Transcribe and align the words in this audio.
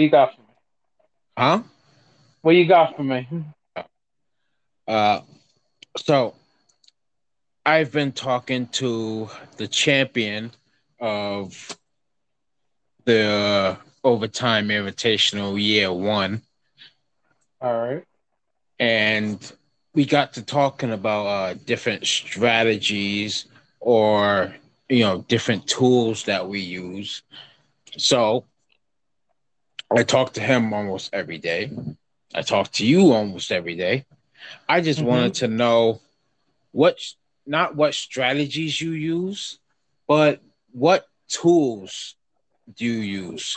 What 0.00 0.04
you 0.04 0.10
got 0.12 0.34
for 0.34 0.40
me? 0.40 0.46
Huh? 1.36 1.62
What 2.40 2.56
you 2.56 2.66
got 2.66 2.96
for 2.96 3.02
me? 3.02 3.28
Uh, 4.88 5.20
so 5.98 6.34
I've 7.66 7.92
been 7.92 8.12
talking 8.12 8.68
to 8.68 9.28
the 9.58 9.68
champion 9.68 10.52
of 10.98 11.76
the 13.04 13.76
overtime 14.02 14.68
invitational 14.68 15.62
year 15.62 15.92
one. 15.92 16.40
All 17.60 17.78
right. 17.78 18.04
And 18.78 19.52
we 19.92 20.06
got 20.06 20.32
to 20.34 20.42
talking 20.42 20.92
about 20.92 21.26
uh, 21.26 21.54
different 21.66 22.06
strategies 22.06 23.44
or 23.80 24.54
you 24.88 25.00
know 25.00 25.26
different 25.28 25.66
tools 25.66 26.24
that 26.24 26.48
we 26.48 26.60
use. 26.60 27.22
So 27.98 28.46
I 29.94 30.04
talk 30.04 30.34
to 30.34 30.40
him 30.40 30.72
almost 30.72 31.10
every 31.12 31.38
day. 31.38 31.70
I 32.34 32.42
talk 32.42 32.70
to 32.72 32.86
you 32.86 33.12
almost 33.12 33.50
every 33.50 33.74
day. 33.74 34.06
I 34.68 34.80
just 34.80 35.00
mm-hmm. 35.00 35.08
wanted 35.08 35.34
to 35.34 35.48
know 35.48 36.00
what 36.72 36.98
not 37.46 37.74
what 37.74 37.94
strategies 37.94 38.80
you 38.80 38.92
use, 38.92 39.58
but 40.06 40.40
what 40.72 41.06
tools 41.28 42.14
do 42.76 42.84
you 42.84 43.00
use? 43.32 43.56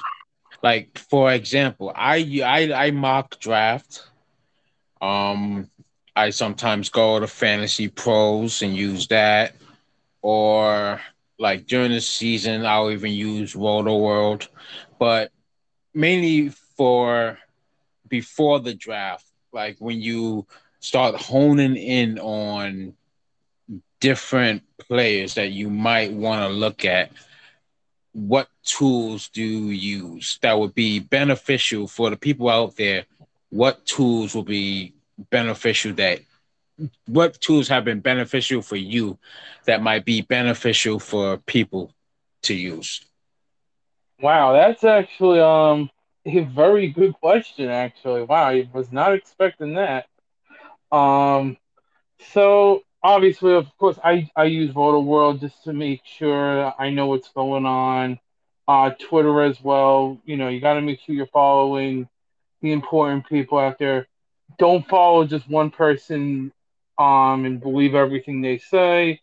Like 0.63 0.97
for 0.97 1.31
example, 1.31 1.91
I 1.95 2.41
I 2.43 2.87
I 2.87 2.91
mock 2.91 3.39
draft. 3.39 4.03
Um 5.01 5.69
I 6.15 6.31
sometimes 6.31 6.89
go 6.89 7.19
to 7.19 7.27
Fantasy 7.27 7.89
Pros 7.89 8.61
and 8.61 8.75
use 8.75 9.07
that 9.07 9.55
or 10.21 11.01
like 11.37 11.67
during 11.67 11.91
the 11.91 12.01
season 12.01 12.65
I'll 12.65 12.91
even 12.91 13.11
use 13.11 13.53
Rotoworld, 13.53 14.47
but 14.97 15.31
mainly 15.93 16.49
for 16.49 17.37
before 18.07 18.59
the 18.59 18.73
draft, 18.73 19.25
like 19.51 19.77
when 19.79 20.01
you 20.01 20.45
start 20.79 21.15
honing 21.15 21.75
in 21.75 22.19
on 22.19 22.93
different 23.99 24.63
players 24.77 25.35
that 25.35 25.51
you 25.51 25.69
might 25.69 26.11
want 26.11 26.41
to 26.41 26.49
look 26.49 26.83
at 26.83 27.11
what 28.11 28.47
tools 28.63 29.29
do 29.29 29.41
you 29.41 29.69
use 29.69 30.37
that 30.41 30.59
would 30.59 30.75
be 30.75 30.99
beneficial 30.99 31.87
for 31.87 32.09
the 32.09 32.17
people 32.17 32.49
out 32.49 32.75
there? 32.75 33.05
What 33.49 33.85
tools 33.85 34.35
will 34.35 34.43
be 34.43 34.93
beneficial 35.31 35.93
that 35.93 36.19
what 37.05 37.39
tools 37.39 37.67
have 37.67 37.85
been 37.85 37.99
beneficial 37.99 38.61
for 38.61 38.75
you 38.75 39.17
that 39.65 39.81
might 39.81 40.05
be 40.05 40.21
beneficial 40.21 40.99
for 40.99 41.37
people 41.37 41.93
to 42.43 42.53
use 42.53 43.05
wow 44.21 44.53
that's 44.53 44.83
actually 44.83 45.39
um 45.39 45.89
a 46.25 46.41
very 46.41 46.87
good 46.89 47.13
question 47.13 47.69
actually 47.69 48.23
wow 48.23 48.45
i 48.47 48.69
was 48.73 48.91
not 48.91 49.13
expecting 49.13 49.73
that 49.75 50.05
um 50.91 51.57
so 52.33 52.81
obviously, 53.03 53.53
of 53.53 53.67
course, 53.77 53.99
I, 54.03 54.29
I 54.35 54.45
use 54.45 54.73
Rotoworld 54.73 55.41
just 55.41 55.63
to 55.65 55.73
make 55.73 56.01
sure 56.05 56.73
I 56.79 56.89
know 56.89 57.07
what's 57.07 57.29
going 57.31 57.65
on. 57.65 58.19
Uh, 58.67 58.91
Twitter 58.91 59.41
as 59.43 59.61
well. 59.61 60.21
You 60.25 60.37
know, 60.37 60.49
you 60.49 60.61
got 60.61 60.75
to 60.75 60.81
make 60.81 60.99
sure 61.01 61.15
you're 61.15 61.27
following 61.27 62.07
the 62.61 62.71
important 62.73 63.27
people 63.27 63.59
out 63.59 63.79
there. 63.79 64.07
Don't 64.59 64.87
follow 64.87 65.25
just 65.25 65.49
one 65.49 65.71
person 65.71 66.53
um, 66.99 67.45
and 67.45 67.61
believe 67.61 67.95
everything 67.95 68.41
they 68.41 68.59
say. 68.59 69.21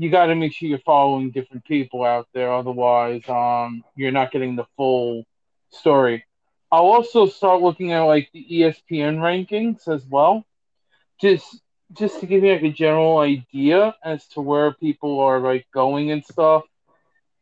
You 0.00 0.08
got 0.08 0.26
to 0.26 0.34
make 0.34 0.54
sure 0.54 0.66
you're 0.66 0.78
following 0.78 1.30
different 1.30 1.66
people 1.66 2.04
out 2.04 2.26
there. 2.32 2.50
Otherwise, 2.50 3.20
um, 3.28 3.84
you're 3.94 4.10
not 4.10 4.32
getting 4.32 4.56
the 4.56 4.64
full 4.74 5.26
story. 5.72 6.24
I'll 6.72 6.86
also 6.86 7.26
start 7.26 7.60
looking 7.60 7.92
at 7.92 8.00
like 8.00 8.30
the 8.32 8.46
ESPN 8.50 9.18
rankings 9.18 9.86
as 9.94 10.02
well. 10.06 10.46
Just 11.20 11.60
just 11.92 12.18
to 12.20 12.26
give 12.26 12.42
you 12.42 12.52
like 12.52 12.62
a 12.62 12.70
general 12.70 13.18
idea 13.18 13.94
as 14.02 14.26
to 14.28 14.40
where 14.40 14.72
people 14.72 15.20
are 15.20 15.38
like 15.38 15.66
going 15.74 16.12
and 16.12 16.24
stuff, 16.24 16.62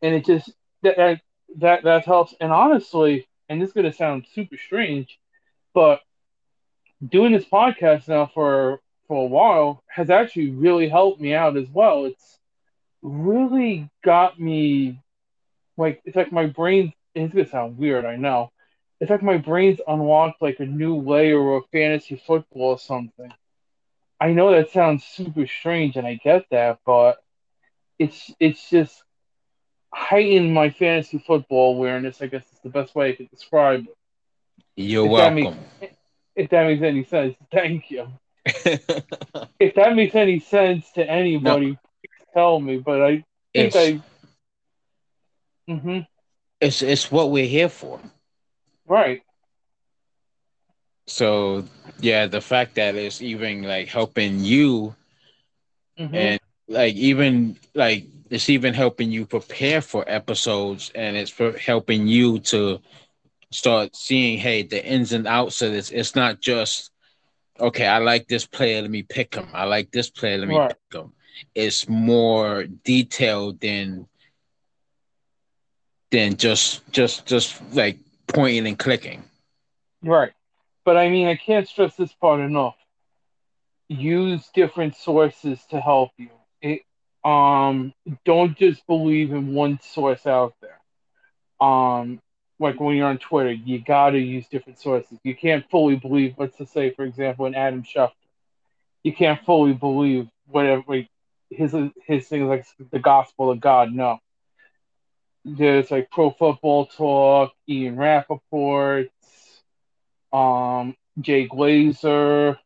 and 0.03 0.17
it 0.17 0.27
just 0.27 0.51
that 0.83 1.21
that 1.59 1.85
that, 1.85 2.05
helps. 2.07 2.35
And 2.41 2.51
honestly, 2.51 3.29
and 3.49 3.63
this 3.63 3.69
is 3.69 3.73
gonna 3.73 3.93
sound 3.93 4.27
super 4.33 4.57
strange, 4.57 5.17
but 5.75 6.01
doing 7.09 7.31
this 7.31 7.45
podcast 7.45 8.09
now 8.09 8.29
for 8.35 8.81
for 9.07 9.25
a 9.25 9.29
while 9.29 9.85
has 9.87 10.11
actually 10.11 10.51
really 10.51 10.89
helped 10.89 11.21
me 11.21 11.35
out 11.35 11.57
as 11.57 11.69
well. 11.71 12.05
It's 12.07 12.38
really 13.03 13.89
got 14.05 14.39
me 14.39 15.01
like 15.77 16.01
it's 16.05 16.17
like 16.17 16.33
my 16.33 16.47
brain. 16.47 16.93
It's 17.15 17.33
gonna 17.33 17.49
sound 17.49 17.79
weird, 17.79 18.05
I 18.05 18.17
know. 18.17 18.53
It's 19.01 19.11
like 19.11 19.23
my 19.23 19.39
brain's 19.39 19.81
unlocked 19.87 20.43
like 20.43 20.61
a 20.61 20.67
new 20.67 20.97
layer 20.97 21.55
of 21.55 21.65
fantasy 21.73 22.23
football 22.27 22.71
or 22.71 22.79
something 22.79 23.33
I 24.21 24.33
know 24.33 24.51
that 24.51 24.71
sounds 24.71 25.05
super 25.05 25.47
strange, 25.47 25.97
and 25.97 26.07
I 26.07 26.15
get 26.15 26.47
that, 26.51 26.81
but 26.85 27.19
it's 27.99 28.33
it's 28.41 28.69
just 28.69 29.03
heightened 29.93 30.53
my 30.53 30.71
fantasy 30.71 31.23
football 31.25 31.77
awareness. 31.77 32.21
I 32.21 32.27
guess 32.27 32.45
is 32.53 32.59
the 32.63 32.69
best 32.69 32.95
way 32.95 33.11
I 33.11 33.13
could 33.15 33.31
describe 33.31 33.85
it. 33.85 33.97
You're 34.77 35.07
if 35.07 35.13
welcome. 35.13 35.35
That 35.35 35.81
makes, 35.81 35.95
if 36.35 36.51
that 36.51 36.67
makes 36.67 36.83
any 36.83 37.05
sense, 37.05 37.37
thank 37.53 37.91
you. 37.91 38.09
if 38.45 39.75
that 39.77 39.95
makes 39.95 40.15
any 40.17 40.41
sense 40.41 40.91
to 40.93 41.09
anybody, 41.09 41.73
no. 41.73 41.77
Tell 42.39 42.61
me. 42.61 42.79
But 42.79 43.03
I 43.03 43.11
think 43.11 43.25
it's, 43.55 43.77
I. 43.77 44.01
Mm-hmm. 45.69 46.01
It's 46.61 46.83
it's 46.83 47.11
what 47.11 47.31
we're 47.31 47.47
here 47.47 47.69
for. 47.69 48.01
Right. 48.87 49.23
So 51.07 51.65
yeah, 52.01 52.27
the 52.27 52.41
fact 52.41 52.77
that 52.77 52.95
it's 52.95 53.23
even 53.23 53.63
like 53.63 53.89
helping 53.89 54.41
you 54.41 54.95
mm-hmm. 55.99 56.15
and 56.15 56.41
like 56.69 56.95
even 56.95 57.59
like 57.75 58.07
it's 58.31 58.51
even 58.51 58.75
helping 58.75 59.11
you 59.11 59.27
prepare 59.27 59.81
for 59.81 60.05
episodes 60.07 60.93
and 60.95 61.17
it's 61.17 61.31
for 61.31 61.53
helping 61.53 62.07
you 62.07 62.39
to 62.39 62.81
start 63.51 63.97
seeing 63.97 64.39
hey 64.39 64.63
the 64.63 64.85
ins 64.85 65.13
and 65.13 65.27
outs 65.27 65.63
of 65.63 65.73
this 65.73 65.91
it's 65.91 66.15
not 66.15 66.41
just 66.41 66.91
okay 67.59 67.87
i 67.87 67.97
like 67.97 68.29
this 68.29 68.47
player 68.47 68.83
let 68.83 68.91
me 68.91 69.03
pick 69.03 69.35
him 69.35 69.49
i 69.55 69.65
like 69.65 69.91
this 69.91 70.11
player 70.11 70.37
let 70.37 70.49
me 70.49 70.57
right. 70.57 70.69
pick 70.91 71.01
him 71.01 71.13
it's 71.55 71.89
more 71.89 72.65
detailed 72.85 73.61
than 73.61 74.07
than 76.11 76.37
just 76.37 76.91
just 76.93 77.27
just 77.27 77.61
like 77.75 77.99
pointing 78.27 78.67
and 78.67 78.79
clicking 78.79 79.23
right 80.03 80.33
but 80.89 80.97
I 80.97 81.11
mean, 81.11 81.29
I 81.29 81.37
can't 81.37 81.69
stress 81.69 81.97
this 81.97 82.15
part 82.15 82.41
enough. 82.41 82.75
Use 83.91 84.49
different 84.55 84.97
sources 84.97 85.61
to 85.69 85.79
help 85.79 86.13
you. 86.17 86.31
It, 86.63 86.81
um, 87.23 87.93
don't 88.25 88.57
just 88.57 88.87
believe 88.87 89.31
in 89.33 89.53
one 89.53 89.81
source 89.83 90.27
out 90.27 90.55
there. 90.63 90.81
Um, 91.61 92.23
like 92.59 92.81
when 92.81 92.97
you're 92.97 93.07
on 93.07 93.19
Twitter, 93.19 93.53
you 93.53 93.85
gotta 93.85 94.19
use 94.19 94.49
different 94.49 94.79
sources. 94.79 95.19
You 95.25 95.37
can't 95.37 95.69
fully 95.71 95.97
believe, 95.97 96.37
let's 96.39 96.57
just 96.57 96.73
say, 96.73 96.89
for 96.95 97.05
example, 97.05 97.45
in 97.45 97.55
Adam 97.55 97.83
Schefter. 97.83 98.13
You 99.03 99.13
can't 99.13 99.45
fully 99.45 99.75
believe 99.75 100.27
whatever 100.47 100.85
like, 100.89 101.11
his 101.51 101.75
his 102.07 102.29
thing 102.29 102.43
is 102.43 102.49
like 102.49 102.67
the 102.91 102.99
gospel 102.99 103.51
of 103.51 103.61
God. 103.61 103.93
No. 103.93 104.19
There's 105.45 105.91
like 105.91 106.11
Pro 106.11 106.31
Football 106.31 106.87
Talk, 106.87 107.53
Ian 107.69 107.97
Rapoport, 107.97 109.09
um, 110.33 110.95
Jay 111.21 111.49
Glazer. 111.49 112.59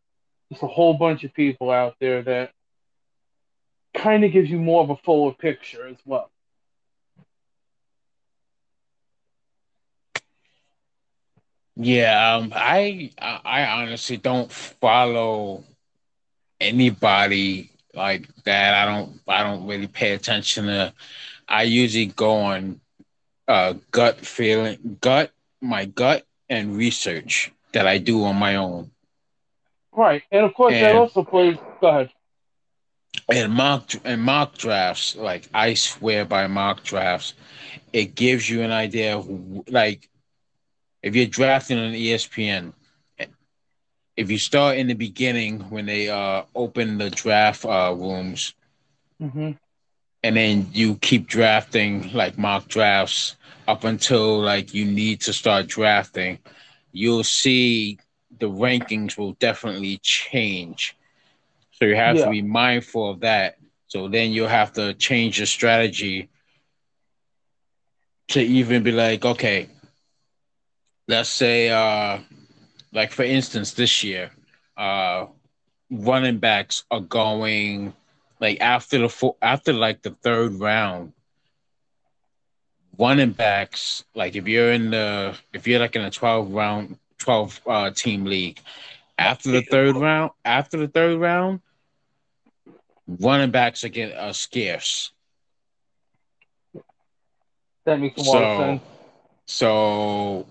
There's 0.50 0.62
a 0.62 0.66
whole 0.66 0.94
bunch 0.94 1.24
of 1.24 1.32
people 1.32 1.70
out 1.70 1.96
there 2.00 2.22
that 2.22 2.52
kind 3.94 4.24
of 4.24 4.32
gives 4.32 4.50
you 4.50 4.58
more 4.58 4.82
of 4.82 4.90
a 4.90 4.96
fuller 4.96 5.32
picture 5.32 5.86
as 5.86 5.96
well. 6.04 6.30
Yeah, 11.76 12.36
um, 12.36 12.52
I 12.54 13.10
I 13.18 13.64
honestly 13.64 14.16
don't 14.16 14.52
follow 14.52 15.64
anybody 16.60 17.71
like 17.94 18.28
that. 18.44 18.74
I 18.74 18.84
don't 18.84 19.20
I 19.26 19.42
don't 19.42 19.66
really 19.66 19.86
pay 19.86 20.12
attention 20.12 20.66
to. 20.66 20.92
I 21.48 21.64
usually 21.64 22.06
go 22.06 22.36
on 22.36 22.80
uh, 23.48 23.74
gut 23.90 24.24
feeling, 24.24 24.98
gut 25.00 25.32
my 25.60 25.84
gut 25.84 26.26
and 26.48 26.76
research 26.76 27.52
that 27.72 27.86
I 27.86 27.98
do 27.98 28.24
on 28.24 28.36
my 28.36 28.56
own. 28.56 28.90
Right, 29.92 30.22
and 30.30 30.44
of 30.44 30.54
course 30.54 30.74
and, 30.74 30.84
that 30.84 30.96
also 30.96 31.22
plays. 31.22 31.56
Go 31.80 31.88
ahead. 31.88 32.10
And 33.28 33.52
mock 33.52 33.90
and 34.04 34.22
mock 34.22 34.56
drafts, 34.56 35.16
like 35.16 35.48
I 35.52 35.74
swear 35.74 36.24
by 36.24 36.46
mock 36.46 36.82
drafts, 36.82 37.34
it 37.92 38.14
gives 38.14 38.48
you 38.48 38.62
an 38.62 38.72
idea 38.72 39.16
of 39.16 39.68
like 39.68 40.08
if 41.02 41.14
you're 41.14 41.26
drafting 41.26 41.78
on 41.78 41.92
ESPN. 41.92 42.72
If 44.16 44.30
you 44.30 44.38
start 44.38 44.76
in 44.76 44.88
the 44.88 44.94
beginning 44.94 45.60
when 45.70 45.86
they 45.86 46.08
uh, 46.08 46.42
open 46.54 46.98
the 46.98 47.10
draft 47.10 47.64
uh, 47.64 47.94
rooms, 47.96 48.54
mm-hmm. 49.20 49.52
and 50.22 50.36
then 50.36 50.68
you 50.72 50.96
keep 50.96 51.26
drafting 51.26 52.12
like 52.12 52.36
mock 52.36 52.68
drafts 52.68 53.36
up 53.66 53.84
until 53.84 54.40
like 54.40 54.74
you 54.74 54.84
need 54.84 55.20
to 55.22 55.32
start 55.32 55.66
drafting, 55.66 56.38
you'll 56.92 57.24
see 57.24 57.98
the 58.38 58.48
rankings 58.48 59.16
will 59.16 59.32
definitely 59.32 59.98
change. 60.02 60.96
So 61.72 61.86
you 61.86 61.96
have 61.96 62.16
yeah. 62.16 62.24
to 62.26 62.30
be 62.30 62.42
mindful 62.42 63.10
of 63.10 63.20
that. 63.20 63.56
So 63.86 64.08
then 64.08 64.32
you'll 64.32 64.48
have 64.48 64.72
to 64.74 64.94
change 64.94 65.38
your 65.38 65.46
strategy 65.46 66.28
to 68.28 68.40
even 68.40 68.82
be 68.82 68.92
like, 68.92 69.24
okay, 69.24 69.68
let's 71.08 71.28
say 71.28 71.70
uh 71.70 72.18
like 72.92 73.12
for 73.12 73.22
instance 73.22 73.72
this 73.72 74.02
year, 74.04 74.30
uh 74.76 75.26
running 75.90 76.38
backs 76.38 76.84
are 76.90 77.00
going 77.00 77.92
like 78.40 78.60
after 78.60 78.98
the 78.98 79.08
four, 79.08 79.36
after 79.42 79.72
like 79.72 80.02
the 80.02 80.10
third 80.22 80.54
round 80.54 81.12
running 82.98 83.32
backs 83.32 84.04
like 84.14 84.36
if 84.36 84.46
you're 84.46 84.72
in 84.72 84.90
the 84.90 85.36
if 85.52 85.66
you're 85.66 85.80
like 85.80 85.96
in 85.96 86.02
a 86.02 86.10
12 86.10 86.50
round 86.50 86.98
12 87.18 87.60
uh 87.66 87.90
team 87.90 88.24
league 88.24 88.58
after 89.18 89.50
the 89.50 89.62
third 89.62 89.96
round 89.96 90.30
after 90.44 90.78
the 90.78 90.88
third 90.88 91.18
round 91.18 91.60
running 93.20 93.50
backs 93.50 93.84
are 93.84 93.88
again 93.88 94.12
are 94.16 94.32
scarce. 94.32 95.12
That 97.84 98.00
makes 98.00 98.20
a 98.20 98.24
lot 98.24 98.32
so, 98.32 98.44
of 98.44 98.58
sense. 98.58 98.82
so 99.46 100.46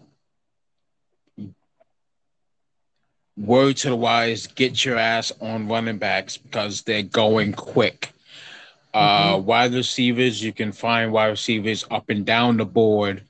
word 3.42 3.78
to 3.78 3.90
the 3.90 3.96
wise, 3.96 4.48
get 4.48 4.86
your 4.86 4.98
ass 4.98 5.32
on 5.42 5.68
running 5.68 5.98
backs 5.98 6.38
because 6.38 6.84
they're 6.84 7.04
going 7.04 7.54
quick. 7.54 8.14
Uh, 8.94 9.36
mm-hmm. 9.36 9.46
wide 9.46 9.74
receivers, 9.74 10.44
you 10.44 10.52
can 10.52 10.72
find 10.72 11.12
wide 11.12 11.28
receivers 11.28 11.86
up 11.92 12.10
and 12.10 12.26
down 12.26 12.58
the 12.58 12.66
board, 12.66 13.24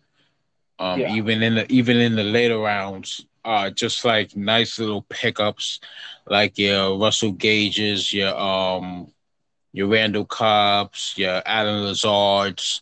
um, 0.79 0.99
yeah. 0.99 1.13
even 1.13 1.43
in 1.43 1.55
the 1.55 1.71
even 1.71 1.97
in 1.97 2.15
the 2.15 2.23
later 2.23 2.57
rounds. 2.57 3.25
Uh, 3.43 3.71
just 3.71 4.05
like 4.05 4.35
nice 4.35 4.77
little 4.77 5.01
pickups, 5.03 5.79
like 6.27 6.59
your 6.59 6.97
Russell 6.97 7.31
Gages, 7.31 8.13
your 8.13 8.35
um, 8.37 9.11
your 9.71 9.87
Randall 9.87 10.25
Cobbs, 10.25 11.13
your 11.15 11.41
Allen 11.45 11.85
Lazards, 11.85 12.81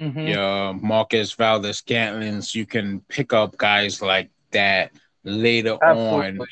mm-hmm. 0.00 0.26
your 0.26 0.74
Marquez 0.74 1.32
Valdes-Scantlings. 1.34 2.54
You 2.54 2.66
can 2.66 3.00
pick 3.08 3.32
up 3.32 3.56
guys 3.56 4.00
like 4.00 4.30
that 4.50 4.92
later 5.28 5.76
Absolutely. 5.82 6.40
on. 6.40 6.46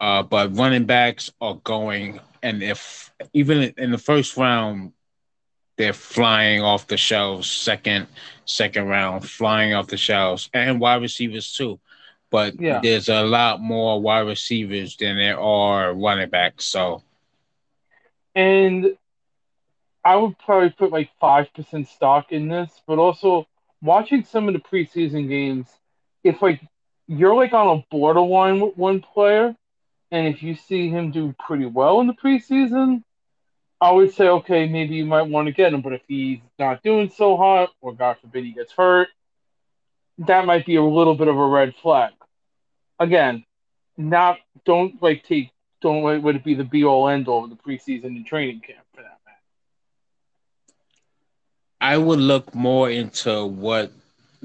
Uh, 0.00 0.22
but 0.22 0.56
running 0.56 0.84
backs 0.84 1.32
are 1.40 1.56
going, 1.64 2.20
and 2.42 2.62
if 2.62 3.12
even 3.32 3.74
in 3.76 3.90
the 3.90 3.98
first 3.98 4.36
round, 4.36 4.92
they're 5.76 5.92
flying 5.92 6.62
off 6.62 6.86
the 6.86 6.96
shelves. 6.96 7.50
Second, 7.50 8.06
second 8.44 8.86
round, 8.86 9.28
flying 9.28 9.74
off 9.74 9.88
the 9.88 9.96
shelves, 9.96 10.50
and 10.54 10.80
wide 10.80 11.02
receivers 11.02 11.52
too. 11.52 11.80
But 12.30 12.60
yeah. 12.60 12.80
there's 12.82 13.08
a 13.08 13.22
lot 13.22 13.60
more 13.60 14.00
wide 14.00 14.26
receivers 14.26 14.96
than 14.96 15.16
there 15.16 15.40
are 15.40 15.94
running 15.94 16.28
backs. 16.28 16.66
So, 16.66 17.02
and 18.34 18.96
I 20.04 20.16
would 20.16 20.38
probably 20.38 20.70
put 20.70 20.92
like 20.92 21.10
five 21.20 21.52
percent 21.54 21.88
stock 21.88 22.30
in 22.30 22.48
this, 22.48 22.70
but 22.86 22.98
also 22.98 23.48
watching 23.82 24.24
some 24.24 24.48
of 24.48 24.54
the 24.54 24.60
preseason 24.60 25.28
games, 25.28 25.68
if 26.22 26.42
like 26.42 26.60
you're 27.08 27.34
like 27.34 27.52
on 27.54 27.78
a 27.78 27.84
borderline 27.90 28.60
with 28.60 28.76
one 28.76 29.00
player, 29.00 29.56
and 30.10 30.26
if 30.28 30.42
you 30.42 30.54
see 30.54 30.90
him 30.90 31.10
do 31.10 31.34
pretty 31.38 31.66
well 31.66 32.00
in 32.00 32.06
the 32.06 32.12
preseason, 32.12 33.02
I 33.80 33.92
would 33.92 34.12
say, 34.12 34.28
okay, 34.28 34.68
maybe 34.68 34.96
you 34.96 35.06
might 35.06 35.22
want 35.22 35.46
to 35.46 35.52
get 35.52 35.72
him. 35.72 35.80
But 35.80 35.94
if 35.94 36.02
he's 36.06 36.40
not 36.58 36.82
doing 36.82 37.10
so 37.10 37.36
hot, 37.36 37.70
or 37.80 37.94
God 37.94 38.18
forbid 38.20 38.44
he 38.44 38.52
gets 38.52 38.72
hurt, 38.72 39.08
that 40.18 40.46
might 40.46 40.66
be 40.66 40.76
a 40.76 40.82
little 40.82 41.14
bit 41.14 41.28
of 41.28 41.36
a 41.36 41.46
red 41.46 41.74
flag. 41.76 42.12
Again, 42.98 43.44
not 43.96 44.38
don't 44.64 45.00
like 45.02 45.24
take 45.24 45.50
don't 45.80 46.02
let 46.02 46.22
would 46.22 46.36
it 46.36 46.44
be 46.44 46.54
the 46.54 46.64
be 46.64 46.84
all 46.84 47.08
end 47.08 47.28
all 47.28 47.44
of 47.44 47.50
the 47.50 47.56
preseason 47.56 48.06
and 48.06 48.26
training 48.26 48.60
camp 48.60 48.84
for 48.92 49.02
that 49.02 49.18
matter. 49.24 49.38
I 51.80 51.96
would 51.96 52.18
look 52.18 52.54
more 52.54 52.90
into 52.90 53.46
what 53.46 53.92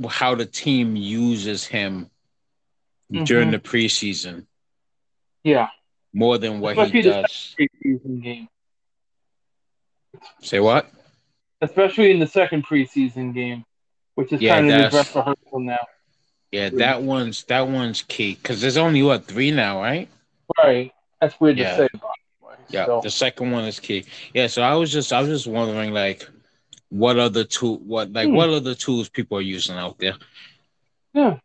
how 0.07 0.35
the 0.35 0.45
team 0.45 0.95
uses 0.95 1.65
him 1.65 2.09
mm-hmm. 3.13 3.23
during 3.23 3.51
the 3.51 3.59
preseason. 3.59 4.45
Yeah. 5.43 5.67
More 6.13 6.37
than 6.37 6.59
what 6.59 6.77
Especially 6.77 7.01
he 7.01 7.09
does. 7.09 7.55
Preseason 7.59 8.23
game. 8.23 8.47
Say 10.41 10.59
what? 10.59 10.89
Especially 11.61 12.11
in 12.11 12.19
the 12.19 12.27
second 12.27 12.65
preseason 12.65 13.33
game, 13.33 13.63
which 14.15 14.31
is 14.31 14.41
yeah, 14.41 14.55
kind 14.55 14.71
of 14.71 14.81
the 14.81 14.89
dress 14.89 15.15
rehearsal 15.15 15.59
now. 15.59 15.85
Yeah, 16.51 16.69
that 16.69 17.01
one's 17.01 17.43
that 17.45 17.67
one's 17.67 18.03
key 18.03 18.35
because 18.35 18.61
there's 18.61 18.77
only 18.77 19.01
what 19.01 19.25
three 19.25 19.49
now, 19.49 19.81
right? 19.81 20.07
Right. 20.61 20.91
That's 21.19 21.39
weird 21.39 21.57
yeah. 21.57 21.77
to 21.77 21.89
say. 21.93 21.99
Yeah, 22.69 22.85
so. 22.85 23.01
the 23.03 23.09
second 23.09 23.51
one 23.51 23.65
is 23.65 23.79
key. 23.79 24.05
Yeah, 24.33 24.47
so 24.47 24.61
I 24.61 24.75
was 24.75 24.91
just 24.91 25.11
I 25.11 25.21
was 25.21 25.29
just 25.29 25.47
wondering 25.47 25.93
like, 25.93 26.27
what 26.89 27.17
other 27.17 27.43
tool? 27.43 27.79
What 27.79 28.11
like 28.11 28.27
hmm. 28.27 28.35
what 28.35 28.49
other 28.49 28.75
tools 28.75 29.09
people 29.09 29.37
are 29.37 29.41
using 29.41 29.75
out 29.75 29.97
there? 29.97 30.15
Yeah, 31.13 31.37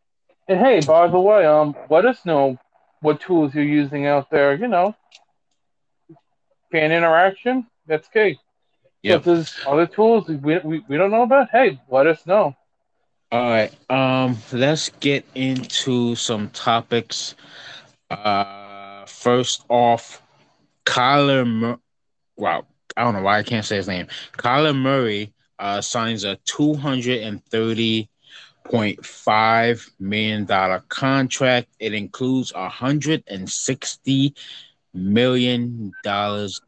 and 0.48 0.58
hey, 0.58 0.80
by 0.80 1.08
the 1.08 1.20
way, 1.20 1.44
um, 1.44 1.74
let 1.90 2.04
us 2.06 2.24
know 2.24 2.58
what 3.00 3.20
tools 3.20 3.54
you're 3.54 3.64
using 3.64 4.06
out 4.06 4.30
there. 4.30 4.54
You 4.54 4.68
know, 4.68 4.94
fan 6.72 6.92
interaction. 6.92 7.66
That's 7.86 8.08
key. 8.08 8.38
Yeah. 9.02 9.16
If 9.16 9.24
there's 9.24 9.54
other 9.66 9.86
tools 9.86 10.28
we, 10.28 10.58
we, 10.58 10.82
we 10.88 10.96
don't 10.96 11.10
know 11.10 11.22
about, 11.22 11.50
hey, 11.50 11.80
let 11.88 12.06
us 12.06 12.26
know. 12.26 12.54
All 13.30 13.48
right. 13.50 13.72
Um, 13.90 14.36
let's 14.52 14.90
get 15.00 15.24
into 15.34 16.14
some 16.16 16.50
topics. 16.50 17.34
Uh, 18.10 19.04
first 19.06 19.64
off, 19.68 20.22
Kyler. 20.84 21.46
Mur- 21.46 21.78
wow, 22.36 22.66
I 22.96 23.04
don't 23.04 23.14
know 23.14 23.22
why 23.22 23.38
I 23.38 23.42
can't 23.42 23.64
say 23.64 23.76
his 23.76 23.88
name. 23.88 24.06
Kyler 24.32 24.74
Murray 24.74 25.32
uh, 25.58 25.80
signs 25.80 26.24
a 26.24 26.36
two 26.44 26.74
hundred 26.74 27.22
and 27.22 27.44
thirty 27.44 28.08
$1.5 28.70 29.90
million 30.00 30.46
contract. 30.88 31.68
It 31.78 31.94
includes 31.94 32.52
$160 32.52 34.34
million 34.94 35.92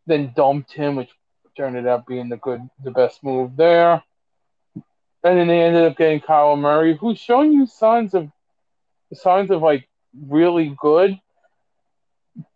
then 0.06 0.32
dumped 0.35 0.73
him, 0.73 0.97
which 0.97 1.11
turned 1.54 1.87
out 1.87 2.06
being 2.06 2.30
the 2.30 2.38
good, 2.38 2.62
the 2.82 2.90
best 2.90 3.23
move 3.23 3.56
there. 3.56 4.02
And 5.23 5.38
then 5.38 5.49
they 5.49 5.61
ended 5.61 5.85
up 5.85 5.99
getting 5.99 6.20
Kyle 6.20 6.56
Murray, 6.56 6.97
who's 6.97 7.18
showing 7.18 7.52
you 7.52 7.66
signs 7.66 8.14
of 8.14 8.30
signs 9.12 9.50
of 9.50 9.61
like 9.61 9.87
really 10.18 10.75
good, 10.80 11.20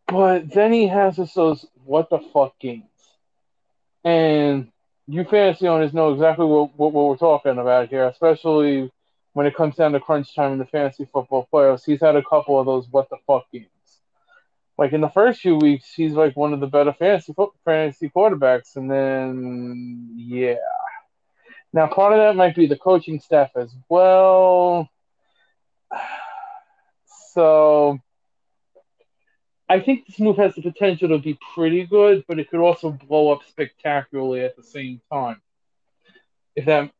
but 0.09 0.51
then 0.51 0.73
he 0.73 0.89
has 0.89 1.17
this 1.17 1.35
those 1.35 1.67
what 1.85 2.09
the 2.09 2.21
fuck 2.33 2.59
games, 2.59 2.85
and 4.03 4.71
you 5.07 5.25
fantasy 5.25 5.69
owners 5.69 5.93
know 5.93 6.13
exactly 6.13 6.47
what, 6.47 6.77
what, 6.79 6.93
what 6.93 7.09
we're 7.09 7.17
talking 7.17 7.59
about 7.59 7.89
here, 7.89 8.07
especially 8.07 8.91
when 9.35 9.47
it 9.47 9.55
comes 9.55 9.77
down 9.77 9.93
to 9.93 10.01
crunch 10.01 10.35
time 10.35 10.53
in 10.53 10.59
the 10.59 10.67
fantasy 10.67 11.09
football 11.13 11.49
playoffs. 11.53 11.85
He's 11.85 12.01
had 12.01 12.17
a 12.17 12.23
couple 12.23 12.59
of 12.59 12.67
those 12.67 12.87
what 12.91 13.11
the 13.11 13.17
fuck 13.27 13.51
games. 13.53 13.69
Like 14.79 14.93
in 14.93 15.01
the 15.01 15.11
first 15.11 15.41
few 15.41 15.57
weeks, 15.57 15.93
he's 15.95 16.13
like 16.13 16.37
one 16.37 16.53
of 16.53 16.61
the 16.61 16.67
better 16.67 16.93
fantasy 16.93 17.35
fantasy 17.65 18.09
quarterbacks, 18.09 18.77
and 18.77 18.91
then 18.91 20.11
yeah. 20.17 20.57
Now 21.73 21.87
part 21.89 22.13
of 22.13 22.19
that 22.19 22.37
might 22.37 22.57
be 22.57 22.67
the 22.67 22.77
coaching 22.77 23.21
staff 23.21 23.51
as 23.57 23.75
well. 23.89 24.89
So 27.33 27.99
I 29.69 29.81
think 29.81 30.07
this 30.07 30.21
move 30.21 30.37
has 30.37 30.55
the 30.55 30.63
potential 30.63 31.09
to 31.09 31.19
be 31.19 31.39
pretty 31.55 31.87
good, 31.87 32.25
but 32.29 32.39
it 32.39 32.51
could 32.51 32.61
also 32.61 32.91
blow 32.91 33.33
up 33.33 33.41
spectacularly 33.49 34.41
at 34.41 34.57
the 34.57 34.63
same 34.63 35.01
time. 35.11 35.41
If 36.55 36.67
that 36.67 36.91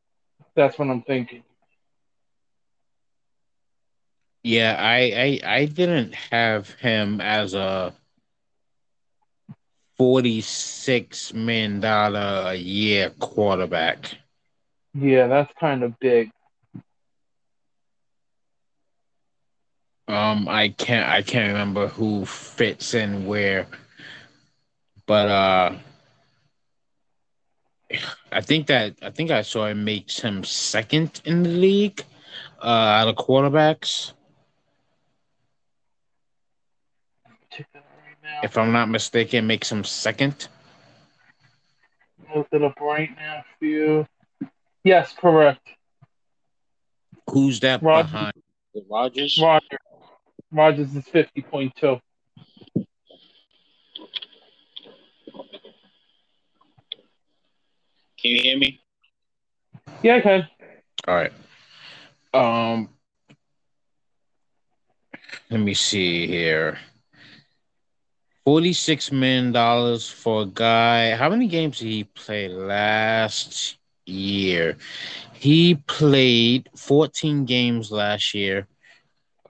that's 0.55 0.79
what 0.79 0.89
I'm 0.89 1.03
thinking. 1.03 1.43
Yeah, 4.43 4.77
I 4.79 5.41
I, 5.45 5.57
I 5.57 5.65
didn't 5.67 6.15
have 6.15 6.71
him 6.71 7.21
as 7.21 7.55
a 7.55 7.95
forty-six 9.97 11.33
million 11.35 11.81
dollar 11.81 12.45
a 12.49 12.55
year 12.55 13.11
quarterback. 13.11 14.17
Yeah, 14.95 15.27
that's 15.27 15.53
kind 15.59 15.83
of 15.83 15.99
big. 15.99 16.31
Um, 20.07 20.49
I 20.49 20.69
can't 20.69 21.09
I 21.09 21.23
can't 21.23 21.53
remember 21.53 21.89
who 21.89 22.27
fits 22.27 22.93
in 22.93 23.25
where, 23.27 23.67
but 25.07 25.29
uh, 25.29 25.77
I 28.31 28.41
think 28.43 28.67
that 28.67 28.97
I 29.01 29.11
think 29.11 29.31
I 29.31 29.41
saw 29.43 29.67
it 29.67 29.75
makes 29.75 30.21
him 30.21 30.45
second 30.45 31.23
in 31.25 31.43
the 31.43 31.49
league 31.49 32.05
uh, 32.63 32.67
out 32.67 33.09
of 33.09 33.17
quarterbacks. 33.17 34.13
Check 37.51 37.67
that 37.73 37.79
out 37.79 37.85
right 38.05 38.17
now. 38.23 38.41
If 38.43 38.59
I'm 38.59 38.73
not 38.73 38.91
mistaken, 38.91 39.47
makes 39.47 39.73
him 39.73 39.85
second. 39.85 40.49
Look 42.35 42.49
it 42.53 42.63
up 42.63 42.79
right 42.81 43.11
now 43.17 43.45
for 43.59 43.65
you. 43.65 44.07
Yes, 44.83 45.15
correct. 45.17 45.67
Who's 47.31 47.61
that 47.61 47.81
behind? 47.81 48.35
Rodgers. 48.91 49.39
Roger. 49.41 49.79
Rodgers 50.55 50.95
is 50.95 51.05
fifty 51.09 51.43
point 51.43 51.75
two. 51.75 51.99
Can 58.19 58.31
you 58.31 58.41
hear 58.41 58.57
me? 58.59 58.81
Yeah, 60.03 60.17
I 60.17 60.21
can. 60.21 60.49
All 61.09 61.15
right. 61.15 61.33
Um, 62.33 62.89
let 65.51 65.61
me 65.61 65.75
see 65.75 66.27
here. 66.27 66.79
Forty-six 68.45 69.11
million 69.11 69.53
dollars 69.53 70.09
for 70.09 70.43
a 70.43 70.47
guy. 70.47 71.17
How 71.17 71.29
many 71.31 71.49
games 71.49 71.81
did 71.81 71.89
he 71.89 72.05
play 72.05 72.49
last 72.49 73.77
year? 74.07 74.77
He 75.33 75.75
played 75.75 76.71
fourteen 76.77 77.45
games 77.45 77.91
last 77.91 78.35
year. 78.35 78.69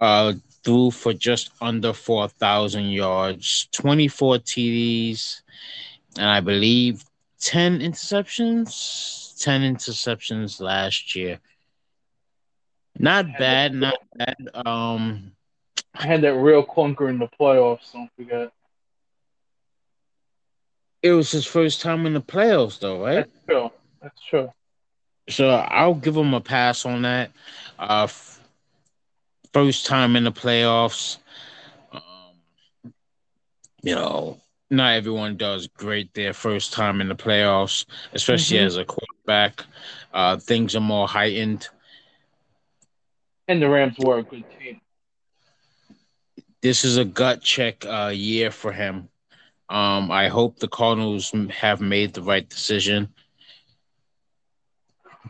Uh, 0.00 0.32
threw 0.64 0.90
for 0.90 1.12
just 1.12 1.50
under 1.61 1.92
four 1.92 2.28
thousand 2.28 2.87
yards, 2.90 3.68
twenty-four 3.73 4.38
TDs, 4.38 5.42
and 6.16 6.26
I 6.26 6.40
believe 6.40 7.04
ten 7.40 7.80
interceptions. 7.80 9.38
Ten 9.40 9.62
interceptions 9.62 10.61
last 10.61 11.14
year. 11.14 11.38
Not 12.99 13.26
bad, 13.38 13.75
not 13.75 13.99
bad. 14.14 14.37
Um, 14.54 15.33
I 15.94 16.06
had 16.06 16.23
that 16.23 16.35
real 16.35 16.64
clunker 16.64 17.11
in 17.11 17.18
the 17.18 17.28
playoffs. 17.28 17.92
Don't 17.92 18.11
forget. 18.16 18.52
it 21.02 21.12
was 21.12 21.30
his 21.30 21.44
first 21.44 21.83
time 21.83 22.06
in 22.06 22.14
the 22.14 22.21
playoffs, 22.23 22.78
though, 22.78 23.02
right? 23.04 23.26
That's 23.26 23.47
true. 23.47 23.71
That's 24.00 24.23
true. 24.23 24.50
So 25.28 25.50
I'll 25.50 25.94
give 25.94 26.16
him 26.16 26.33
a 26.33 26.40
pass 26.40 26.87
on 26.87 27.02
that. 27.02 27.30
Uh, 27.78 28.06
first 29.54 29.87
time 29.87 30.16
in 30.16 30.25
the 30.25 30.32
playoffs. 30.32 31.18
Um, 31.92 32.92
you 33.82 33.94
know, 33.94 34.40
not 34.70 34.94
everyone 34.94 35.37
does 35.37 35.68
great 35.68 36.12
their 36.14 36.34
first 36.34 36.73
time 36.73 37.00
in 37.00 37.08
the 37.08 37.14
playoffs, 37.14 37.87
especially 38.12 38.58
Mhm. 38.58 38.66
as 38.66 38.76
a 38.76 38.84
quarterback. 38.84 39.64
Uh, 40.12 40.37
things 40.37 40.75
are 40.75 40.80
more 40.80 41.08
heightened. 41.08 41.68
And 43.49 43.62
the 43.62 43.68
Rams 43.68 43.96
were 43.99 44.18
a 44.18 44.23
good 44.23 44.44
team. 44.58 44.80
This 46.62 46.84
is 46.84 46.96
a 46.96 47.04
gut 47.04 47.42
check 47.42 47.84
uh, 47.87 48.11
year 48.12 48.50
for 48.50 48.73
him. 48.73 49.08
Um, 49.68 50.11
I 50.11 50.28
hope 50.28 50.58
the 50.58 50.68
Cardinals 50.68 51.32
have 51.50 51.80
made 51.80 52.14
the 52.14 52.23
right 52.23 52.49
decision. 52.49 53.14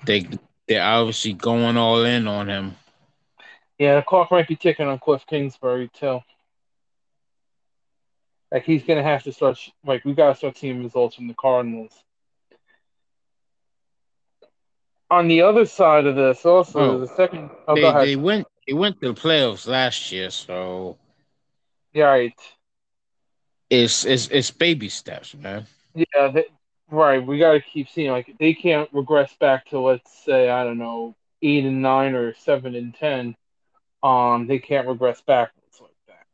They 0.07 0.27
they're 0.67 0.83
obviously 0.83 1.35
going 1.35 1.77
all 1.77 2.05
in 2.05 2.27
on 2.27 2.49
him. 2.49 2.77
Yeah, 3.85 3.97
the 3.97 4.03
clock 4.03 4.31
might 4.31 4.49
be 4.49 4.57
ticking 4.57 4.87
on 4.87 4.99
Cliff 4.99 5.27
Kingsbury 5.27 5.91
too. 5.93 6.21
Like 8.51 8.65
he's 8.65 8.83
gonna 8.83 9.03
have 9.03 9.23
to 9.25 9.33
start. 9.33 9.59
Like 9.85 10.07
we 10.07 10.15
gotta 10.15 10.35
start 10.35 10.57
seeing 10.57 10.83
results 10.83 11.17
from 11.17 11.29
the 11.29 11.35
Cardinals. 11.35 11.93
On 15.11 15.29
the 15.29 15.43
other 15.43 15.67
side 15.67 16.07
of 16.07 16.17
this, 16.17 16.47
also 16.47 16.99
Oh, 16.99 17.03
a 17.03 17.07
second. 17.09 17.51
Oh, 17.69 17.75
they 17.75 18.07
they 18.07 18.17
went 18.17 18.47
they 18.67 18.73
went 18.73 19.03
to 19.03 19.13
the 19.13 19.21
playoffs 19.21 19.67
last 19.67 20.11
year, 20.11 20.31
so 20.31 20.97
yeah, 21.93 22.05
right. 22.05 22.41
it's 23.69 24.07
it's 24.07 24.29
it's 24.29 24.51
baby 24.51 24.89
steps, 24.89 25.35
man. 25.35 25.67
Yeah, 25.95 26.29
they, 26.29 26.47
right. 26.91 27.25
We 27.25 27.39
gotta 27.39 27.61
keep 27.61 27.91
seeing. 27.91 28.13
Like 28.13 28.35
they 28.41 28.55
can't 28.55 28.89
regress 28.95 29.37
back 29.39 29.67
to 29.67 29.79
let's 29.79 30.25
say 30.25 30.49
I 30.49 30.65
don't 30.65 30.79
know 30.79 31.15
eight 31.43 31.67
and 31.67 31.83
nine 31.83 32.15
or 32.15 32.33
seven 32.33 32.75
and 32.75 32.95
ten. 32.95 33.37
Um, 34.05 34.47
they 34.49 34.61
can't 34.61 34.89
regress 34.89 35.23
backwards 35.23 35.81
like 35.83 35.97
that. 36.09 36.27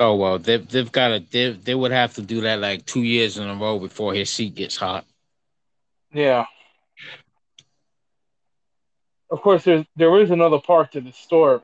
Oh 0.00 0.16
well, 0.16 0.38
they've 0.38 0.66
they've 0.68 0.90
got 0.92 1.08
to 1.08 1.20
they 1.20 1.52
they 1.52 1.74
would 1.74 1.92
have 1.92 2.14
to 2.14 2.22
do 2.22 2.40
that 2.42 2.60
like 2.60 2.86
two 2.86 3.02
years 3.02 3.38
in 3.38 3.48
a 3.48 3.54
row 3.56 3.78
before 3.78 4.14
his 4.14 4.30
seat 4.30 4.54
gets 4.54 4.76
hot. 4.76 5.06
Yeah. 6.12 6.46
Of 9.30 9.42
course, 9.42 9.64
there's 9.64 9.86
there 9.96 10.18
is 10.20 10.30
another 10.30 10.60
part 10.60 10.92
to 10.92 11.00
the 11.00 11.12
story, 11.12 11.60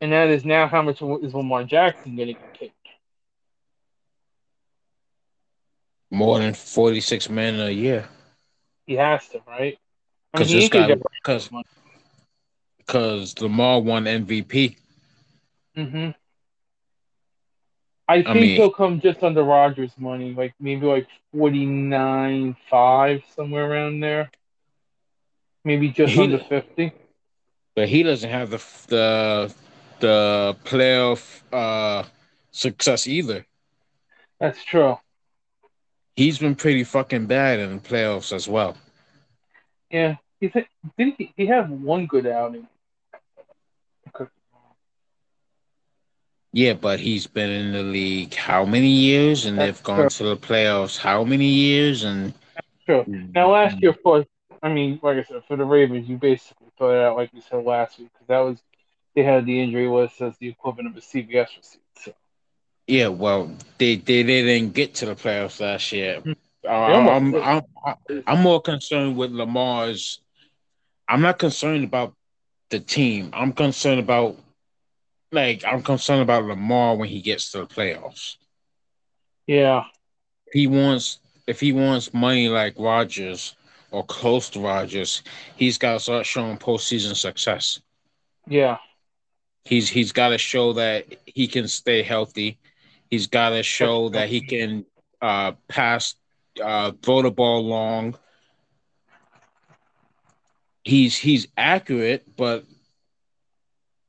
and 0.00 0.12
that 0.12 0.28
is 0.30 0.44
now 0.44 0.66
how 0.68 0.82
much 0.82 1.00
is 1.02 1.34
Lamar 1.34 1.64
Jackson 1.64 2.16
going 2.16 2.28
to 2.28 2.34
get 2.34 2.52
paid? 2.52 2.72
More 6.10 6.38
than 6.38 6.54
forty 6.54 7.00
six 7.00 7.28
million 7.28 7.60
a 7.60 7.70
year. 7.70 8.08
He 8.86 8.94
has 8.94 9.28
to, 9.30 9.40
right? 9.46 9.78
I 10.34 10.38
Because 10.38 10.50
mean, 10.50 10.52
this 10.52 10.68
guy 10.68 10.94
because 11.22 11.50
because 12.90 13.40
Lamar 13.40 13.80
won 13.80 14.04
MVP. 14.04 14.76
Mm-hmm. 15.76 16.10
I 18.08 18.22
think 18.24 18.34
mean- 18.34 18.56
he'll 18.56 18.72
come 18.72 19.00
just 19.00 19.22
under 19.22 19.44
Rodgers' 19.44 19.92
money, 19.96 20.34
like 20.34 20.54
maybe 20.58 20.86
like 20.86 21.06
forty 21.32 21.64
nine 21.64 22.56
five 22.68 23.22
somewhere 23.36 23.70
around 23.70 24.00
there. 24.00 24.30
Maybe 25.64 25.90
just 25.90 26.14
He- 26.14 26.22
under 26.22 26.38
fifty. 26.38 26.92
but 27.76 27.88
he 27.88 28.02
doesn't 28.02 28.30
have 28.30 28.50
the 28.50 28.58
the 28.88 29.54
the 30.00 30.56
playoff 30.64 31.42
uh 31.52 32.04
success 32.50 33.06
either. 33.06 33.46
That's 34.40 34.64
true. 34.64 34.98
He's 36.16 36.38
been 36.38 36.56
pretty 36.56 36.82
fucking 36.82 37.26
bad 37.26 37.60
in 37.60 37.76
the 37.76 37.82
playoffs 37.82 38.32
as 38.32 38.48
well. 38.48 38.76
Yeah, 39.90 40.16
he 40.40 40.48
did. 40.48 40.66
He, 40.96 41.32
he 41.36 41.46
had 41.46 41.70
one 41.70 42.06
good 42.06 42.26
outing. 42.26 42.66
Yeah, 46.52 46.72
but 46.74 46.98
he's 46.98 47.26
been 47.26 47.50
in 47.50 47.72
the 47.72 47.82
league 47.82 48.34
how 48.34 48.64
many 48.64 48.88
years, 48.88 49.46
and 49.46 49.58
That's 49.58 49.78
they've 49.78 49.84
gone 49.84 50.08
to 50.08 50.24
the 50.24 50.36
playoffs 50.36 50.98
how 50.98 51.22
many 51.22 51.46
years, 51.46 52.02
and 52.02 52.34
True. 52.86 53.04
Now, 53.06 53.52
last 53.52 53.80
year, 53.80 53.94
for 54.02 54.24
I 54.62 54.68
mean, 54.68 54.98
like 55.02 55.18
I 55.18 55.22
said, 55.22 55.42
for 55.46 55.56
the 55.56 55.64
Ravens, 55.64 56.08
you 56.08 56.16
basically 56.16 56.66
put 56.76 56.94
it 56.94 57.04
out 57.04 57.16
like 57.16 57.30
you 57.32 57.40
said 57.40 57.64
last 57.64 57.98
week 57.98 58.10
because 58.12 58.26
that 58.26 58.38
was 58.40 58.62
they 59.14 59.22
had 59.22 59.46
the 59.46 59.60
injury 59.60 59.88
was 59.88 60.10
as 60.20 60.36
the 60.38 60.48
equivalent 60.48 60.88
of 60.88 60.96
a 60.96 61.00
CBS 61.00 61.56
receipt. 61.56 61.80
So 61.98 62.12
yeah, 62.86 63.08
well, 63.08 63.50
they 63.78 63.96
they, 63.96 64.22
they 64.22 64.42
didn't 64.42 64.74
get 64.74 64.94
to 64.96 65.06
the 65.06 65.14
playoffs 65.14 65.60
last 65.60 65.92
year. 65.92 66.20
Hmm. 66.20 66.32
Uh, 66.62 66.68
I'm, 66.68 67.08
I'm, 67.08 67.64
I'm 67.86 68.22
I'm 68.26 68.42
more 68.42 68.60
concerned 68.60 69.16
with 69.16 69.30
Lamar's. 69.30 70.20
I'm 71.08 71.22
not 71.22 71.38
concerned 71.38 71.84
about 71.84 72.14
the 72.68 72.80
team. 72.80 73.30
I'm 73.32 73.52
concerned 73.52 74.00
about 74.00 74.36
like 75.32 75.64
I'm 75.66 75.82
concerned 75.82 76.22
about 76.22 76.44
Lamar 76.44 76.96
when 76.96 77.08
he 77.08 77.20
gets 77.20 77.50
to 77.52 77.58
the 77.58 77.66
playoffs. 77.66 78.36
yeah, 79.46 79.84
he 80.52 80.66
wants 80.66 81.18
if 81.46 81.60
he 81.60 81.72
wants 81.72 82.12
money 82.14 82.48
like 82.48 82.74
Rodgers 82.78 83.54
or 83.90 84.04
close 84.04 84.48
to 84.50 84.60
Rodgers, 84.60 85.22
he's 85.56 85.78
got 85.78 85.94
to 85.94 86.00
start 86.00 86.26
showing 86.26 86.58
postseason 86.58 87.14
success. 87.16 87.80
yeah, 88.46 88.78
He's 89.64 89.88
he's 89.88 90.12
got 90.12 90.30
to 90.30 90.38
show 90.38 90.72
that 90.74 91.06
he 91.26 91.46
can 91.46 91.68
stay 91.68 92.02
healthy. 92.02 92.58
He's 93.10 93.26
got 93.26 93.50
to 93.50 93.62
show 93.62 94.08
that 94.10 94.28
he 94.28 94.40
can 94.40 94.84
uh, 95.20 95.52
pass, 95.68 96.14
uh, 96.62 96.92
throw 97.02 97.22
the 97.22 97.30
ball 97.30 97.64
long. 97.64 98.16
He's 100.84 101.16
he's 101.16 101.46
accurate, 101.56 102.36
but 102.36 102.64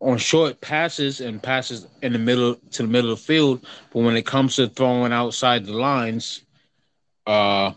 on 0.01 0.17
short 0.17 0.59
passes 0.59 1.21
and 1.21 1.41
passes 1.41 1.87
in 2.01 2.11
the 2.11 2.19
middle 2.19 2.55
to 2.71 2.81
the 2.81 2.87
middle 2.87 3.11
of 3.11 3.19
the 3.19 3.23
field, 3.23 3.65
but 3.93 3.99
when 3.99 4.17
it 4.17 4.25
comes 4.25 4.55
to 4.55 4.67
throwing 4.67 5.13
outside 5.13 5.65
the 5.65 5.73
lines, 5.73 6.41
uh, 7.27 7.71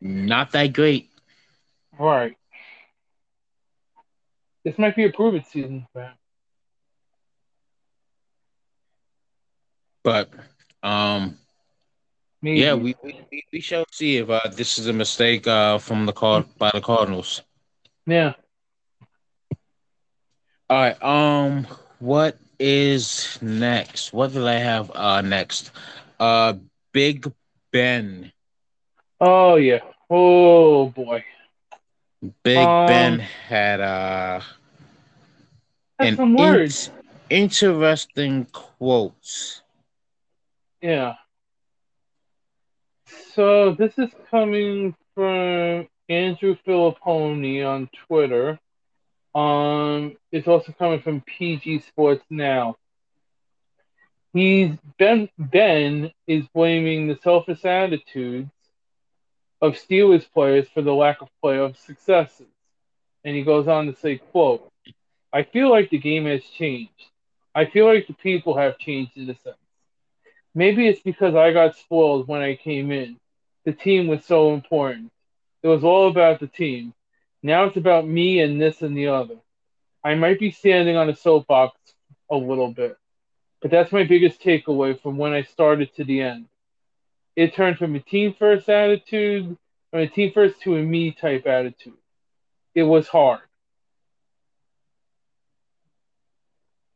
not 0.00 0.52
that 0.52 0.72
great. 0.72 1.10
Right. 1.98 2.36
This 4.64 4.78
might 4.78 4.94
be 4.94 5.04
a 5.04 5.10
prove 5.10 5.34
it 5.34 5.46
season 5.46 5.86
for 5.92 6.02
him. 6.02 6.12
But 10.04 10.30
um, 10.84 11.36
Maybe. 12.40 12.60
yeah, 12.60 12.74
we, 12.74 12.94
we 13.02 13.44
we 13.52 13.60
shall 13.60 13.84
see 13.90 14.18
if 14.18 14.30
uh, 14.30 14.40
this 14.52 14.78
is 14.78 14.86
a 14.86 14.92
mistake 14.92 15.48
uh, 15.48 15.78
from 15.78 16.06
the 16.06 16.12
card 16.12 16.46
by 16.58 16.70
the 16.72 16.80
Cardinals. 16.80 17.42
Yeah. 18.06 18.34
All 20.68 20.76
right. 20.78 21.02
Um, 21.02 21.66
what 21.98 22.38
is 22.58 23.38
next? 23.40 24.12
What 24.12 24.32
did 24.32 24.46
I 24.46 24.54
have 24.58 24.90
uh 24.94 25.20
next? 25.20 25.70
Uh, 26.18 26.54
Big 26.92 27.30
Ben. 27.72 28.32
Oh 29.20 29.56
yeah. 29.56 29.80
Oh 30.10 30.86
boy. 30.88 31.24
Big 32.42 32.58
Um, 32.58 32.86
Ben 32.86 33.18
had 33.20 33.80
uh 33.80 34.40
an 35.98 36.16
some 36.16 36.34
words. 36.34 36.90
in- 37.30 37.48
interesting 37.48 38.46
quotes. 38.52 39.62
Yeah. 40.80 41.14
So 43.34 43.72
this 43.74 43.98
is 43.98 44.10
coming 44.30 44.94
from 45.14 45.86
Andrew 46.08 46.56
Fillipponi 46.66 47.64
on 47.66 47.88
Twitter. 48.06 48.58
Um, 49.36 50.16
it's 50.32 50.48
also 50.48 50.72
coming 50.72 51.02
from 51.02 51.20
PG 51.20 51.80
Sports 51.80 52.24
Now. 52.30 52.76
He's 54.32 54.70
Ben. 54.98 55.28
Ben 55.38 56.10
is 56.26 56.46
blaming 56.54 57.06
the 57.06 57.18
selfish 57.22 57.64
attitudes 57.66 58.50
of 59.60 59.74
Steelers 59.74 60.26
players 60.32 60.68
for 60.72 60.80
the 60.80 60.94
lack 60.94 61.20
of 61.20 61.28
playoff 61.44 61.76
successes, 61.76 62.46
and 63.24 63.36
he 63.36 63.42
goes 63.42 63.68
on 63.68 63.86
to 63.86 63.94
say, 63.96 64.16
"quote 64.16 64.72
I 65.34 65.42
feel 65.42 65.70
like 65.70 65.90
the 65.90 65.98
game 65.98 66.24
has 66.24 66.42
changed. 66.44 67.10
I 67.54 67.66
feel 67.66 67.86
like 67.86 68.06
the 68.06 68.14
people 68.14 68.56
have 68.56 68.78
changed 68.78 69.18
in 69.18 69.28
a 69.28 69.34
sense. 69.34 69.56
Maybe 70.54 70.88
it's 70.88 71.02
because 71.02 71.34
I 71.34 71.52
got 71.52 71.76
spoiled 71.76 72.26
when 72.26 72.40
I 72.40 72.56
came 72.56 72.90
in. 72.90 73.18
The 73.66 73.72
team 73.72 74.06
was 74.06 74.24
so 74.24 74.54
important. 74.54 75.10
It 75.62 75.68
was 75.68 75.84
all 75.84 76.08
about 76.08 76.40
the 76.40 76.46
team. 76.46 76.94
Now 77.46 77.66
it's 77.66 77.76
about 77.76 78.08
me 78.08 78.40
and 78.40 78.60
this 78.60 78.82
and 78.82 78.96
the 78.96 79.06
other. 79.06 79.36
I 80.02 80.16
might 80.16 80.40
be 80.40 80.50
standing 80.50 80.96
on 80.96 81.08
a 81.08 81.14
soapbox 81.14 81.78
a 82.28 82.34
little 82.34 82.72
bit, 82.72 82.96
but 83.62 83.70
that's 83.70 83.92
my 83.92 84.02
biggest 84.02 84.42
takeaway 84.42 85.00
from 85.00 85.16
when 85.16 85.32
I 85.32 85.42
started 85.42 85.94
to 85.94 86.02
the 86.02 86.22
end. 86.22 86.46
It 87.36 87.54
turned 87.54 87.78
from 87.78 87.94
a 87.94 88.00
team 88.00 88.34
first 88.36 88.68
attitude, 88.68 89.56
from 89.92 90.00
a 90.00 90.08
team 90.08 90.32
first 90.32 90.60
to 90.62 90.74
a 90.74 90.82
me 90.82 91.12
type 91.12 91.46
attitude. 91.46 91.96
It 92.74 92.82
was 92.82 93.06
hard. 93.06 93.42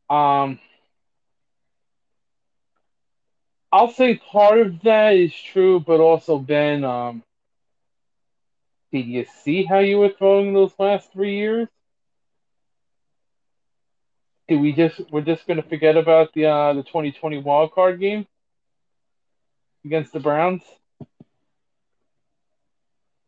Um, 0.09 0.59
I'll 3.71 3.93
say 3.93 4.17
part 4.17 4.59
of 4.59 4.81
that 4.81 5.15
is 5.15 5.33
true, 5.33 5.79
but 5.79 6.01
also 6.01 6.39
Ben, 6.39 6.83
um, 6.83 7.23
did 8.91 9.05
you 9.05 9.25
see 9.43 9.63
how 9.63 9.79
you 9.79 9.97
were 9.99 10.09
throwing 10.09 10.53
those 10.53 10.73
last 10.79 11.11
three 11.13 11.37
years? 11.37 11.67
Did 14.47 14.59
we 14.59 14.73
just 14.73 14.99
we're 15.11 15.21
just 15.21 15.47
gonna 15.47 15.63
forget 15.63 15.97
about 15.97 16.33
the 16.33 16.45
uh, 16.45 16.73
the 16.73 16.83
2020 16.83 17.37
wild 17.39 17.71
card 17.71 17.99
game 17.99 18.27
against 19.85 20.11
the 20.13 20.19
Browns? 20.19 20.63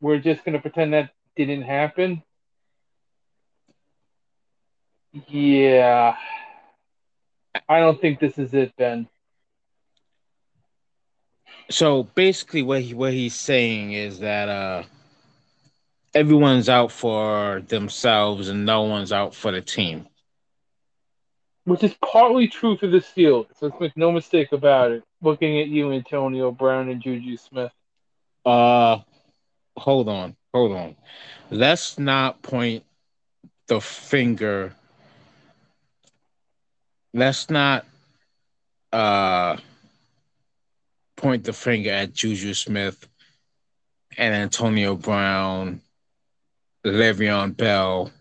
We're 0.02 0.20
just 0.20 0.44
gonna 0.44 0.60
pretend 0.60 0.94
that 0.94 1.12
didn't 1.36 1.64
happen. 1.64 2.24
Yeah, 5.28 6.16
I 7.70 7.80
don't 7.80 8.00
think 8.02 8.20
this 8.20 8.38
is 8.38 8.54
it, 8.54 8.76
Ben. 8.78 9.08
So 11.70 12.04
basically, 12.16 12.62
what 12.64 12.82
he 12.82 12.94
what 12.94 13.14
he's 13.14 13.36
saying 13.36 13.94
is 13.94 14.20
that 14.20 14.50
uh, 14.50 14.84
everyone's 16.14 16.70
out 16.70 16.92
for 16.92 17.62
themselves 17.68 18.50
and 18.50 18.66
no 18.66 18.84
one's 18.84 19.12
out 19.12 19.34
for 19.34 19.52
the 19.52 19.62
team. 19.62 20.08
Which 21.66 21.84
is 21.84 21.96
partly 22.06 22.48
true 22.48 22.78
for 22.78 22.88
this 22.88 23.06
field. 23.06 23.48
So 23.58 23.68
let's 23.68 23.80
make 23.80 23.98
no 23.98 24.12
mistake 24.12 24.52
about 24.52 24.92
it. 24.92 25.04
Looking 25.22 25.60
at 25.60 25.68
you, 25.68 25.92
Antonio 25.92 26.52
Brown 26.52 26.90
and 26.90 27.02
Juju 27.02 27.38
Smith. 27.38 27.72
Uh, 28.46 29.00
hold 29.78 30.10
on, 30.10 30.36
hold 30.54 30.74
on. 30.74 30.96
Let's 31.50 31.98
not 31.98 32.42
point 32.42 32.84
the 33.68 33.80
finger. 33.80 34.74
Let's 37.14 37.50
not 37.50 37.86
uh 38.92 39.58
point 41.16 41.46
the 41.46 41.54
finger 41.54 41.92
at 41.92 42.14
Juju 42.14 42.54
Smith 42.54 43.08
and 44.18 44.36
Antonio 44.36 44.96
Brown, 44.96 45.82
Le'Veon 46.86 47.56
Bell, 47.56 48.12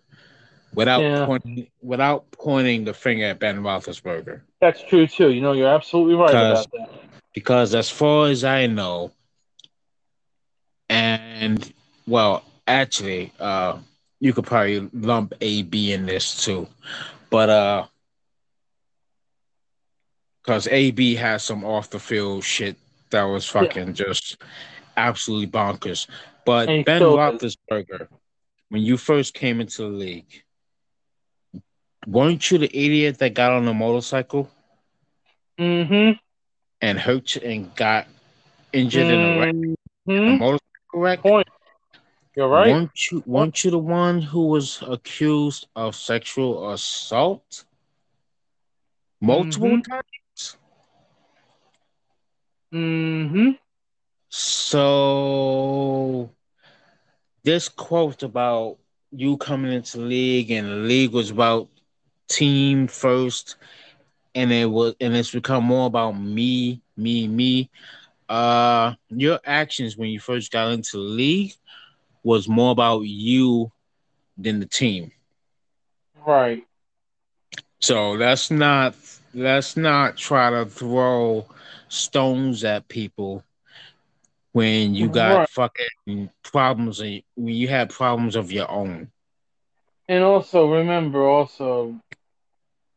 without 0.74 1.00
Yeah. 1.02 1.26
pointing 1.26 1.66
without 1.82 2.30
pointing 2.32 2.84
the 2.84 2.94
finger 2.94 3.26
at 3.26 3.38
Ben 3.38 3.60
Roethlisberger. 3.62 4.40
That's 4.60 4.82
true 4.84 5.06
too. 5.06 5.30
You 5.30 5.40
know, 5.40 5.52
you're 5.52 5.68
absolutely 5.72 6.14
right 6.14 6.28
Because- 6.28 6.66
about 6.66 6.90
that. 6.90 7.00
because 7.34 7.74
as 7.74 7.90
far 7.90 8.28
as 8.28 8.44
I 8.44 8.66
know, 8.66 9.10
and 10.88 11.72
well, 12.06 12.44
actually, 12.66 13.32
uh, 13.40 13.78
you 14.20 14.32
could 14.32 14.44
probably 14.46 14.88
lump 14.92 15.34
AB 15.40 15.92
in 15.92 16.06
this 16.06 16.44
too, 16.44 16.68
but 17.30 17.48
uh, 17.50 17.86
because 20.42 20.68
AB 20.68 21.14
has 21.16 21.42
some 21.42 21.64
off 21.64 21.90
the 21.90 21.98
field 21.98 22.44
shit 22.44 22.76
that 23.10 23.22
was 23.24 23.46
fucking 23.46 23.94
just 23.94 24.36
absolutely 24.96 25.46
bonkers. 25.46 26.06
But 26.44 26.66
Ben 26.66 27.02
Roethlisberger. 27.02 28.02
is. 28.02 28.08
When 28.72 28.82
you 28.82 28.98
first 28.98 29.34
came 29.34 29.60
into 29.60 29.82
the 29.82 29.88
league, 29.88 30.44
weren't 32.06 32.50
you 32.50 32.58
the 32.58 32.76
idiot 32.76 33.18
that 33.18 33.34
got 33.34 33.52
on 33.52 33.68
a 33.68 33.74
motorcycle 33.74 34.50
Mm-hmm. 35.58 36.12
and 36.80 37.00
hurt 37.00 37.36
you 37.36 37.42
and 37.42 37.74
got 37.76 38.06
injured 38.72 39.08
in 39.08 39.22
a 39.22 39.32
wreck? 39.32 39.54
A 40.26 40.30
hmm 40.30 40.32
motorcycle 40.32 41.00
wreck. 41.00 41.22
Point. 41.22 41.48
You're 42.36 42.48
right. 42.48 42.64
Weren't 42.64 43.10
you 43.10 43.22
weren't 43.26 43.64
you 43.64 43.70
the 43.70 43.78
one 43.78 44.22
who 44.22 44.46
was 44.46 44.82
accused 44.82 45.66
of 45.76 45.94
sexual 45.94 46.70
assault 46.70 47.64
multiple 49.20 49.70
Mhm. 49.70 49.78
times? 49.78 50.56
Mm-hmm. 52.74 53.50
So 54.30 56.30
this 57.44 57.68
quote 57.68 58.22
about 58.22 58.78
you 59.10 59.36
coming 59.36 59.72
into 59.72 59.98
the 59.98 60.04
league 60.04 60.50
and 60.50 60.68
the 60.68 60.76
league 60.76 61.12
was 61.12 61.30
about 61.30 61.68
team 62.28 62.86
first 62.86 63.56
and 64.34 64.52
it 64.52 64.70
was 64.70 64.94
and 65.00 65.14
it's 65.16 65.30
become 65.32 65.64
more 65.64 65.86
about 65.86 66.12
me, 66.12 66.80
me, 66.96 67.26
me. 67.28 67.70
Uh 68.28 68.94
your 69.08 69.40
actions 69.44 69.96
when 69.96 70.10
you 70.10 70.18
first 70.20 70.50
got 70.52 70.72
into 70.72 70.96
the 70.96 71.02
league 71.02 71.52
was 72.22 72.48
more 72.48 72.72
about 72.72 73.00
you 73.02 73.70
than 74.36 74.60
the 74.60 74.66
team. 74.66 75.12
Right. 76.26 76.64
So 77.80 78.12
let's 78.12 78.50
not 78.50 78.94
let's 79.34 79.76
not 79.76 80.16
try 80.16 80.50
to 80.50 80.64
throw 80.66 81.46
stones 81.88 82.64
at 82.64 82.88
people 82.88 83.44
when 84.52 84.94
you 84.94 85.08
got 85.08 85.38
Right. 85.38 85.48
fucking 85.48 86.30
problems 86.42 87.00
and 87.00 87.22
when 87.34 87.54
you 87.54 87.68
have 87.68 87.88
problems 87.88 88.36
of 88.36 88.52
your 88.52 88.70
own. 88.70 89.10
And 90.08 90.22
also 90.22 90.70
remember 90.70 91.26
also 91.26 91.98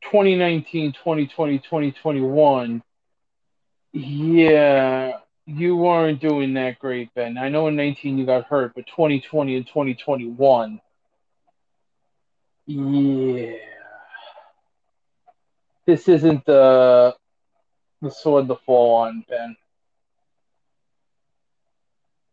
2019, 0.01 0.91
2020, 0.93 1.59
2021. 1.59 2.83
Yeah, 3.93 5.19
you 5.45 5.77
weren't 5.77 6.19
doing 6.19 6.53
that 6.55 6.79
great, 6.79 7.13
Ben. 7.13 7.37
I 7.37 7.49
know 7.49 7.67
in 7.67 7.75
19 7.75 8.17
you 8.17 8.25
got 8.25 8.45
hurt, 8.45 8.73
but 8.75 8.85
2020 8.87 9.55
and 9.55 9.67
2021. 9.67 10.81
Yeah. 12.65 13.53
This 15.85 16.07
isn't 16.09 16.45
the 16.45 17.15
the 18.01 18.09
sword 18.11 18.47
to 18.47 18.55
fall 18.65 18.95
on, 18.95 19.23
Ben. 19.29 19.55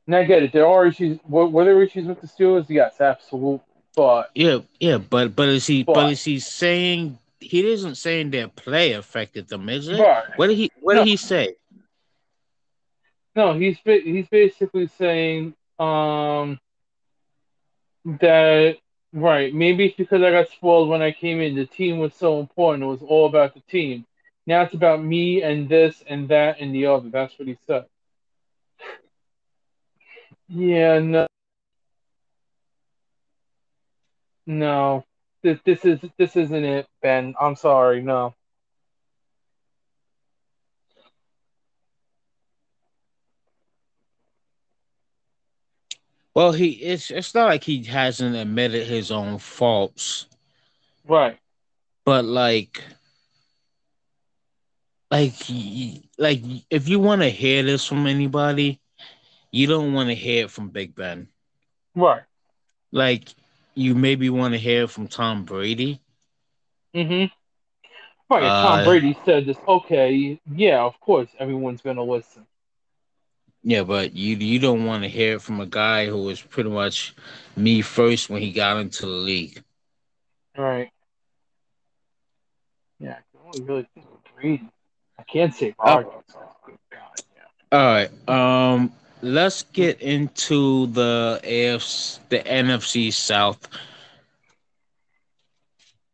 And 0.06 0.16
I 0.16 0.24
get 0.24 0.42
it. 0.42 0.52
There 0.52 0.66
are 0.66 0.86
issues. 0.86 1.18
Were, 1.28 1.64
there 1.64 1.80
issues 1.82 2.06
with 2.06 2.20
the 2.20 2.26
Steelers? 2.26 2.66
Yes, 2.68 3.00
absolutely. 3.00 3.60
But 3.94 4.30
Yeah, 4.34 4.58
yeah, 4.80 4.98
but 4.98 5.36
but 5.36 5.48
is 5.48 5.66
he 5.66 5.82
but, 5.84 5.94
But- 5.94 6.12
is 6.12 6.24
he 6.24 6.38
saying 6.38 7.18
he 7.40 7.66
isn't 7.70 7.96
saying 7.96 8.30
their 8.30 8.48
play 8.48 8.92
affected 8.92 9.48
them, 9.48 9.68
is 9.68 9.88
it? 9.88 10.00
Right. 10.00 10.24
What 10.36 10.46
did 10.48 10.56
he 10.56 10.70
what 10.80 10.94
No. 10.94 11.04
did 11.04 11.08
he 11.10 11.16
say? 11.16 11.54
no, 13.36 13.54
he's 13.54 13.78
he's 13.84 14.28
basically 14.28 14.86
saying 14.98 15.54
um 15.78 16.58
that 18.20 18.76
right 19.12 19.54
maybe 19.54 19.86
it's 19.86 19.96
because 19.96 20.22
I 20.22 20.30
got 20.30 20.48
spoiled 20.48 20.88
when 20.88 21.02
I 21.02 21.12
came 21.12 21.40
in. 21.40 21.54
The 21.54 21.66
team 21.66 21.98
was 21.98 22.14
so 22.14 22.40
important; 22.40 22.84
it 22.84 22.86
was 22.86 23.02
all 23.02 23.26
about 23.26 23.54
the 23.54 23.60
team. 23.60 24.06
Now 24.46 24.62
it's 24.62 24.74
about 24.74 25.02
me 25.04 25.42
and 25.42 25.68
this 25.68 26.02
and 26.06 26.28
that 26.28 26.60
and 26.60 26.74
the 26.74 26.86
other. 26.86 27.08
That's 27.10 27.38
what 27.38 27.46
he 27.48 27.56
said. 27.66 27.84
Yeah, 30.54 30.98
no, 31.00 31.26
no, 34.46 35.04
this 35.42 35.60
this 35.64 35.84
is 35.84 36.00
this 36.18 36.36
isn't 36.36 36.64
it, 36.64 36.86
Ben. 37.02 37.34
I'm 37.40 37.56
sorry, 37.56 38.02
no. 38.02 38.34
Well, 46.34 46.52
he 46.52 46.70
it's 46.72 47.10
it's 47.10 47.34
not 47.34 47.46
like 47.46 47.64
he 47.64 47.84
hasn't 47.84 48.36
admitted 48.36 48.86
his 48.86 49.10
own 49.10 49.38
faults, 49.38 50.26
Right, 51.06 51.38
but 52.04 52.24
like 52.26 52.82
like 55.10 55.34
like 56.18 56.42
if 56.70 56.88
you 56.88 57.00
want 57.00 57.22
to 57.22 57.30
hear 57.30 57.62
this 57.64 57.86
from 57.86 58.06
anybody, 58.06 58.81
you 59.52 59.66
don't 59.66 59.92
want 59.92 60.08
to 60.08 60.14
hear 60.14 60.44
it 60.44 60.50
from 60.50 60.70
Big 60.70 60.94
Ben. 60.94 61.28
right. 61.94 62.22
Like 62.90 63.28
you 63.74 63.94
maybe 63.94 64.28
want 64.28 64.52
to 64.52 64.58
hear 64.58 64.82
it 64.84 64.90
from 64.90 65.08
Tom 65.08 65.44
Brady. 65.44 66.00
Mm-hmm. 66.94 67.32
Right, 68.32 68.42
if 68.42 68.48
Tom 68.48 68.80
Uh, 68.80 68.84
Brady 68.84 69.16
said 69.24 69.46
this. 69.46 69.56
Okay, 69.66 70.38
yeah, 70.54 70.80
of 70.82 70.98
course, 71.00 71.28
everyone's 71.38 71.80
gonna 71.80 72.02
listen. 72.02 72.46
Yeah, 73.62 73.84
but 73.84 74.14
you 74.14 74.36
you 74.36 74.58
don't 74.58 74.84
want 74.84 75.04
to 75.04 75.08
hear 75.08 75.36
it 75.36 75.42
from 75.42 75.60
a 75.60 75.66
guy 75.66 76.06
who 76.06 76.22
was 76.22 76.40
pretty 76.40 76.68
much 76.70 77.14
me 77.56 77.80
first 77.80 78.28
when 78.28 78.42
he 78.42 78.52
got 78.52 78.78
into 78.78 79.06
the 79.06 79.12
league. 79.12 79.62
Right. 80.56 80.90
Yeah, 82.98 83.12
I 83.12 83.22
can 83.30 83.40
only 83.46 83.62
really 83.62 83.88
think 83.94 84.06
of 84.06 84.34
Brady. 84.34 84.68
I 85.18 85.22
can't 85.22 85.54
say. 85.54 85.74
Oh, 85.78 86.22
yeah. 86.68 87.78
All 87.78 87.86
right. 87.86 88.28
Um 88.28 88.92
let's 89.22 89.62
get 89.62 90.00
into 90.02 90.86
the 90.88 91.40
AFC 91.44 92.18
the 92.28 92.40
NFC 92.40 93.12
South. 93.12 93.68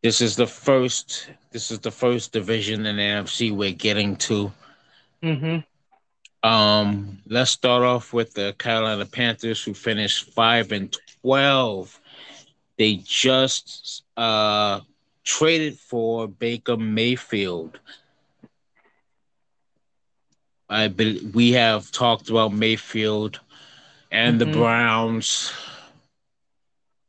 This 0.03 0.21
is 0.21 0.37
the 0.37 0.47
first 0.47 1.31
this 1.51 1.71
is 1.71 1.81
the 1.81 1.91
first 1.91 2.33
division 2.33 2.87
in 2.87 2.97
the 2.97 3.03
NFC 3.03 3.51
we're 3.51 3.73
getting 3.73 4.17
to. 4.17 4.53
Mm-hmm. 5.23 6.49
Um 6.49 7.19
let's 7.27 7.51
start 7.51 7.83
off 7.83 8.13
with 8.13 8.35
the 8.35 8.55
Carolina 8.59 9.07
Panthers 9.07 9.63
who 9.65 9.75
finished 9.75 10.31
5 10.33 10.73
and 10.73 10.97
12. 11.23 12.01
They 12.77 12.97
just 13.05 14.05
uh 14.17 14.81
traded 15.25 15.79
for 15.79 16.29
Baker 16.29 16.77
Mayfield. 16.77 17.81
I 20.69 20.89
be, 20.89 21.21
we 21.33 21.53
have 21.53 21.91
talked 21.91 22.29
about 22.31 22.53
Mayfield 22.53 23.41
and 24.11 24.41
the 24.41 24.45
Mhm. 24.45 24.53
Browns 24.53 25.53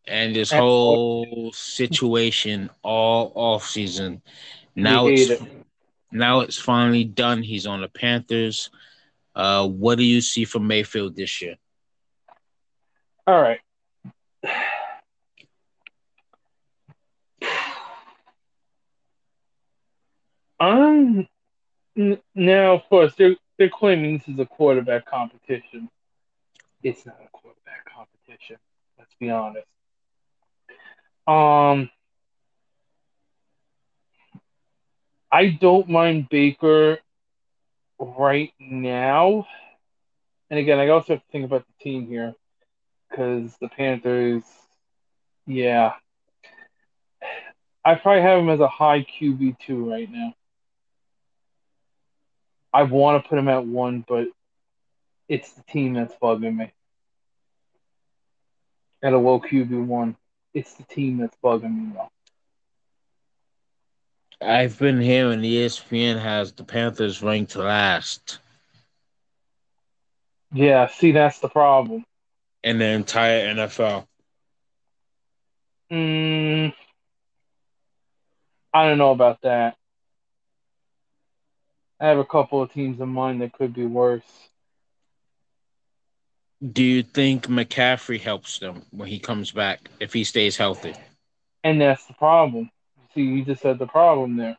and 0.08 0.36
this 0.36 0.52
whole 0.52 1.52
situation 1.54 2.70
all 2.82 3.32
off 3.36 3.68
season. 3.68 4.22
Now 4.76 5.08
it's 5.08 5.30
it. 5.30 5.42
now 6.12 6.40
it's 6.40 6.58
finally 6.58 7.04
done. 7.04 7.44
He's 7.44 7.68
on 7.68 7.82
the 7.82 7.90
Panthers. 7.90 8.70
Uh, 9.36 9.68
what 9.68 9.98
do 9.98 10.04
you 10.04 10.22
see 10.22 10.46
from 10.46 10.68
Mayfield 10.68 11.16
this 11.16 11.42
year? 11.42 11.58
All 13.28 13.42
right. 13.42 13.60
Um. 20.60 21.28
n- 21.98 22.22
Now, 22.36 22.74
of 22.76 22.84
course, 22.90 23.14
they're 23.16 23.36
they're 23.60 23.70
claiming 23.70 24.18
this 24.18 24.28
is 24.28 24.40
a 24.40 24.46
quarterback 24.46 25.06
competition. 25.06 25.90
It's 26.82 27.06
not 27.06 27.18
a 27.24 27.30
quarterback 27.30 27.86
competition. 27.94 28.58
Let's 28.98 29.14
be 29.20 29.30
honest. 29.30 29.68
Um. 31.28 31.92
I 35.32 35.50
don't 35.50 35.88
mind 35.88 36.28
Baker 36.30 36.98
right 38.00 38.52
now. 38.60 39.46
And 40.50 40.60
again, 40.60 40.80
I 40.80 40.88
also 40.88 41.14
have 41.14 41.24
to 41.24 41.32
think 41.32 41.46
about 41.46 41.66
the 41.68 41.84
team 41.84 42.08
here 42.08 42.34
because 43.10 43.56
the 43.62 43.68
Panthers, 43.68 44.44
yeah. 45.46 45.94
I 47.86 47.96
probably 47.96 48.24
have 48.24 48.40
him 48.40 48.50
as 48.50 48.60
a 48.60 48.68
high 48.68 49.06
QB2 49.20 49.90
right 49.90 50.10
now. 50.12 50.34
I 52.74 52.84
want 52.84 53.24
to 53.24 53.30
put 53.30 53.38
him 53.40 53.48
at 53.50 53.66
one, 53.66 54.06
but 54.08 54.28
it's 55.28 55.52
the 55.54 55.64
team 55.64 55.94
that's 55.94 56.16
bugging 56.22 56.58
me. 56.58 56.72
At 59.02 59.14
a 59.14 59.18
low 59.18 59.40
QB1. 59.40 60.16
It's 60.54 60.74
the 60.74 60.84
team 60.84 61.18
that's 61.18 61.38
bugging 61.44 61.74
me, 61.76 61.94
though. 61.94 62.10
I've 64.42 64.80
been 64.80 65.02
hearing 65.02 65.42
ESPN 65.42 66.20
has 66.22 66.54
the 66.54 66.64
Panthers 66.64 67.22
ranked 67.22 67.56
last 67.56 68.40
Yeah, 70.52 70.88
see, 70.88 71.12
that's 71.12 71.40
the 71.40 71.50
problem. 71.50 72.06
in 72.64 72.80
the 72.80 72.86
entire 72.86 73.54
NFL. 73.54 74.06
Mm, 75.92 76.74
I 78.74 78.88
don't 78.88 78.98
know 78.98 79.12
about 79.12 79.42
that. 79.42 79.76
I 82.00 82.08
have 82.08 82.18
a 82.18 82.26
couple 82.26 82.62
of 82.62 82.72
teams 82.72 83.00
in 83.00 83.10
mind 83.10 83.42
that 83.42 83.54
could 83.54 83.74
be 83.74 83.86
worse. 83.86 84.50
Do 86.72 86.84
you 86.84 87.04
think 87.04 87.48
McCaffrey 87.48 88.20
helps 88.20 88.60
them 88.60 88.84
when 88.92 89.08
he 89.08 89.20
comes 89.20 89.52
back 89.52 89.90
if 90.00 90.14
he 90.14 90.24
stays 90.24 90.58
healthy? 90.58 90.94
And 91.64 91.82
that's 91.82 92.06
the 92.06 92.14
problem. 92.14 92.70
See, 93.14 93.22
you 93.22 93.44
just 93.46 93.62
said 93.62 93.80
the 93.80 93.88
problem 93.88 94.38
there. 94.38 94.58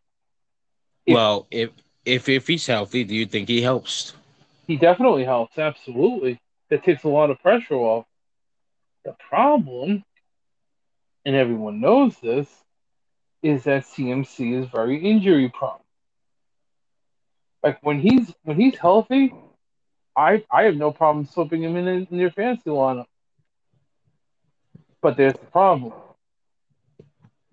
If- 1.07 1.15
well, 1.15 1.47
if 1.51 1.71
if 2.05 2.29
if 2.29 2.47
he's 2.47 2.67
healthy, 2.67 3.05
do 3.05 3.15
you 3.15 3.27
think 3.27 3.49
he 3.49 3.63
helps? 3.63 4.15
He 4.67 4.77
definitely 4.77 5.25
helps, 5.25 5.59
absolutely. 5.59 6.39
That 6.71 6.85
takes 6.85 7.05
a 7.05 7.09
lot 7.09 7.31
of 7.31 7.39
pressure 7.41 7.75
off. 7.75 8.07
The 9.05 9.15
problem, 9.29 10.05
and 11.25 11.35
everyone 11.37 11.81
knows 11.81 12.19
this, 12.21 12.49
is 13.43 13.65
that 13.65 13.85
CMC 13.87 14.53
is 14.55 14.67
very 14.69 14.99
injury 14.99 15.49
prone. 15.49 15.81
Like 17.63 17.79
when 17.83 18.01
he's 18.01 18.33
when 18.45 18.59
he's 18.59 18.77
healthy, 18.79 19.35
I 20.17 20.45
I 20.51 20.63
have 20.65 20.77
no 20.77 20.91
problem 20.93 21.27
slipping 21.27 21.63
him 21.63 21.77
in, 21.77 21.87
in 22.11 22.19
your 22.19 22.31
fantasy 22.31 22.71
lineup. 22.71 23.07
But 25.03 25.17
there's 25.17 25.35
the 25.35 25.47
problem. 25.47 25.93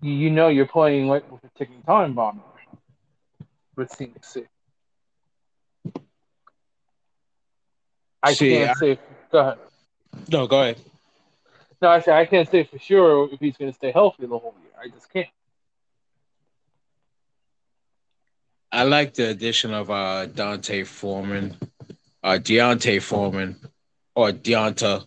You, 0.00 0.12
you 0.12 0.30
know 0.30 0.48
you're 0.48 0.66
playing 0.66 1.08
like 1.08 1.30
with 1.30 1.42
a 1.44 1.50
ticking 1.58 1.82
time 1.82 2.14
bomb 2.14 2.42
with 3.76 3.90
CMC. 3.90 4.46
I 8.22 8.32
See, 8.34 8.50
can't 8.50 8.70
I- 8.70 8.74
say. 8.74 8.98
Go 9.30 9.38
ahead. 9.40 9.58
No, 10.30 10.46
go 10.46 10.60
ahead. 10.62 10.80
No, 11.80 11.88
I 11.90 12.00
say 12.00 12.12
I 12.12 12.26
can't 12.26 12.48
say 12.50 12.64
for 12.64 12.78
sure 12.78 13.28
if 13.32 13.38
he's 13.38 13.56
going 13.56 13.70
to 13.70 13.74
stay 13.74 13.92
healthy 13.92 14.22
the 14.26 14.38
whole 14.38 14.54
year. 14.62 14.72
I 14.82 14.88
just 14.88 15.12
can't. 15.12 15.28
I 18.70 18.82
like 18.84 19.14
the 19.14 19.30
addition 19.30 19.72
of 19.72 19.90
uh 19.90 20.26
Dante 20.26 20.84
Foreman, 20.84 21.56
uh 22.22 22.38
Deontay 22.40 23.00
Foreman, 23.02 23.56
or 24.14 24.32
Deonta, 24.32 25.06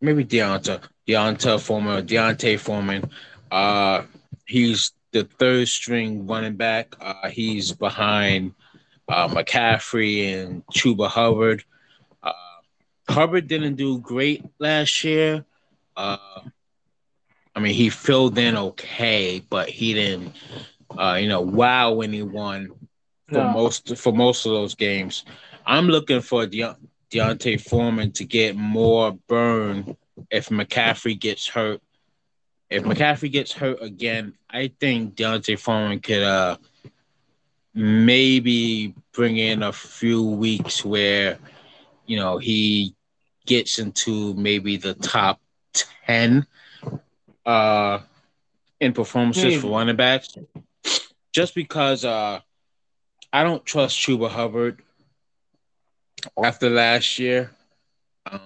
maybe 0.00 0.24
Deonta, 0.24 0.80
Deonta 1.06 1.60
Foreman, 1.60 1.98
or 1.98 2.02
Deontay 2.02 2.58
Foreman. 2.58 3.10
Uh, 3.50 4.02
he's 4.46 4.92
the 5.12 5.24
third 5.38 5.68
string 5.68 6.26
running 6.26 6.56
back. 6.56 6.94
Uh, 7.00 7.28
he's 7.28 7.72
behind 7.72 8.52
uh, 9.08 9.28
McCaffrey 9.28 10.34
and 10.34 10.66
Chuba 10.66 11.08
Hubbard. 11.08 11.62
Uh, 12.22 12.32
Hubbard 13.08 13.46
didn't 13.46 13.76
do 13.76 13.98
great 13.98 14.44
last 14.58 15.04
year. 15.04 15.44
Uh, 15.96 16.40
I 17.54 17.60
mean, 17.60 17.74
he 17.74 17.88
filled 17.88 18.36
in 18.36 18.56
okay, 18.56 19.42
but 19.48 19.68
he 19.68 19.94
didn't, 19.94 20.34
uh, 20.98 21.16
you 21.20 21.28
know, 21.28 21.40
wow 21.40 22.00
anyone 22.00 22.68
for 23.32 23.44
No. 23.44 23.50
most 23.52 23.96
for 23.96 24.12
most 24.12 24.46
of 24.46 24.52
those 24.52 24.74
games. 24.74 25.24
I'm 25.66 25.88
looking 25.88 26.20
for 26.20 26.46
Deont- 26.46 26.76
Deontay 27.10 27.60
Foreman 27.60 28.12
to 28.12 28.24
get 28.24 28.56
more 28.56 29.12
burn 29.28 29.96
if 30.30 30.48
McCaffrey 30.48 31.18
gets 31.18 31.48
hurt 31.48 31.80
if 32.70 32.82
McCaffrey 32.84 33.30
gets 33.30 33.52
hurt 33.52 33.80
again, 33.82 34.34
I 34.50 34.68
think 34.80 35.14
D'Onta 35.16 35.58
Foreman 35.58 36.00
could 36.00 36.22
uh 36.22 36.56
maybe 37.74 38.94
bring 39.12 39.36
in 39.36 39.62
a 39.62 39.72
few 39.72 40.22
weeks 40.22 40.84
where 40.84 41.38
you 42.06 42.16
know 42.16 42.38
he 42.38 42.94
gets 43.46 43.78
into 43.78 44.34
maybe 44.34 44.76
the 44.76 44.94
top 44.94 45.40
10 45.74 46.46
uh 47.44 47.98
in 48.80 48.92
performances 48.92 49.54
for 49.54 49.72
running 49.78 49.96
backs 49.96 50.36
just 51.36 51.54
because 51.54 52.02
uh 52.02 52.40
I 53.30 53.42
don't 53.42 53.62
trust 53.66 53.98
Chuba 53.98 54.30
Hubbard 54.30 54.80
after 56.42 56.70
last 56.70 57.18
year. 57.18 57.50
Um 58.30 58.40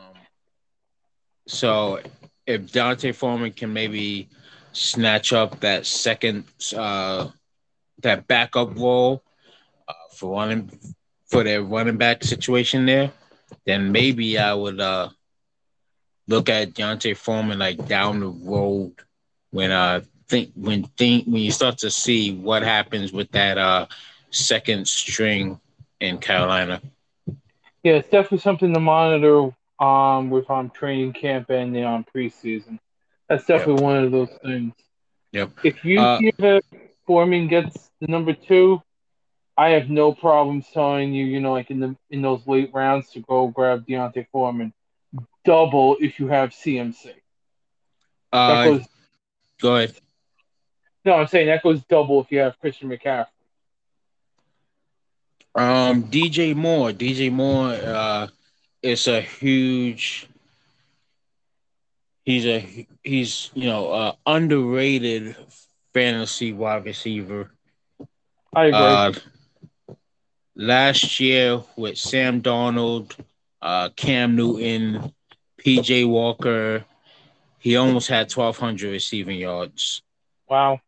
so 1.46 2.00
if 2.48 2.72
Dante 2.72 3.12
Foreman 3.12 3.52
can 3.52 3.72
maybe 3.72 4.28
snatch 4.72 5.32
up 5.32 5.60
that 5.60 5.86
second 5.86 6.42
uh 6.76 7.28
that 8.02 8.26
backup 8.26 8.76
role 8.76 9.22
uh, 9.86 9.92
for 10.12 10.34
running 10.34 10.68
for 11.28 11.44
their 11.44 11.62
running 11.62 11.96
back 11.96 12.24
situation 12.24 12.86
there, 12.86 13.12
then 13.66 13.92
maybe 13.92 14.36
I 14.36 14.52
would 14.52 14.80
uh 14.80 15.10
look 16.26 16.48
at 16.48 16.74
D'Onta 16.74 17.16
Foreman 17.16 17.60
like 17.60 17.86
down 17.86 18.18
the 18.18 18.26
road 18.26 18.94
when 19.52 19.70
uh 19.70 20.00
think 20.30 20.52
when 20.54 20.84
think 20.96 21.26
when 21.26 21.42
you 21.42 21.50
start 21.50 21.78
to 21.78 21.90
see 21.90 22.36
what 22.36 22.62
happens 22.62 23.12
with 23.12 23.30
that 23.32 23.58
uh 23.58 23.86
second 24.30 24.86
string 24.86 25.60
in 26.00 26.18
Carolina. 26.18 26.80
Yeah, 27.82 27.94
it's 27.94 28.08
definitely 28.08 28.38
something 28.38 28.72
to 28.72 28.80
monitor 28.80 29.50
um 29.80 30.30
with 30.30 30.48
um 30.48 30.70
training 30.70 31.12
camp 31.12 31.50
and 31.50 31.74
the 31.74 31.82
um 31.82 32.06
preseason. 32.14 32.78
That's 33.28 33.44
definitely 33.44 33.74
yep. 33.74 33.82
one 33.82 34.04
of 34.04 34.10
those 34.12 34.30
things. 34.42 34.74
Yep. 35.32 35.50
If 35.64 35.84
you 35.84 36.00
uh, 36.00 36.18
see 36.18 36.32
that 36.38 36.62
Foreman 37.06 37.48
gets 37.48 37.90
the 38.00 38.06
number 38.06 38.32
two, 38.32 38.82
I 39.56 39.70
have 39.70 39.90
no 39.90 40.12
problem 40.12 40.62
telling 40.62 41.12
you, 41.12 41.26
you 41.26 41.40
know, 41.40 41.52
like 41.52 41.70
in 41.70 41.80
the 41.80 41.96
in 42.10 42.22
those 42.22 42.46
late 42.46 42.70
rounds 42.72 43.10
to 43.10 43.20
go 43.20 43.48
grab 43.48 43.86
D'Onta 43.86 44.26
Foreman. 44.32 44.72
Double 45.44 45.96
if 46.00 46.20
you 46.20 46.28
have 46.28 46.50
CMC. 46.50 47.14
Uh, 48.32 48.64
goes, 48.64 48.86
go 49.60 49.76
ahead. 49.76 49.94
No, 51.04 51.14
I'm 51.14 51.26
saying 51.26 51.46
that 51.46 51.62
goes 51.62 51.82
double 51.84 52.20
if 52.20 52.30
you 52.30 52.40
have 52.40 52.58
Christian 52.60 52.90
McCaffrey. 52.90 53.26
Um, 55.54 56.04
DJ 56.04 56.54
Moore. 56.54 56.90
DJ 56.92 57.32
Moore 57.32 57.72
uh, 57.72 58.28
is 58.82 59.08
a 59.08 59.20
huge. 59.20 60.28
He's 62.24 62.46
a 62.46 62.86
he's 63.02 63.50
you 63.54 63.66
know 63.66 63.90
uh, 63.90 64.12
underrated 64.26 65.34
fantasy 65.92 66.52
wide 66.52 66.84
receiver. 66.84 67.50
I 68.54 68.66
agree. 68.66 68.78
Uh, 68.78 69.12
last 70.54 71.18
year 71.18 71.62
with 71.76 71.98
Sam 71.98 72.42
Darnold, 72.42 73.16
uh, 73.62 73.88
Cam 73.96 74.36
Newton, 74.36 75.12
PJ 75.58 76.08
Walker, 76.08 76.84
he 77.58 77.76
almost 77.76 78.08
had 78.08 78.32
1,200 78.32 78.90
receiving 78.90 79.38
yards. 79.38 80.02
Wow. 80.48 80.80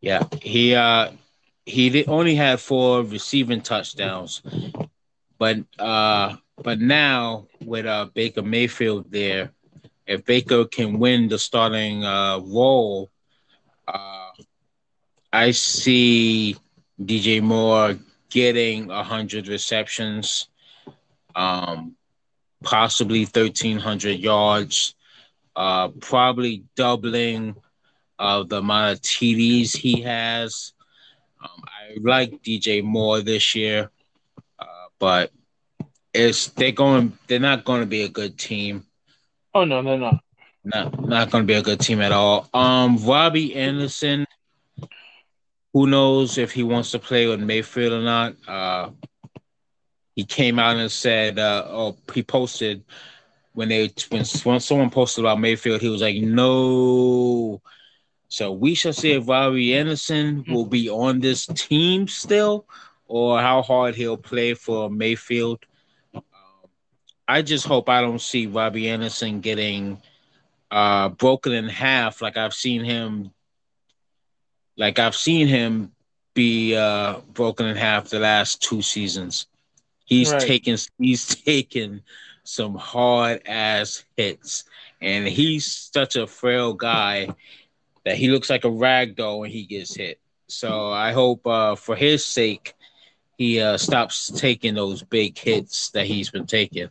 Yeah, 0.00 0.22
he 0.42 0.74
uh 0.74 1.10
he 1.64 2.04
only 2.06 2.34
had 2.34 2.60
four 2.60 3.02
receiving 3.02 3.60
touchdowns, 3.62 4.42
but 5.38 5.58
uh 5.78 6.36
but 6.62 6.80
now 6.80 7.46
with 7.64 7.86
uh 7.86 8.06
Baker 8.14 8.42
Mayfield 8.42 9.10
there, 9.10 9.52
if 10.06 10.24
Baker 10.24 10.64
can 10.64 10.98
win 10.98 11.28
the 11.28 11.38
starting 11.38 12.04
uh 12.04 12.38
role, 12.38 13.10
uh 13.86 14.30
I 15.32 15.50
see 15.52 16.56
DJ 17.02 17.40
Moore 17.40 17.96
getting 18.30 18.88
hundred 18.90 19.48
receptions, 19.48 20.48
um, 21.34 21.96
possibly 22.62 23.24
thirteen 23.24 23.78
hundred 23.78 24.18
yards, 24.20 24.94
uh, 25.56 25.88
probably 26.00 26.64
doubling 26.76 27.56
of 28.18 28.48
the 28.48 28.58
amount 28.58 28.92
of 28.92 29.02
TDs 29.02 29.76
he 29.76 30.02
has. 30.02 30.72
Um, 31.42 31.62
I 31.66 31.96
like 32.00 32.42
DJ 32.42 32.82
Moore 32.82 33.20
this 33.20 33.54
year, 33.54 33.90
uh, 34.58 34.86
but 34.98 35.30
it's 36.12 36.48
they're 36.48 36.72
going 36.72 37.16
they're 37.26 37.38
not 37.38 37.64
going 37.64 37.80
to 37.80 37.86
be 37.86 38.02
a 38.02 38.08
good 38.08 38.38
team. 38.38 38.84
Oh 39.54 39.64
no, 39.64 39.82
they're 39.82 39.98
not. 39.98 40.22
Not 40.64 41.00
not 41.08 41.30
going 41.30 41.44
to 41.44 41.46
be 41.46 41.54
a 41.54 41.62
good 41.62 41.80
team 41.80 42.00
at 42.00 42.12
all. 42.12 42.48
Um, 42.52 42.98
Robbie 42.98 43.54
Anderson. 43.54 44.26
Who 45.72 45.86
knows 45.86 46.38
if 46.38 46.52
he 46.52 46.62
wants 46.62 46.92
to 46.92 46.98
play 46.98 47.26
with 47.26 47.38
Mayfield 47.38 47.92
or 47.92 48.00
not? 48.00 48.34
Uh, 48.48 48.90
he 50.14 50.24
came 50.24 50.58
out 50.58 50.78
and 50.78 50.90
said, 50.90 51.38
uh, 51.38 51.66
oh, 51.68 51.96
he 52.14 52.22
posted 52.22 52.82
when 53.52 53.68
they 53.68 53.90
when, 54.10 54.24
when 54.44 54.60
someone 54.60 54.90
posted 54.90 55.24
about 55.24 55.40
Mayfield, 55.40 55.80
he 55.80 55.88
was 55.88 56.02
like, 56.02 56.16
no, 56.16 57.60
so 58.28 58.52
we 58.52 58.74
shall 58.74 58.92
see 58.92 59.12
if 59.12 59.28
Robbie 59.28 59.74
Anderson 59.74 60.44
will 60.48 60.66
be 60.66 60.90
on 60.90 61.20
this 61.20 61.46
team 61.46 62.08
still, 62.08 62.66
or 63.06 63.40
how 63.40 63.62
hard 63.62 63.94
he'll 63.94 64.16
play 64.16 64.54
for 64.54 64.90
Mayfield. 64.90 65.64
Um, 66.14 66.22
I 67.28 67.42
just 67.42 67.66
hope 67.66 67.88
I 67.88 68.00
don't 68.00 68.20
see 68.20 68.46
Robbie 68.46 68.88
Anderson 68.88 69.40
getting 69.40 70.00
uh, 70.70 71.10
broken 71.10 71.52
in 71.52 71.68
half 71.68 72.20
like 72.20 72.36
I've 72.36 72.54
seen 72.54 72.84
him. 72.84 73.30
Like 74.76 74.98
I've 74.98 75.16
seen 75.16 75.46
him 75.46 75.92
be 76.34 76.76
uh, 76.76 77.20
broken 77.32 77.66
in 77.66 77.76
half 77.76 78.08
the 78.08 78.18
last 78.18 78.60
two 78.60 78.82
seasons. 78.82 79.46
He's 80.04 80.32
right. 80.32 80.42
taken 80.42 80.76
he's 80.98 81.26
taken 81.44 82.02
some 82.42 82.74
hard 82.74 83.42
ass 83.46 84.04
hits, 84.16 84.64
and 85.00 85.28
he's 85.28 85.66
such 85.66 86.16
a 86.16 86.26
frail 86.26 86.74
guy 86.74 87.28
that 88.06 88.16
he 88.16 88.28
looks 88.28 88.48
like 88.48 88.64
a 88.64 88.70
rag 88.70 89.16
doll 89.16 89.40
when 89.40 89.50
he 89.50 89.66
gets 89.66 89.94
hit. 89.94 90.20
So 90.46 90.92
I 90.92 91.10
hope 91.10 91.44
uh, 91.44 91.74
for 91.74 91.96
his 91.96 92.24
sake 92.24 92.74
he 93.36 93.60
uh, 93.60 93.76
stops 93.76 94.30
taking 94.30 94.74
those 94.74 95.02
big 95.02 95.36
hits 95.36 95.90
that 95.90 96.06
he's 96.06 96.30
been 96.30 96.46
taking. 96.46 96.88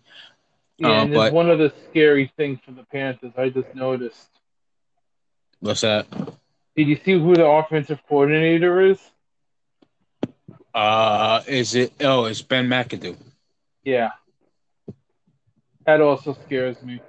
Yeah, 0.78 0.89
uh, 0.89 1.04
and 1.04 1.13
but, 1.13 1.32
one 1.32 1.49
of 1.49 1.58
the 1.58 1.73
scary 1.89 2.30
things 2.36 2.60
for 2.65 2.71
the 2.71 2.84
Panthers 2.84 3.32
I 3.38 3.47
just 3.47 3.73
noticed. 3.73 4.28
What's 5.62 5.82
that? 5.82 6.06
Did 6.75 6.89
you 6.89 6.97
see 6.97 7.13
who 7.13 7.34
the 7.34 7.45
offensive 7.45 8.01
coordinator 8.10 8.82
is? 8.82 8.99
Uh, 10.73 11.41
is 11.47 11.75
it? 11.75 11.93
Oh, 12.01 12.25
it's 12.25 12.41
Ben 12.41 12.67
McAdoo. 12.67 13.15
Yeah, 13.86 14.10
that 15.86 16.01
also 16.01 16.38
scares 16.45 16.82
me. 16.84 16.99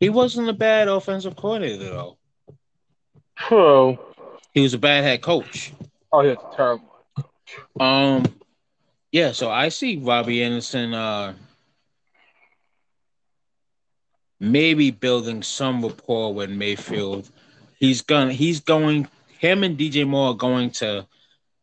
He 0.00 0.08
wasn't 0.08 0.48
a 0.48 0.54
bad 0.54 0.88
offensive 0.88 1.36
coordinator 1.36 1.84
though. 1.84 2.16
True. 3.48 3.98
He 4.52 4.60
was 4.60 4.74
a 4.74 4.78
bad 4.78 5.04
head 5.04 5.22
coach. 5.22 5.72
Oh, 6.12 6.22
he's 6.22 6.36
terrible. 6.54 6.88
Um, 7.78 8.24
yeah. 9.10 9.32
So 9.32 9.50
I 9.50 9.68
see 9.68 9.96
Robbie 9.96 10.42
Anderson 10.42 10.94
uh 10.94 11.34
maybe 14.42 14.90
building 14.90 15.40
some 15.40 15.82
rapport 15.82 16.34
with 16.34 16.50
Mayfield. 16.50 17.30
He's 17.78 18.02
gonna. 18.02 18.32
He's 18.32 18.60
going. 18.60 19.08
Him 19.38 19.64
and 19.64 19.78
DJ 19.78 20.06
Moore 20.06 20.32
are 20.32 20.36
going 20.36 20.70
to 20.70 21.06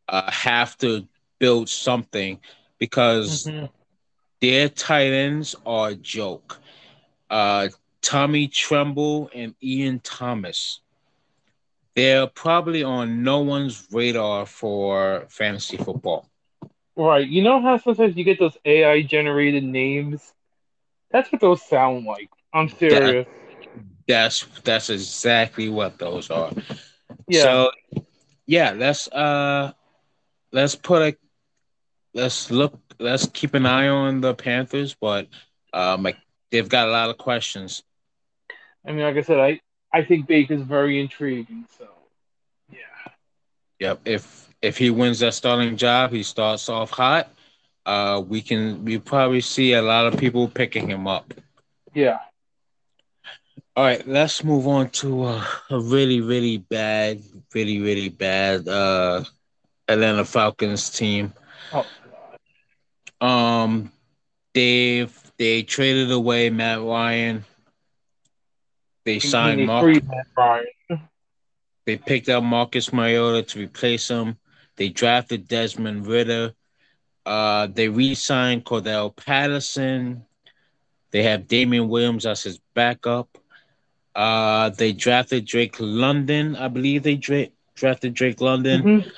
uh, 0.07 0.31
have 0.31 0.77
to 0.79 1.07
build 1.39 1.69
something 1.69 2.39
because 2.77 3.45
mm-hmm. 3.45 3.65
their 4.41 4.67
tight 4.69 5.11
ends 5.11 5.55
are 5.65 5.89
a 5.89 5.95
joke. 5.95 6.59
Uh, 7.29 7.67
Tommy 8.01 8.47
Tremble 8.47 9.29
and 9.33 9.53
Ian 9.61 9.99
Thomas 9.99 10.81
they're 11.99 12.27
probably 12.27 12.81
on 12.81 13.23
no 13.23 13.41
one's 13.41 13.85
radar 13.91 14.45
for 14.45 15.25
fantasy 15.27 15.75
football. 15.75 16.29
Right. 16.95 17.27
You 17.27 17.43
know 17.43 17.61
how 17.61 17.77
sometimes 17.77 18.15
you 18.15 18.23
get 18.23 18.39
those 18.39 18.57
AI 18.63 19.01
generated 19.01 19.65
names? 19.65 20.33
That's 21.11 21.29
what 21.29 21.41
those 21.41 21.61
sound 21.61 22.05
like. 22.05 22.29
I'm 22.53 22.69
serious. 22.69 23.27
That, 23.27 23.83
that's 24.07 24.45
that's 24.63 24.89
exactly 24.89 25.67
what 25.67 25.99
those 25.99 26.29
are. 26.29 26.51
Yeah. 27.27 27.41
So 27.41 27.71
yeah, 28.45 28.71
let's 28.71 29.09
uh 29.09 29.73
let's 30.53 30.75
put 30.75 31.01
a 31.01 31.17
let's 32.13 32.49
look 32.49 32.79
let's 32.97 33.27
keep 33.27 33.55
an 33.55 33.65
eye 33.65 33.89
on 33.89 34.21
the 34.21 34.33
Panthers, 34.33 34.95
but 34.95 35.27
um 35.73 36.03
like 36.03 36.17
they've 36.49 36.69
got 36.69 36.87
a 36.87 36.91
lot 36.91 37.09
of 37.09 37.17
questions. 37.17 37.83
I 38.87 38.93
mean, 38.93 39.01
like 39.01 39.17
I 39.17 39.21
said, 39.21 39.39
I 39.39 39.59
I 39.93 40.03
think 40.03 40.27
Baker's 40.27 40.61
very 40.61 40.99
intriguing. 40.99 41.65
So, 41.77 41.87
yeah. 42.71 43.11
Yep. 43.79 44.01
If 44.05 44.49
if 44.61 44.77
he 44.77 44.89
wins 44.89 45.19
that 45.19 45.33
starting 45.33 45.77
job, 45.77 46.11
he 46.11 46.23
starts 46.23 46.69
off 46.69 46.91
hot. 46.91 47.31
Uh, 47.85 48.21
we 48.27 48.41
can 48.41 48.83
we 48.85 48.99
probably 48.99 49.41
see 49.41 49.73
a 49.73 49.81
lot 49.81 50.05
of 50.05 50.19
people 50.19 50.47
picking 50.47 50.89
him 50.89 51.07
up. 51.07 51.33
Yeah. 51.93 52.19
All 53.75 53.85
right, 53.85 54.05
let's 54.05 54.43
move 54.43 54.67
on 54.67 54.89
to 54.89 55.23
uh, 55.23 55.45
a 55.69 55.79
really, 55.79 56.19
really 56.19 56.57
bad, 56.57 57.21
really, 57.53 57.79
really 57.79 58.09
bad 58.09 58.67
uh, 58.67 59.23
Atlanta 59.87 60.25
Falcons 60.25 60.89
team. 60.89 61.33
Oh, 61.71 61.85
Um, 63.25 63.91
they've 64.53 65.15
they 65.37 65.63
traded 65.63 66.11
away 66.11 66.49
Matt 66.49 66.81
Ryan. 66.81 67.45
They 69.09 69.17
signed 69.19 69.65
Mark. 69.65 69.83
freed 69.83 70.07
Matt 70.07 70.27
Ryan. 70.37 70.65
They 71.85 71.97
picked 71.97 72.29
up 72.29 72.43
Marcus 72.43 72.93
Mariota 72.93 73.41
to 73.41 73.59
replace 73.59 74.07
him. 74.07 74.37
They 74.75 74.89
drafted 74.89 75.47
Desmond 75.47 76.05
Ridder. 76.05 76.53
Uh, 77.25 77.65
they 77.67 77.87
re-signed 77.89 78.65
Cordell 78.65 79.15
Patterson. 79.15 80.25
They 81.09 81.23
have 81.23 81.47
Damien 81.47 81.89
Williams 81.89 82.27
as 82.27 82.43
his 82.43 82.59
backup. 82.75 83.35
Uh, 84.13 84.69
they 84.69 84.93
drafted 84.93 85.45
Drake 85.45 85.77
London. 85.79 86.55
I 86.55 86.67
believe 86.67 87.01
they 87.01 87.15
dra- 87.15 87.47
drafted 87.73 88.13
Drake 88.13 88.41
London. 88.41 88.83
Mhm. 88.83 89.11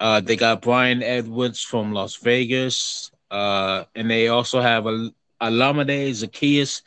Uh, 0.00 0.20
they 0.20 0.36
got 0.36 0.62
Bryan 0.62 1.02
Edwards 1.02 1.60
from 1.60 1.92
Las 1.92 2.16
Vegas. 2.16 3.10
Uh, 3.30 3.84
and 3.94 4.10
they 4.10 4.28
also 4.28 4.60
have 4.62 4.86
a 4.86 5.10
Olamide 5.42 6.08
Zaccheaus, 6.10 6.80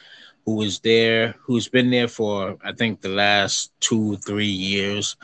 who 0.49 0.55
was 0.55 0.79
there, 0.79 1.35
who's 1.41 1.67
been 1.67 1.91
there 1.91 2.07
for 2.07 2.57
I 2.63 2.71
think 2.71 3.01
the 3.01 3.09
last 3.09 3.71
two, 3.79 4.17
three 4.17 4.47
years. 4.47 5.15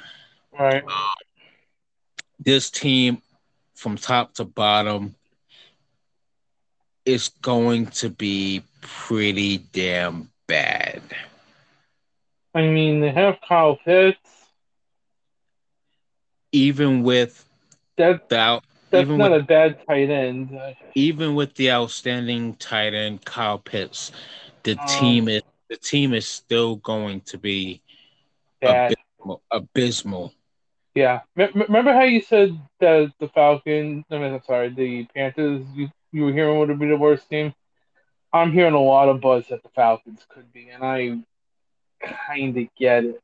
Right. 0.58 0.84
This 2.40 2.70
team, 2.70 3.24
from 3.74 3.98
top 3.98 4.36
to 4.36 4.46
bottom, 4.46 5.16
is 7.06 7.30
going 7.42 7.88
to 7.88 8.12
be 8.12 8.62
pretty 8.82 9.58
damn 9.58 10.30
bad. 10.46 11.02
I 12.54 12.62
mean, 12.62 13.00
they 13.00 13.10
have 13.10 13.40
Kyle 13.48 13.78
Pitts. 13.84 14.20
Even 16.52 17.02
with 17.02 17.44
That 17.98 18.30
the 18.30 18.62
that's 18.92 19.02
even 19.02 19.18
not 19.18 19.32
with 19.32 19.42
a 19.42 19.44
bad 19.44 19.80
tight 19.88 20.12
end. 20.12 20.56
Uh, 20.56 20.74
even 20.94 21.34
with 21.34 21.56
the 21.56 21.72
outstanding 21.72 22.54
tight 22.58 22.94
end 22.94 23.26
Kyle 23.26 23.58
Pitts, 23.58 24.12
the 24.66 24.76
Um, 24.78 24.86
team 24.86 25.30
is 25.30 25.44
the 25.70 25.78
team 25.78 26.14
is 26.14 26.28
still 26.28 26.78
going 26.78 27.22
to 27.22 27.40
be 27.40 27.82
bad. 28.62 28.96
abysmal. 29.20 29.42
abysmal. 29.52 30.34
Yeah. 30.96 31.22
M- 31.38 31.52
m- 31.56 31.62
remember 31.64 31.94
how 31.94 32.04
you 32.04 32.22
said 32.22 32.58
that 32.82 33.14
the 33.20 33.30
Falcons? 33.30 34.06
I 34.12 34.18
mean, 34.20 34.34
I'm 34.34 34.44
sorry, 34.44 34.70
the 34.70 35.06
Panthers. 35.16 35.66
You 35.76 35.90
you 36.12 36.26
were 36.26 36.34
hearing 36.34 36.60
would 36.60 36.80
be 36.80 36.88
the 36.88 36.98
worst 36.98 37.30
team. 37.30 37.54
I'm 38.34 38.52
hearing 38.54 38.74
a 38.74 38.82
lot 38.82 39.10
of 39.10 39.22
buzz 39.22 39.48
that 39.50 39.64
the 39.64 39.70
Falcons 39.70 40.26
could 40.30 40.52
be, 40.54 40.70
and 40.70 40.84
I 40.84 41.20
kind 42.02 42.58
of 42.58 42.68
get 42.78 43.06
it. 43.06 43.22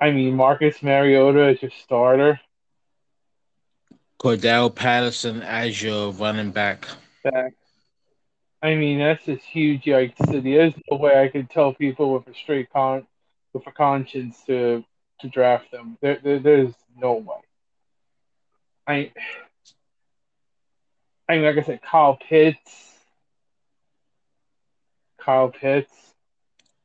I 0.00 0.10
mean, 0.10 0.34
Marcus 0.36 0.82
Mariota 0.82 1.48
is 1.48 1.62
your 1.62 1.70
starter. 1.70 2.40
Cordell 4.20 4.74
Patterson 4.74 5.42
as 5.42 5.82
your 5.82 6.12
running 6.12 6.50
back. 6.52 6.86
Back. 7.24 7.54
I 8.64 8.76
mean, 8.76 8.98
that's 8.98 9.26
just 9.26 9.44
huge 9.44 9.84
yikes 9.84 10.16
city. 10.30 10.56
There's 10.56 10.72
no 10.90 10.96
way 10.96 11.20
I 11.22 11.28
could 11.28 11.50
tell 11.50 11.74
people 11.74 12.14
with 12.14 12.26
a 12.26 12.34
straight 12.34 12.70
con 12.72 13.06
with 13.52 13.66
a 13.66 13.70
conscience 13.70 14.42
to 14.46 14.82
to 15.20 15.28
draft 15.28 15.70
them. 15.70 15.98
There, 16.00 16.18
there 16.24 16.38
there's 16.38 16.72
no 16.96 17.12
way. 17.12 17.36
I 18.86 19.12
I 21.28 21.36
mean, 21.36 21.44
like 21.44 21.58
I 21.58 21.62
said, 21.62 21.82
Kyle 21.82 22.16
Pitts. 22.16 22.94
Kyle 25.20 25.50
Pitts. 25.50 25.92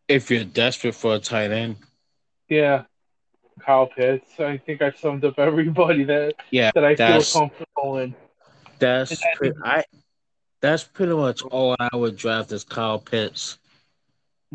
If 0.10 0.30
you're 0.30 0.44
desperate 0.44 0.96
for 0.96 1.16
a 1.16 1.20
tight 1.20 1.52
end, 1.52 1.78
Yeah. 2.50 2.84
Kyle 3.66 3.88
Pitts. 3.88 4.38
I 4.40 4.58
think 4.58 4.82
I've 4.82 4.98
summed 4.98 5.24
up 5.24 5.40
everybody 5.40 6.04
that 6.06 6.36
yeah, 6.52 6.72
that 6.76 6.84
I 6.84 6.96
feel 6.96 7.22
comfortable 7.24 8.00
in. 8.00 8.16
that's 8.80 9.22
pretty, 9.36 9.58
I 9.64 9.84
that's 10.62 10.84
pretty 10.84 11.14
much 11.14 11.42
all 11.44 11.76
I 11.80 11.96
would 11.96 12.18
draft 12.18 12.52
is 12.52 12.64
Kyle 12.64 13.00
Pitts. 13.00 13.58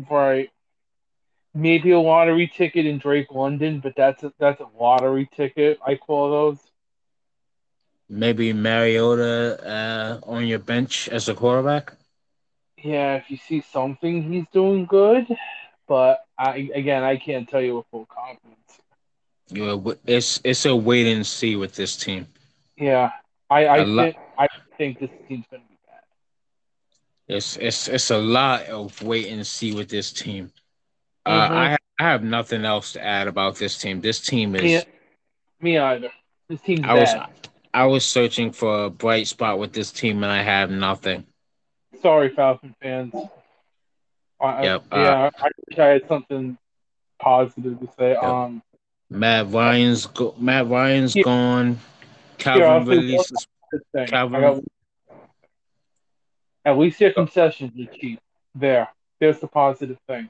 Right. 0.09 0.49
Maybe 1.53 1.91
a 1.91 1.99
lottery 1.99 2.47
ticket 2.47 2.85
in 2.85 2.97
Drake 2.97 3.31
London, 3.31 3.79
but 3.79 3.93
that's 3.95 4.23
a, 4.23 4.33
that's 4.39 4.59
a 4.59 4.67
lottery 4.77 5.29
ticket. 5.35 5.79
I 5.85 5.95
call 5.95 6.29
those. 6.29 6.59
Maybe 8.09 8.53
Mariota 8.53 9.59
uh, 9.65 10.19
on 10.29 10.45
your 10.45 10.59
bench 10.59 11.09
as 11.09 11.27
a 11.29 11.33
quarterback. 11.33 11.93
Yeah, 12.77 13.15
if 13.15 13.31
you 13.31 13.37
see 13.37 13.61
something, 13.61 14.31
he's 14.31 14.45
doing 14.53 14.85
good. 14.85 15.25
But 15.87 16.25
I 16.37 16.69
again, 16.75 17.03
I 17.03 17.17
can't 17.17 17.47
tell 17.47 17.61
you 17.61 17.77
with 17.77 17.85
full 17.89 18.05
confidence. 18.05 18.81
Yeah, 19.49 19.77
it's 20.05 20.41
it's 20.43 20.65
a 20.65 20.75
wait 20.75 21.07
and 21.07 21.25
see 21.25 21.55
with 21.55 21.75
this 21.75 21.95
team. 21.95 22.27
Yeah, 22.77 23.11
I 23.49 23.83
lo- 23.83 24.03
think 24.03 24.17
I 24.37 24.47
think 24.77 24.99
this 24.99 25.09
team's 25.27 25.45
gonna 25.49 25.63
be 25.69 25.69
bad. 25.69 25.74
It's 27.27 27.57
it's 27.57 27.87
it's 27.87 28.11
a 28.11 28.17
lot 28.17 28.63
of 28.67 29.01
wait 29.01 29.27
and 29.29 29.45
see 29.45 29.73
with 29.73 29.89
this 29.89 30.11
team. 30.11 30.51
Uh, 31.25 31.49
Mhm. 31.49 31.51
I 31.55 31.69
ha- 31.71 31.77
I 31.99 32.03
have 32.03 32.23
nothing 32.23 32.65
else 32.65 32.93
to 32.93 33.03
add 33.03 33.27
about 33.27 33.55
this 33.55 33.77
team. 33.77 34.01
This 34.01 34.19
team 34.21 34.55
is. 34.55 34.61
Me, 34.61 34.81
me 35.61 35.77
either. 35.79 36.11
This 36.49 36.61
team's 36.61 36.81
I 36.83 36.93
was. 36.93 37.09
I 37.73 37.85
was 37.85 38.05
searching 38.05 38.51
for 38.51 38.85
a 38.85 38.89
bright 38.89 39.27
spot 39.27 39.59
with 39.59 39.73
this 39.73 39.91
team 39.91 40.23
and 40.23 40.31
I 40.31 40.41
have 40.43 40.69
nothing. 40.69 41.25
Sorry, 42.01 42.29
Falcon 42.29 42.75
fans. 42.81 43.13
I, 44.39 44.63
Yep, 44.63 44.83
uh, 44.91 44.97
yeah, 44.97 45.29
I 45.39 45.49
wish 45.69 45.79
I 45.79 45.85
had 45.87 46.07
something 46.07 46.57
positive 47.19 47.79
to 47.79 47.89
say. 47.97 48.15
Um, 48.15 48.61
Matt 49.09 49.47
Ryan's 49.49 50.05
go- 50.05 50.35
Matt 50.37 50.67
Ryan's 50.67 51.15
Yeah. 51.15 51.23
gone. 51.23 51.79
Calvin 52.37 52.85
say 52.85 52.95
Ridley 52.95 53.15
one 53.15 53.23
sus- 53.25 53.47
good 53.71 53.81
thing. 53.93 54.07
Calvin- 54.07 54.43
I 54.43 54.59
at 56.65 56.77
least 56.77 56.99
their 56.99 57.13
concessions 57.13 57.71
are 57.79 57.93
cheap. 57.93 58.19
There, 58.55 58.89
there's 59.19 59.39
the 59.39 59.47
positive 59.47 59.97
thing. 60.07 60.29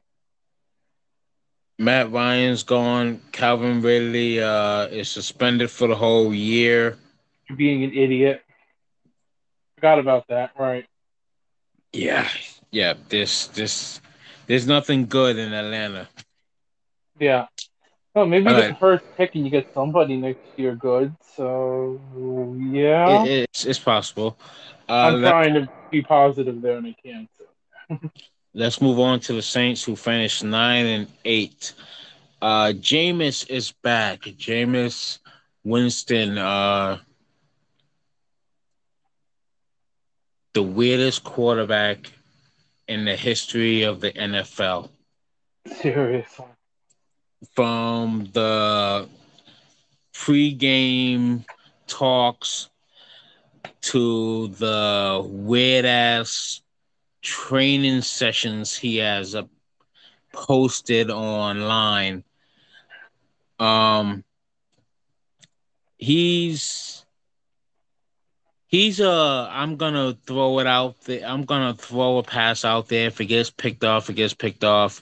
Matt 1.79 2.11
Ryan's 2.11 2.63
gone. 2.63 3.21
Calvin 3.31 3.81
Ridley 3.81 4.41
uh, 4.41 4.87
is 4.87 5.09
suspended 5.09 5.69
for 5.71 5.87
the 5.87 5.95
whole 5.95 6.33
year. 6.33 6.97
You're 7.49 7.57
being 7.57 7.83
an 7.83 7.93
idiot. 7.93 8.41
Forgot 9.75 9.99
about 9.99 10.27
that. 10.29 10.51
Right. 10.57 10.85
Yeah, 11.91 12.27
yeah. 12.71 12.93
This 13.09 13.47
this 13.47 14.01
there's 14.47 14.67
nothing 14.67 15.05
good 15.07 15.37
in 15.37 15.53
Atlanta. 15.53 16.07
Yeah. 17.19 17.47
Well, 18.13 18.25
maybe 18.25 18.45
the 18.45 18.77
first 18.79 19.03
pick 19.17 19.35
and 19.35 19.43
you 19.43 19.51
get 19.51 19.73
somebody 19.73 20.15
next 20.15 20.39
year 20.55 20.75
good. 20.75 21.13
So 21.35 21.99
yeah, 22.57 23.23
It, 23.23 23.49
it's 23.49 23.65
it's 23.65 23.79
possible. 23.79 24.37
Uh, 24.87 24.93
I'm 24.93 25.21
trying 25.21 25.53
to 25.55 25.69
be 25.91 26.01
positive 26.01 26.61
there, 26.61 26.77
and 26.77 26.87
I 26.87 26.95
can't. 27.03 27.29
let's 28.55 28.81
move 28.81 28.99
on 28.99 29.19
to 29.19 29.33
the 29.33 29.41
Saints, 29.41 29.83
who 29.83 29.95
finished 29.95 30.43
nine 30.43 30.85
and 30.85 31.07
eight. 31.25 31.73
Uh, 32.41 32.73
Jameis 32.75 33.47
is 33.49 33.71
back. 33.83 34.21
Jameis 34.21 35.19
Winston, 35.63 36.37
uh, 36.37 36.99
the 40.53 40.63
weirdest 40.63 41.23
quarterback 41.23 42.11
in 42.87 43.05
the 43.05 43.15
history 43.15 43.83
of 43.83 43.99
the 43.99 44.11
NFL. 44.11 44.89
Seriously. 45.81 46.45
From 47.53 48.29
the 48.31 49.09
pre-game 50.13 51.43
talks 51.87 52.69
to 53.85 54.47
the 54.47 55.21
weird 55.23 55.85
ass 55.85 56.61
training 57.21 58.01
sessions 58.01 58.75
he 58.75 58.97
has 58.97 59.35
posted 60.31 61.11
online. 61.11 62.23
Um, 63.59 64.23
he's 65.97 67.05
he's 68.67 68.99
uh 68.99 69.47
I'm 69.51 69.75
gonna 69.77 70.17
throw 70.25 70.59
it 70.59 70.67
out 70.67 70.99
there. 71.01 71.25
I'm 71.25 71.45
gonna 71.45 71.73
throw 71.75 72.17
a 72.17 72.23
pass 72.23 72.65
out 72.65 72.87
there. 72.87 73.07
If 73.07 73.21
it 73.21 73.25
gets 73.25 73.49
picked 73.51 73.83
off, 73.83 74.09
it 74.09 74.13
gets 74.13 74.33
picked 74.33 74.63
off. 74.63 75.01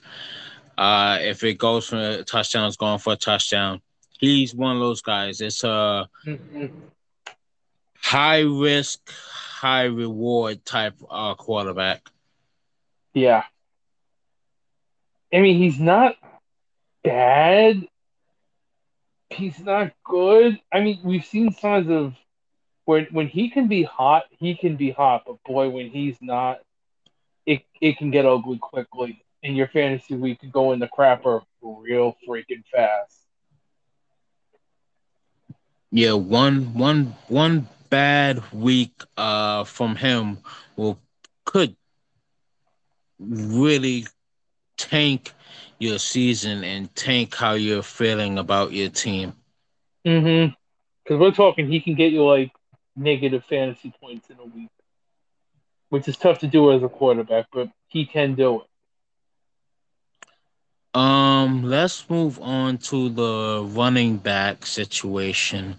Uh, 0.76 1.18
if 1.20 1.42
it 1.44 1.54
goes 1.54 1.86
for 1.86 1.96
a 1.96 2.24
touchdown, 2.24 2.66
it's 2.66 2.76
going 2.76 2.98
for 2.98 3.14
a 3.14 3.16
touchdown. 3.16 3.80
He's 4.18 4.54
one 4.54 4.76
of 4.76 4.80
those 4.80 5.02
guys. 5.02 5.40
It's 5.40 5.64
a 5.64 6.08
Mhm. 6.26 6.70
High 8.04 8.40
risk, 8.42 9.10
high 9.60 9.84
reward 9.84 10.64
type 10.64 10.94
uh 11.10 11.34
quarterback. 11.34 12.10
Yeah. 13.14 13.44
I 15.32 15.40
mean, 15.40 15.58
he's 15.58 15.78
not 15.80 16.16
bad. 17.02 17.86
He's 19.30 19.58
not 19.60 19.92
good. 20.04 20.60
I 20.72 20.80
mean, 20.80 21.00
we've 21.04 21.24
seen 21.24 21.52
signs 21.52 21.88
of 21.90 22.14
when 22.84 23.06
when 23.10 23.28
he 23.28 23.50
can 23.50 23.68
be 23.68 23.82
hot, 23.82 24.24
he 24.38 24.54
can 24.56 24.76
be 24.76 24.90
hot. 24.90 25.24
But 25.26 25.42
boy, 25.44 25.68
when 25.70 25.90
he's 25.90 26.18
not, 26.20 26.60
it 27.46 27.62
it 27.80 27.98
can 27.98 28.10
get 28.10 28.26
ugly 28.26 28.58
quickly. 28.58 29.24
and 29.42 29.56
your 29.56 29.68
fantasy 29.68 30.16
week 30.16 30.40
could 30.40 30.52
go 30.52 30.72
in 30.72 30.80
the 30.80 30.88
crapper 30.88 31.42
real 31.62 32.16
freaking 32.26 32.64
fast. 32.72 33.26
Yeah, 35.90 36.14
one 36.14 36.74
one 36.74 37.14
one 37.28 37.68
bad 37.94 38.42
week 38.52 39.04
uh 39.16 39.62
from 39.62 39.94
him 39.94 40.38
will 40.74 40.98
could 41.44 41.76
really 43.20 44.04
tank 44.76 45.32
your 45.78 46.00
season 46.00 46.64
and 46.64 46.92
tank 46.96 47.36
how 47.36 47.52
you're 47.52 47.84
feeling 47.84 48.36
about 48.36 48.72
your 48.72 48.88
team. 48.88 49.32
Mm-hmm. 50.04 50.54
Because 51.04 51.20
we're 51.20 51.30
talking, 51.30 51.70
he 51.70 51.78
can 51.78 51.94
get 51.94 52.10
you 52.10 52.24
like 52.24 52.50
negative 52.96 53.44
fantasy 53.48 53.94
points 54.00 54.28
in 54.28 54.40
a 54.40 54.44
week, 54.44 54.70
which 55.90 56.08
is 56.08 56.16
tough 56.16 56.40
to 56.40 56.48
do 56.48 56.72
as 56.72 56.82
a 56.82 56.88
quarterback, 56.88 57.46
but 57.52 57.68
he 57.86 58.06
can 58.06 58.34
do 58.34 58.62
it. 58.62 60.98
Um, 60.98 61.62
let's 61.62 62.10
move 62.10 62.40
on 62.40 62.78
to 62.78 63.08
the 63.08 63.64
running 63.70 64.16
back 64.16 64.66
situation. 64.66 65.76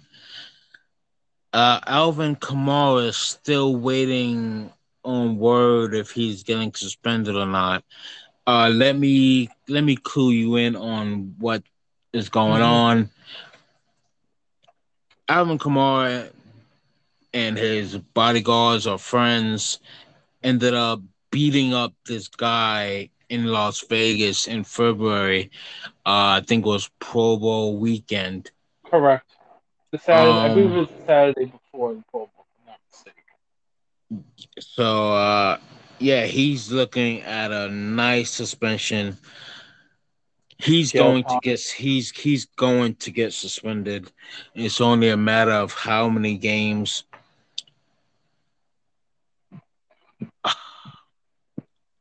Uh, 1.56 1.80
Alvin 1.88 2.36
Kamara 2.36 3.08
is 3.08 3.16
still 3.16 3.78
waiting 3.78 4.70
on 5.06 5.38
word 5.38 5.95
if 5.95 6.12
he's 6.12 6.43
getting 6.43 6.74
suspended 6.74 7.34
or 7.34 7.45
not. 7.45 7.82
Uh, 8.45 8.70
let 8.74 8.97
me 8.97 9.47
let 9.70 9.86
me 9.86 9.95
clue 9.95 10.32
you 10.32 10.58
in 10.58 10.76
on 10.76 11.34
what 11.39 11.64
is 12.12 12.28
going 12.28 12.62
mm-hmm. 12.62 12.64
on. 12.64 13.10
Alvin 15.30 15.58
Kamara 15.58 16.30
and 17.34 17.58
his 17.58 17.97
bodyguards 17.99 18.86
or 18.86 18.97
friends 18.97 19.80
ended 20.43 20.74
up 20.74 20.99
beating 21.32 21.74
up 21.74 21.93
this 22.06 22.28
guy 22.28 23.10
in 23.30 23.45
Las 23.45 23.80
Vegas 23.88 24.47
in 24.47 24.66
February. 24.66 25.51
Uh, 26.06 26.36
I 26.36 26.43
think 26.45 26.66
it 26.66 26.70
was 26.70 26.89
Pro 26.99 27.38
Bowl 27.38 27.78
weekend. 27.78 28.51
Correct. 28.84 29.35
The 29.92 29.98
Saturday, 30.00 30.32
um, 30.32 30.38
I 30.38 30.54
believe 30.54 30.72
it 30.72 30.80
was 30.80 30.90
the 30.90 31.06
Saturday 31.06 31.46
before 31.46 31.94
the 31.94 32.04
Pro 32.12 32.20
Bowl. 32.22 32.30
I'm 32.60 32.68
not 32.68 32.80
mistaken. 32.92 34.26
So, 34.60 35.14
uh, 35.14 35.58
yeah, 36.00 36.26
he's 36.26 36.72
looking 36.72 37.22
at 37.22 37.52
a 37.52 37.70
nice 37.70 38.32
suspension. 38.32 39.18
He's 40.58 40.94
yeah, 40.94 41.02
going 41.02 41.24
to 41.26 41.40
get 41.42 41.60
he's 41.60 42.12
he's 42.12 42.46
going 42.46 42.96
to 42.96 43.12
get 43.12 43.34
suspended. 43.34 44.12
It's 44.54 44.80
only 44.80 45.10
a 45.10 45.18
matter 45.18 45.52
of 45.52 45.74
how 45.74 46.08
many 46.10 46.38
games. 46.38 47.04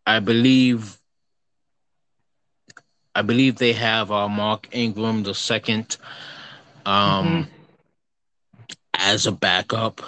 I 0.07 0.21
believe 0.21 1.01
I 3.15 3.23
believe 3.23 3.57
they 3.57 3.73
have 3.73 4.11
uh, 4.11 4.29
Mark 4.29 4.69
Ingram 4.73 5.23
the 5.23 5.35
second 5.35 5.97
um, 6.85 7.27
mm-hmm. 7.27 7.54
As 9.05 9.27
a 9.27 9.33
backup. 9.33 10.01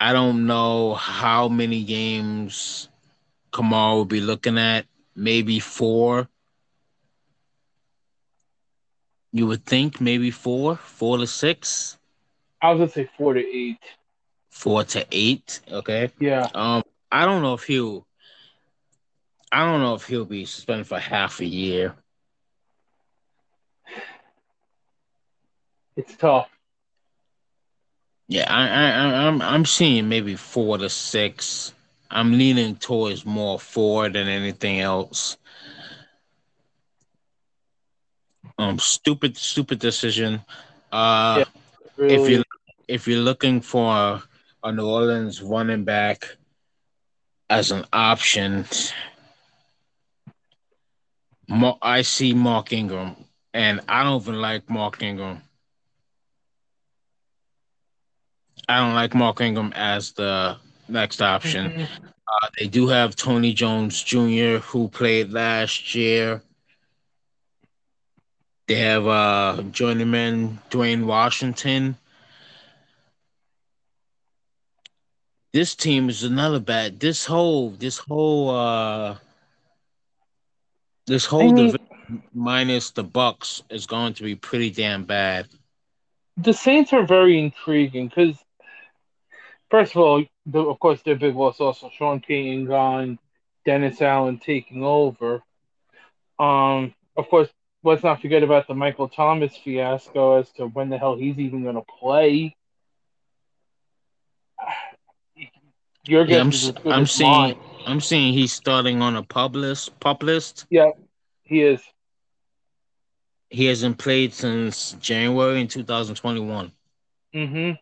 I 0.00 0.12
don't 0.12 0.46
know 0.46 0.94
how 0.94 1.48
many 1.48 1.84
games 1.84 2.88
Kamara 3.52 3.94
will 3.94 4.04
be 4.04 4.20
looking 4.20 4.58
at. 4.58 4.86
Maybe 5.14 5.60
four. 5.60 6.28
You 9.32 9.46
would 9.46 9.64
think 9.64 10.00
maybe 10.00 10.32
four, 10.32 10.76
four 10.76 11.18
to 11.18 11.26
six. 11.28 11.96
I 12.60 12.72
was 12.72 12.80
gonna 12.80 12.90
say 12.90 13.10
four 13.16 13.34
to 13.34 13.40
eight. 13.40 13.78
Four 14.50 14.82
to 14.84 15.06
eight. 15.12 15.60
Okay. 15.70 16.10
Yeah. 16.18 16.48
Um, 16.54 16.82
I 17.12 17.24
don't 17.24 17.42
know 17.42 17.54
if 17.54 17.62
he'll 17.62 18.04
I 19.52 19.64
don't 19.64 19.80
know 19.80 19.94
if 19.94 20.06
he'll 20.06 20.24
be 20.24 20.44
suspended 20.44 20.88
for 20.88 20.98
half 20.98 21.38
a 21.40 21.46
year. 21.46 21.94
It's 25.96 26.16
tough. 26.16 26.48
Yeah, 28.30 28.46
I, 28.48 28.68
I, 28.68 29.26
I'm, 29.26 29.42
I'm 29.42 29.64
seeing 29.64 30.08
maybe 30.08 30.36
four 30.36 30.78
to 30.78 30.88
six. 30.88 31.74
I'm 32.12 32.38
leaning 32.38 32.76
towards 32.76 33.26
more 33.26 33.58
four 33.58 34.08
than 34.08 34.28
anything 34.28 34.78
else. 34.78 35.36
Um, 38.56 38.78
stupid, 38.78 39.36
stupid 39.36 39.80
decision. 39.80 40.44
Uh, 40.92 41.38
yeah, 41.38 41.44
really. 41.96 42.14
if 42.14 42.30
you 42.30 42.44
if 42.86 43.08
you're 43.08 43.18
looking 43.18 43.60
for 43.60 43.92
a, 43.92 44.22
a 44.62 44.70
New 44.70 44.86
Orleans 44.86 45.42
running 45.42 45.82
back 45.82 46.36
as 47.48 47.72
an 47.72 47.84
option, 47.92 48.64
I 51.82 52.02
see 52.02 52.32
Mark 52.32 52.72
Ingram, 52.72 53.16
and 53.52 53.80
I 53.88 54.04
don't 54.04 54.22
even 54.22 54.40
like 54.40 54.70
Mark 54.70 55.02
Ingram. 55.02 55.42
I 58.70 58.78
don't 58.78 58.94
like 58.94 59.16
Mark 59.16 59.40
Ingram 59.40 59.72
as 59.74 60.12
the 60.12 60.56
next 60.88 61.20
option. 61.20 61.72
Mm-hmm. 61.72 62.06
Uh, 62.06 62.48
they 62.56 62.68
do 62.68 62.86
have 62.86 63.16
Tony 63.16 63.52
Jones 63.52 64.00
Jr., 64.00 64.58
who 64.62 64.88
played 64.88 65.32
last 65.32 65.92
year. 65.92 66.40
They 68.68 68.76
have 68.76 69.08
uh, 69.08 69.62
journeyman 69.72 70.60
Dwayne 70.70 71.04
Washington. 71.04 71.96
This 75.52 75.74
team 75.74 76.08
is 76.08 76.22
another 76.22 76.60
bad. 76.60 77.00
This 77.00 77.24
whole, 77.24 77.70
this 77.70 77.98
whole, 77.98 78.50
uh, 78.50 79.16
this 81.08 81.26
whole 81.26 81.40
I 81.40 81.52
mean, 81.52 81.56
division 81.72 82.22
minus 82.32 82.92
the 82.92 83.02
Bucks 83.02 83.64
is 83.68 83.86
going 83.86 84.14
to 84.14 84.22
be 84.22 84.36
pretty 84.36 84.70
damn 84.70 85.04
bad. 85.04 85.48
The 86.36 86.52
Saints 86.52 86.92
are 86.92 87.04
very 87.04 87.36
intriguing 87.40 88.06
because, 88.06 88.38
first 89.70 89.94
of 89.94 90.02
all, 90.02 90.24
the, 90.46 90.60
of 90.60 90.78
course, 90.78 91.02
their 91.02 91.16
big 91.16 91.34
loss 91.34 91.60
also 91.60 91.90
Sean 91.90 92.20
Payton 92.20 92.66
gone, 92.66 93.18
Dennis 93.64 94.02
Allen 94.02 94.38
taking 94.38 94.82
over. 94.82 95.42
Um, 96.38 96.94
of 97.16 97.28
course, 97.28 97.48
let's 97.82 98.02
not 98.02 98.20
forget 98.20 98.42
about 98.42 98.66
the 98.66 98.74
Michael 98.74 99.08
Thomas 99.08 99.56
fiasco 99.56 100.40
as 100.40 100.50
to 100.52 100.66
when 100.66 100.88
the 100.88 100.98
hell 100.98 101.16
he's 101.16 101.38
even 101.38 101.62
going 101.62 101.76
to 101.76 101.84
play. 101.98 102.56
Your 106.06 106.24
guess 106.24 106.64
yeah, 106.64 106.72
I'm, 106.84 106.92
I'm 106.92 107.06
seeing. 107.06 107.30
Mine. 107.30 107.56
I'm 107.86 108.00
seeing 108.00 108.32
he's 108.32 108.52
starting 108.52 109.02
on 109.02 109.16
a 109.16 109.22
pub 109.22 109.54
list. 109.54 109.98
Pup 110.00 110.22
list. 110.22 110.66
Yeah, 110.70 110.90
he 111.42 111.62
is. 111.62 111.82
He 113.48 113.66
hasn't 113.66 113.98
played 113.98 114.32
since 114.32 114.92
January 115.00 115.60
in 115.60 115.68
2021. 115.68 116.72
Mm-hmm. 117.34 117.72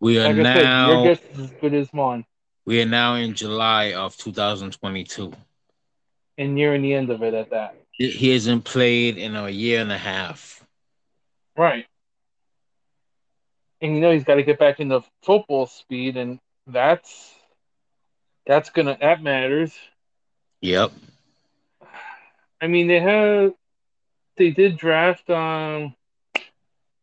We 0.00 0.18
are 0.18 0.32
like 0.32 0.36
now. 0.36 0.88
Said, 0.88 0.94
your 0.94 1.14
guess 1.14 1.24
is 1.32 1.38
as 1.40 1.50
good 1.60 1.74
as 1.74 1.92
mine. 1.92 2.24
We 2.64 2.82
are 2.82 2.86
now 2.86 3.14
in 3.14 3.34
July 3.34 3.94
of 3.94 4.16
2022. 4.16 5.32
And 6.36 6.54
nearing 6.54 6.82
the 6.82 6.94
end 6.94 7.10
of 7.10 7.22
it 7.22 7.34
at 7.34 7.50
that. 7.50 7.74
He 7.92 8.30
hasn't 8.30 8.64
played 8.64 9.16
in 9.18 9.34
a 9.34 9.48
year 9.48 9.80
and 9.80 9.90
a 9.90 9.98
half. 9.98 10.64
Right. 11.56 11.86
And 13.80 13.94
you 13.94 14.00
know 14.00 14.12
he's 14.12 14.24
got 14.24 14.36
to 14.36 14.44
get 14.44 14.58
back 14.58 14.78
into 14.78 15.02
football 15.22 15.66
speed, 15.66 16.16
and 16.16 16.38
that's 16.66 17.34
that's 18.46 18.70
gonna 18.70 18.96
that 19.00 19.22
matters. 19.22 19.74
Yep. 20.60 20.92
I 22.60 22.66
mean, 22.66 22.86
they 22.86 23.00
have 23.00 23.52
they 24.36 24.50
did 24.50 24.76
draft 24.76 25.28
um 25.30 25.94
Chris, 26.34 26.44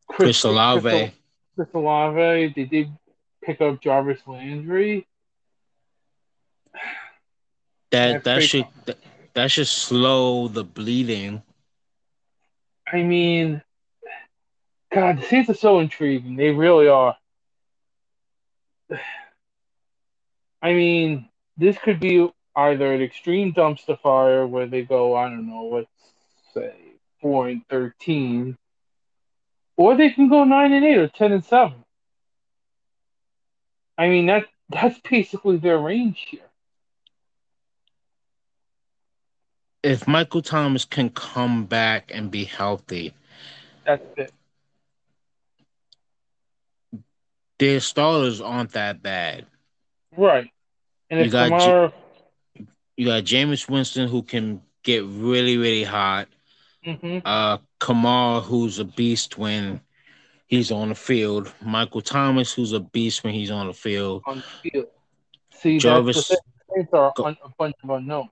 Chris 0.08 0.44
Olave. 0.44 1.12
Chris 1.56 1.68
Olave. 1.74 2.54
They 2.56 2.66
did 2.66 2.92
pick 3.44 3.62
up 3.62 3.82
Jarvis 3.82 4.20
Landry. 4.28 5.08
That 7.92 8.24
that 8.26 8.44
should 8.44 8.68
that, 8.86 8.98
that 9.34 9.52
should 9.52 9.68
slow 9.68 10.48
the 10.48 10.64
bleeding. 10.64 11.42
I 12.92 13.04
mean, 13.04 13.62
God, 14.94 15.20
the 15.20 15.24
Saints 15.24 15.50
are 15.50 15.56
so 15.56 15.80
intriguing. 15.80 16.36
They 16.36 16.52
really 16.52 16.88
are. 16.88 17.16
I 20.62 20.74
mean, 20.74 21.30
this 21.58 21.78
could 21.78 22.00
be 22.00 22.28
either 22.56 22.94
an 22.94 23.02
extreme 23.02 23.54
dumpster 23.54 24.00
fire 24.00 24.48
where 24.48 24.68
they 24.68 24.82
go, 24.84 25.16
I 25.16 25.30
don't 25.30 25.48
know, 25.48 25.66
let's 25.66 25.90
say 26.54 26.74
four 27.22 27.48
and 27.50 27.62
thirteen, 27.70 28.58
or 29.78 29.96
they 29.96 30.10
can 30.10 30.30
go 30.30 30.44
nine 30.44 30.74
and 30.74 30.86
eight 30.86 30.98
or 30.98 31.08
ten 31.08 31.32
and 31.32 31.44
seven. 31.44 31.84
I 33.98 34.10
mean 34.10 34.26
that 34.28 34.46
that's 34.70 35.00
basically 35.00 35.58
their 35.58 35.78
range 35.78 36.26
here. 36.30 36.42
If 39.84 40.08
Michael 40.08 40.42
Thomas 40.42 40.86
can 40.86 41.10
come 41.10 41.66
back 41.66 42.12
and 42.14 42.32
be 42.32 42.44
healthy, 42.46 43.14
that's 43.86 44.04
it. 44.18 44.32
Their 47.60 47.80
starters 47.80 48.42
aren't 48.42 48.72
that 48.72 49.02
bad. 49.02 49.46
Right. 50.18 50.50
And 51.10 51.20
if 51.20 51.32
Kamara, 51.32 51.94
You 52.98 53.06
got 53.06 53.24
Jameis 53.24 53.70
Winston 53.70 54.10
who 54.10 54.24
can 54.24 54.62
get 54.84 55.04
really, 55.06 55.58
really 55.58 55.84
hot. 55.84 56.28
Mm-hmm. 56.86 57.20
Uh, 57.24 57.58
Kamal 57.86 58.42
who's 58.42 58.80
a 58.80 58.86
beast 58.86 59.38
when 59.38 59.80
he's 60.48 60.72
on 60.72 60.90
the 60.90 60.96
field. 60.96 61.54
Michael 61.62 62.02
Thomas 62.02 62.52
who's 62.52 62.74
a 62.74 62.80
beast 62.80 63.24
when 63.24 63.34
he's 63.34 63.52
on 63.52 63.68
the 63.68 63.74
field. 63.74 64.24
On 64.26 64.38
the 64.64 64.70
field. 64.70 64.88
See, 65.54 65.78
Jarvis- 65.78 66.28
that's 66.30 66.42
the 66.70 66.74
thing. 66.76 66.88
Are 66.94 67.14
Go- 67.16 67.28
a 67.28 67.50
bunch 67.58 67.76
of 67.84 67.90
unknowns. 67.90 68.30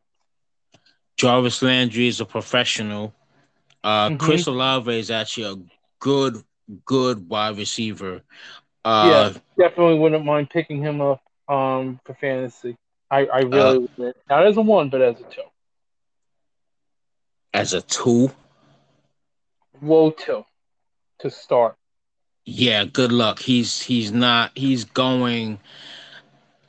Jarvis 1.18 1.62
Landry 1.62 2.08
is 2.08 2.20
a 2.20 2.26
professional. 2.26 3.14
Uh, 3.84 4.10
Mhm. 4.10 4.20
Chris 4.20 4.48
Olave 4.48 4.92
is 5.00 5.12
actually 5.12 5.46
a 5.46 5.56
good, 6.00 6.44
good 6.86 7.30
wide 7.30 7.58
receiver. 7.58 8.24
Uh, 8.84 9.34
Definitely 9.58 10.00
wouldn't 10.00 10.26
mind 10.26 10.50
picking 10.50 10.82
him 10.82 11.00
up 11.00 11.22
um, 11.48 12.00
for 12.06 12.16
fantasy. 12.16 12.76
I, 13.12 13.26
I 13.28 13.40
really 13.42 13.88
would. 13.98 14.16
Not 14.30 14.46
as 14.48 14.58
a 14.58 14.62
one, 14.62 14.90
but 14.90 15.02
as 15.02 15.20
a 15.20 15.24
two. 15.26 15.42
as 17.54 17.74
a 17.74 17.82
two, 17.82 18.32
Low 19.84 20.12
two 20.12 20.46
to 21.20 21.30
start. 21.30 21.76
yeah, 22.46 22.86
good 22.86 23.12
luck. 23.12 23.40
He's 23.40 23.82
he's 23.82 24.12
not. 24.14 24.52
He's 24.56 24.86
going. 24.86 25.60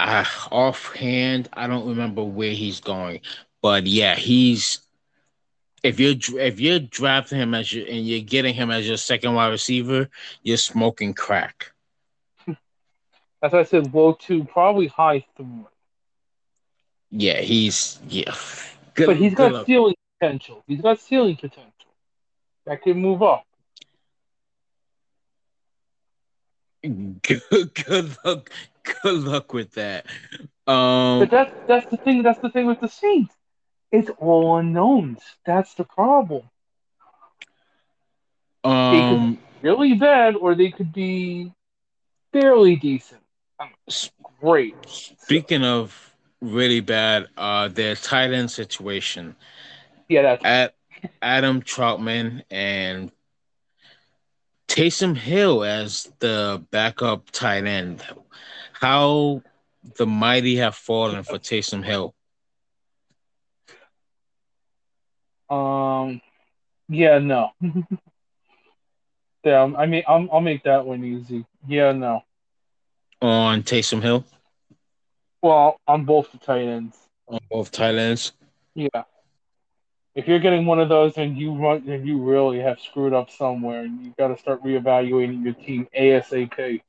Uh, 0.01 0.25
offhand, 0.51 1.49
I 1.53 1.69
don't 1.69 1.89
remember 1.89 2.25
where 2.25 2.51
he's 2.51 2.81
going, 2.81 3.21
but 3.63 3.87
yeah, 3.87 4.17
he's. 4.17 4.81
If 5.85 6.01
you're 6.01 6.17
if 6.41 6.59
you're 6.59 6.81
drafting 6.81 7.39
him 7.39 7.55
as 7.55 7.73
your 7.73 7.87
and 7.87 8.05
you're 8.07 8.21
getting 8.21 8.55
him 8.55 8.71
as 8.73 8.89
your 8.89 8.97
second 8.97 9.35
wide 9.35 9.49
receiver, 9.49 10.09
you're 10.43 10.57
smoking 10.57 11.15
crack. 11.15 11.73
As 13.43 13.55
I 13.55 13.63
said, 13.63 13.95
low 13.95 14.15
two, 14.15 14.45
probably 14.45 14.89
high 14.89 15.25
three. 15.37 15.67
Yeah, 17.11 17.41
he's 17.41 18.01
yeah. 18.09 18.35
Good, 18.95 19.07
But 19.07 19.17
he's 19.19 19.35
got 19.35 19.67
ceiling 19.67 19.95
potential. 20.19 20.65
He's 20.67 20.81
got 20.81 20.99
ceiling 20.99 21.37
potential. 21.37 21.74
That 22.67 22.83
could 22.83 22.97
move 22.97 23.23
up. 23.23 23.45
good, 27.23 27.75
good 27.87 28.17
luck. 28.25 28.51
Good 29.03 29.15
luck 29.25 29.53
with 29.53 29.73
that. 29.73 30.07
Um, 30.67 31.21
But 31.21 31.31
that's 31.31 31.53
that's 31.67 31.87
the 31.87 31.97
thing. 31.97 32.23
That's 32.23 32.41
the 32.41 32.51
thing 32.51 32.67
with 32.67 32.81
the 32.81 32.89
Saints. 32.89 33.35
It's 33.93 34.11
all 34.19 34.57
unknowns. 34.59 35.21
That's 35.47 35.75
the 35.75 35.85
problem. 35.85 36.43
um, 38.65 39.39
Really 39.63 39.95
bad, 39.95 40.37
or 40.37 40.55
they 40.55 40.71
could 40.71 40.93
be 40.93 41.53
fairly 42.33 42.77
decent. 42.77 43.23
Um, 43.59 43.71
Great. 44.41 44.77
speaking 44.87 45.65
of 45.65 46.15
really 46.41 46.81
bad, 46.81 47.29
uh, 47.37 47.69
their 47.69 47.95
tight 47.95 48.33
end 48.33 48.51
situation. 48.51 49.37
Yeah, 50.09 50.23
that's 50.23 50.45
at 50.45 50.74
Adam 51.23 51.63
Trautman 51.63 52.43
and 52.51 53.11
Taysom 54.69 55.17
Hill 55.17 55.65
as 55.65 56.13
the 56.19 56.65
backup 56.71 57.31
tight 57.31 57.65
end. 57.67 58.03
How 58.73 59.43
the 59.97 60.07
mighty 60.07 60.57
have 60.57 60.75
fallen 60.75 61.23
for 61.23 61.39
Taysom 61.39 61.85
Hill. 61.85 62.15
um. 65.51 66.21
Yeah, 66.89 67.19
no. 67.19 67.51
yeah, 69.45 69.63
I 69.77 69.87
mean, 69.87 70.03
I'll, 70.07 70.29
I'll 70.33 70.41
make 70.43 70.65
that 70.65 70.85
one 70.85 71.03
easy. 71.05 71.47
Yeah, 71.67 71.93
no. 71.93 72.23
on 73.23 73.63
Taysom 73.63 74.03
Hill 74.03 74.25
Well, 75.43 75.81
on 75.87 76.05
both 76.05 76.31
the 76.33 76.39
tight 76.39 76.63
ends. 76.63 76.97
on 77.27 77.41
both 77.51 77.71
tight 77.73 77.95
ends. 77.95 78.33
Yeah. 78.75 79.05
If 80.15 80.29
you're 80.29 80.39
getting 80.39 80.67
one 80.67 80.79
of 80.79 80.89
those, 80.89 81.15
then 81.15 81.37
you 81.37 81.55
run, 81.55 81.85
then 81.87 82.07
you 82.07 82.23
really 82.23 82.61
have 82.61 82.81
screwed 82.81 83.13
up 83.13 83.31
somewhere, 83.31 83.81
and 83.81 84.05
you 84.05 84.15
got 84.19 84.29
to 84.29 84.39
start 84.39 84.63
reevaluating 84.63 85.45
your 85.45 85.55
team 85.55 85.89
ASAP. 85.99 86.81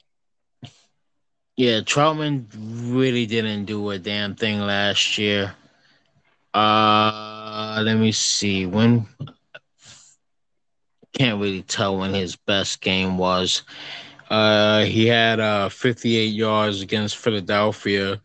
Yeah, 1.55 1.81
Trautman 1.81 2.47
really 2.93 3.25
didn't 3.25 3.65
do 3.65 3.89
a 3.89 3.97
damn 3.97 4.35
thing 4.35 4.59
last 4.59 5.17
year. 5.17 5.55
Uh, 6.53 7.81
let 7.83 7.95
me 7.95 8.11
see 8.11 8.65
when. 8.65 9.07
Can't 11.13 11.39
really 11.39 11.61
tell 11.61 11.97
when 11.97 12.13
his 12.13 12.35
best 12.35 12.81
game 12.81 13.17
was. 13.17 13.63
Uh, 14.29 14.83
he 14.83 15.07
had 15.07 15.39
uh 15.39 15.69
58 15.69 16.25
yards 16.27 16.81
against 16.81 17.17
Philadelphia. 17.17 18.21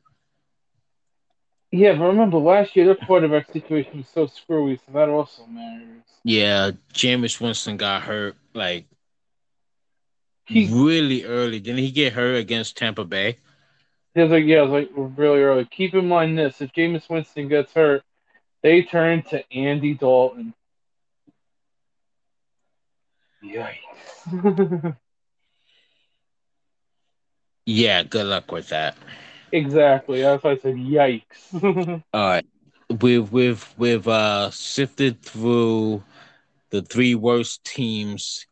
Yeah, 1.72 1.92
but 1.94 2.04
remember 2.06 2.38
last 2.38 2.74
year 2.76 2.86
their 2.86 2.94
quarterback 2.96 3.50
situation 3.52 3.98
was 3.98 4.08
so 4.08 4.26
screwy, 4.26 4.76
so 4.76 4.92
that 4.92 5.08
also 5.08 5.46
matters. 5.46 6.02
Yeah, 6.24 6.72
Jameis 6.92 7.40
Winston 7.40 7.76
got 7.76 8.02
hurt 8.02 8.36
like 8.54 8.86
He, 10.46 10.66
really 10.72 11.24
early. 11.24 11.60
Didn't 11.60 11.80
he 11.80 11.90
get 11.90 12.14
hurt 12.14 12.36
against 12.36 12.76
Tampa 12.76 13.04
Bay? 13.04 13.38
he 14.14 14.20
was 14.22 14.30
like, 14.30 14.44
yeah, 14.44 14.58
it 14.62 14.68
was 14.68 14.70
like 14.70 14.90
really 15.18 15.40
early. 15.42 15.64
Keep 15.66 15.94
in 15.94 16.08
mind 16.08 16.38
this: 16.38 16.60
if 16.60 16.72
Jameis 16.72 17.08
Winston 17.08 17.48
gets 17.48 17.72
hurt, 17.72 18.02
they 18.62 18.82
turn 18.82 19.22
to 19.30 19.44
Andy 19.52 19.94
Dalton. 19.94 20.54
Yikes! 23.42 24.26
Yeah, 27.66 28.02
good 28.02 28.26
luck 28.26 28.50
with 28.52 28.68
that. 28.68 28.96
Exactly. 29.52 30.22
That's 30.22 30.42
why 30.42 30.52
I 30.52 30.56
said 30.56 30.76
yikes. 30.76 32.02
All 32.12 32.28
right. 32.28 32.46
We've 33.00 33.30
we've 33.32 33.74
we've 33.78 34.08
uh 34.08 34.50
sifted 34.50 35.22
through 35.22 36.02
the 36.70 36.82
three 36.82 37.14
worst 37.14 37.64
teams 37.64 38.46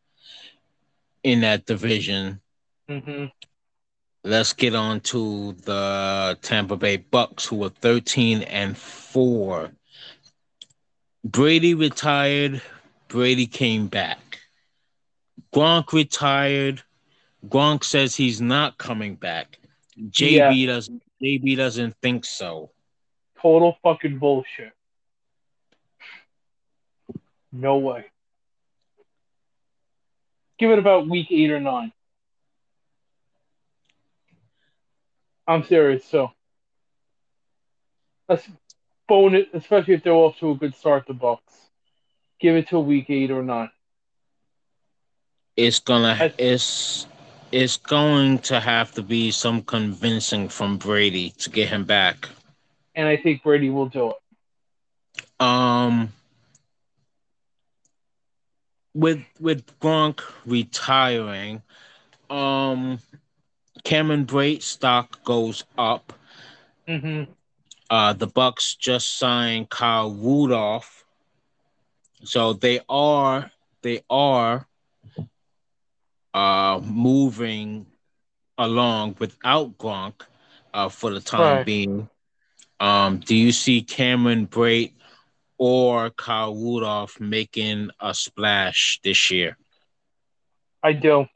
in 1.23 1.41
that 1.41 1.67
division. 1.67 2.41
hmm 2.89 3.27
Let's 4.25 4.53
get 4.53 4.75
on 4.75 5.01
to 5.13 5.53
the 5.53 6.39
Tampa 6.43 6.77
Bay 6.77 6.97
Bucks, 6.97 7.47
who 7.47 7.57
were 7.57 7.69
13 7.71 8.43
and 8.43 8.77
4. 8.77 9.73
Brady 11.25 11.75
retired, 11.75 12.61
Brady 13.09 13.47
came 13.47 13.87
back. 13.87 14.41
Gronk 15.55 15.93
retired. 15.93 16.83
Gronk 17.47 17.85
says 17.85 18.17
he's 18.17 18.41
not 18.41 18.79
coming 18.79 19.15
back. 19.15 19.59
JB 19.99 20.67
doesn't 20.67 21.03
JB 21.23 21.57
doesn't 21.57 21.97
think 22.01 22.25
so. 22.25 22.71
Total 23.41 23.77
fucking 23.83 24.19
bullshit. 24.19 24.73
No 27.53 27.79
way. 27.79 28.05
Give 30.59 30.71
it 30.71 30.79
about 30.79 31.09
week 31.09 31.29
eight 31.31 31.51
or 31.51 31.61
nine. 31.61 31.93
I'm 35.47 35.65
serious. 35.65 36.05
So 36.05 36.33
let's 38.29 38.47
bone 39.09 39.35
it, 39.35 39.49
especially 39.55 39.95
if 39.95 40.03
they're 40.03 40.13
off 40.13 40.39
to 40.41 40.51
a 40.51 40.57
good 40.57 40.75
start. 40.77 41.07
The 41.07 41.15
Bucks. 41.15 41.55
Give 42.41 42.55
it 42.57 42.69
to 42.69 42.79
week 42.79 43.09
eight 43.09 43.31
or 43.31 43.43
nine. 43.43 43.71
It's 45.57 45.81
gonna 45.81 46.33
it's 46.39 47.07
it's 47.53 47.77
going 47.77 48.39
to 48.41 48.61
have 48.61 48.93
to 48.93 49.03
be 49.03 49.31
some 49.31 49.63
convincing 49.63 50.49
from 50.49 50.77
Brady 50.77 51.31
to 51.39 51.51
get 51.51 51.69
him 51.69 51.85
back. 51.85 52.29
And 52.95 53.09
I 53.09 53.17
think 53.17 53.43
Brady 53.43 53.71
will 53.71 53.89
do 53.89 54.11
it. 54.11 54.17
Um, 55.41 56.13
with 58.95 59.23
with 59.41 59.79
Gronk 59.81 60.21
retiring, 60.45 61.63
um, 62.29 62.99
Cameron 63.85 64.27
Brate 64.27 64.63
stock 64.63 65.25
goes 65.25 65.65
up. 65.77 66.13
Mm-hmm. 66.87 67.31
Uh, 67.91 68.13
the 68.13 68.27
Bucks 68.27 68.75
just 68.75 69.19
signed 69.19 69.71
Kyle 69.71 70.11
Rudolph, 70.11 71.05
so 72.25 72.53
they 72.53 72.81
are 72.89 73.51
they 73.83 74.03
are 74.11 74.68
uh 76.35 76.81
moving 76.85 77.87
along 78.59 79.17
without 79.19 79.77
Gronk 79.79 80.23
uh 80.75 80.89
for 80.89 81.11
the 81.11 81.21
time 81.21 81.59
Right. 81.59 81.67
being. 81.67 82.09
Um, 82.81 83.19
do 83.21 83.35
you 83.37 83.53
see 83.53 83.83
Cameron 83.83 84.47
Brate 84.47 84.93
or 85.59 86.11
Kyle 86.11 86.55
Rudolph 86.55 87.21
making 87.21 87.91
a 88.01 88.15
splash 88.15 89.01
this 89.03 89.31
year? 89.31 89.57
I 90.83 90.93
do. 90.93 91.27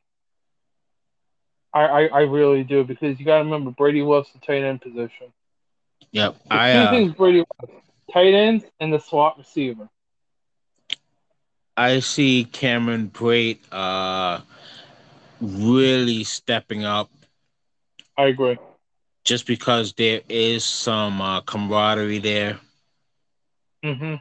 I, 1.74 1.82
I, 1.84 2.06
I 2.06 2.20
really 2.22 2.64
do 2.64 2.84
because 2.84 3.18
you 3.18 3.26
got 3.26 3.38
to 3.38 3.44
remember 3.44 3.70
Brady 3.70 4.02
loves 4.02 4.32
the 4.32 4.38
tight 4.40 4.62
end 4.62 4.80
position. 4.80 5.32
Yep, 6.12 6.36
The 6.50 6.60
I 6.60 6.72
two 6.72 6.86
uh, 6.86 6.88
things 6.88 7.12
Brady 7.14 7.44
loves: 7.60 7.72
tight 8.12 8.34
ends 8.34 8.64
and 8.80 8.92
the 8.92 8.98
slot 8.98 9.38
receiver. 9.38 9.88
I 11.76 12.00
see 12.00 12.44
Cameron 12.44 13.10
Brate 13.10 13.60
uh 13.72 14.40
really 15.42 16.22
stepping 16.22 16.84
up 16.84 17.10
I 18.16 18.26
agree. 18.26 18.56
just 19.24 19.46
because 19.46 19.92
there 19.94 20.20
is 20.28 20.64
some 20.64 21.20
uh, 21.20 21.40
camaraderie 21.40 22.18
there. 22.18 22.58
Mm-hmm. 23.84 24.14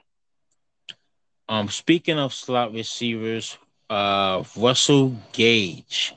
Um, 1.48 1.70
speaking 1.70 2.18
of 2.18 2.34
slot 2.34 2.74
receivers, 2.74 3.58
uh, 3.90 4.44
Russell 4.58 5.16
Gage, 5.32 6.16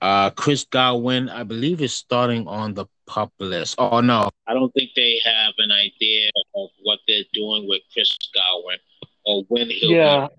uh, 0.00 0.30
Chris 0.30 0.64
Godwin, 0.64 1.28
I 1.28 1.44
believe 1.44 1.80
is 1.80 1.94
starting 1.94 2.48
on 2.48 2.74
the 2.74 2.86
pup 3.06 3.32
list. 3.38 3.76
Oh 3.78 4.00
no, 4.00 4.30
I 4.48 4.54
don't 4.54 4.72
think 4.72 4.90
they 4.96 5.20
have 5.24 5.52
an 5.58 5.70
idea 5.70 6.30
of 6.56 6.70
what 6.82 6.98
they're 7.06 7.24
doing 7.32 7.68
with 7.68 7.82
Chris 7.92 8.10
Godwin 8.34 8.78
or 9.24 9.44
when 9.48 9.70
he'll. 9.70 9.90
Yeah. 9.90 10.28
Be. 10.28 10.34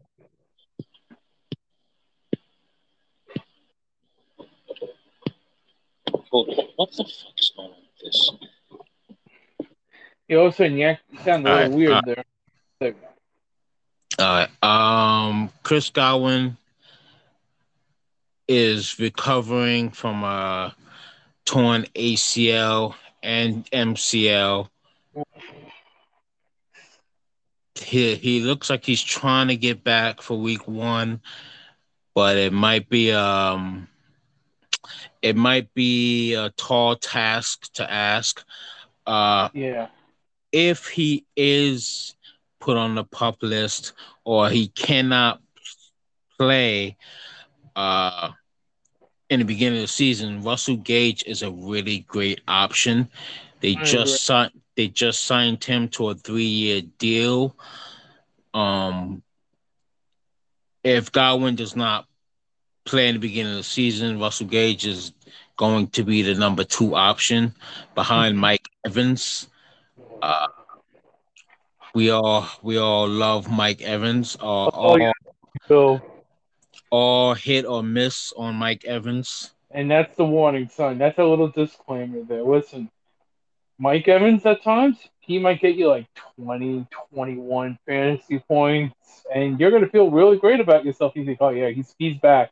What 6.30 6.48
the 6.92 7.04
fuck 7.04 7.34
is 7.38 7.52
going 7.56 7.70
on 7.70 7.76
with 7.76 8.04
this? 8.04 8.32
You 10.28 10.40
all 10.40 10.48
of 10.48 10.54
a 10.54 10.56
sudden 10.56 10.78
you 10.78 10.96
sound 11.24 11.48
a 11.48 11.54
little 11.54 11.70
right, 11.70 11.72
weird 11.72 11.92
uh, 11.92 12.02
there. 12.06 12.96
All 14.18 14.48
right. 14.64 15.30
Um, 15.30 15.50
Chris 15.64 15.90
Godwin 15.90 16.58
is 18.48 19.00
recovering 19.00 19.90
from 19.90 20.24
a 20.24 20.76
torn 21.46 21.86
ACL 21.96 22.96
and 23.22 23.70
MCL. 23.72 24.70
He 27.76 28.16
he 28.16 28.40
looks 28.40 28.70
like 28.70 28.86
he's 28.86 29.04
trying 29.04 29.50
to 29.50 29.58
get 29.58 29.84
back 29.84 30.22
for 30.22 30.40
week 30.40 30.68
one, 30.68 31.22
but 32.14 32.38
it 32.38 32.54
might 32.54 32.90
be 32.90 33.12
um 33.12 33.88
it 35.22 35.36
might 35.36 35.74
be 35.74 36.34
a 36.34 36.50
tall 36.52 36.96
task 36.96 37.72
to 37.74 37.92
ask. 37.92 38.44
Uh 39.06 39.50
Yeah. 39.54 39.88
if 40.52 40.88
he 40.90 41.26
is 41.36 42.16
put 42.60 42.78
on 42.78 42.96
the 42.96 43.04
pup 43.04 43.38
list 43.42 43.94
or 44.24 44.50
he 44.50 44.68
cannot 44.68 45.42
play 46.38 46.98
uh 47.76 48.32
in 49.30 49.40
the 49.40 49.46
beginning 49.46 49.80
of 49.80 49.84
the 49.84 49.88
season, 49.88 50.42
Russell 50.42 50.78
Gage 50.78 51.24
is 51.26 51.42
a 51.42 51.52
really 51.52 52.00
great 52.08 52.42
option. 52.48 53.10
They 53.62 53.76
I 53.76 53.84
just 53.84 54.24
signed 54.26 54.52
they 54.76 54.88
just 54.88 55.24
signed 55.26 55.64
him 55.64 55.88
to 55.90 56.10
a 56.10 56.16
three 56.16 56.44
year 56.44 56.82
deal. 56.98 57.56
Um 58.54 59.24
if 60.84 61.12
Godwin 61.12 61.56
does 61.56 61.76
not 61.76 62.06
play 62.86 63.08
in 63.08 63.16
the 63.16 63.20
beginning 63.20 63.52
of 63.54 63.58
the 63.58 63.64
season, 63.64 64.20
Russell 64.20 64.48
Gage 64.48 64.86
is 64.86 65.12
going 65.58 65.88
to 65.88 66.04
be 66.04 66.22
the 66.22 66.36
number 66.36 66.64
two 66.64 66.96
option 66.96 67.54
behind 67.96 68.38
Mike 68.38 68.68
Evans. 68.86 69.48
Uh, 70.22 70.48
we 71.94 72.10
all 72.10 72.48
we 72.62 72.78
all 72.78 73.08
love 73.08 73.50
Mike 73.50 73.82
Evans. 73.82 74.36
Uh, 74.36 74.66
Oh, 74.66 74.70
all, 74.70 75.00
yeah. 75.00 75.12
So, 75.68 76.02
all 76.90 77.34
hit 77.34 77.66
or 77.66 77.82
miss 77.84 78.34
on 78.38 78.56
Mike 78.56 78.86
Evans. 78.86 79.52
and 79.72 79.90
that's 79.90 80.16
the 80.16 80.26
warning 80.26 80.70
sign. 80.70 80.98
That's 80.98 81.18
a 81.20 81.24
little 81.24 81.48
disclaimer 81.50 82.24
there. 82.24 82.44
Listen, 82.44 82.90
Mike 83.78 84.08
Evans 84.08 84.46
at 84.46 84.64
times, 84.64 84.98
he 85.20 85.40
might 85.40 85.60
get 85.62 85.76
you 85.76 85.88
like 85.90 86.08
20, 86.42 86.86
21 87.14 87.78
fantasy 87.86 88.40
points, 88.40 88.96
and 89.34 89.60
you're 89.60 89.72
going 89.72 89.84
to 89.84 89.90
feel 89.90 90.12
really 90.12 90.38
great 90.38 90.60
about 90.60 90.86
yourself. 90.86 91.14
You 91.16 91.26
think, 91.26 91.40
oh, 91.42 91.50
yeah, 91.50 91.70
he's, 91.70 91.94
he's 91.98 92.18
back. 92.18 92.52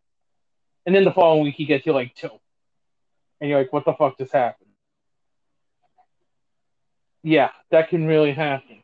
And 0.85 0.93
then 0.93 1.05
the 1.05 1.11
following 1.11 1.43
week, 1.43 1.55
he 1.55 1.65
gets 1.65 1.85
you 1.85 1.93
like 1.93 2.13
two. 2.15 2.29
And 3.39 3.49
you're 3.49 3.59
like, 3.59 3.73
what 3.73 3.85
the 3.85 3.93
fuck 3.93 4.17
just 4.17 4.33
happened? 4.33 4.69
Yeah, 7.23 7.51
that 7.71 7.89
can 7.89 8.05
really 8.05 8.33
happen. 8.33 8.83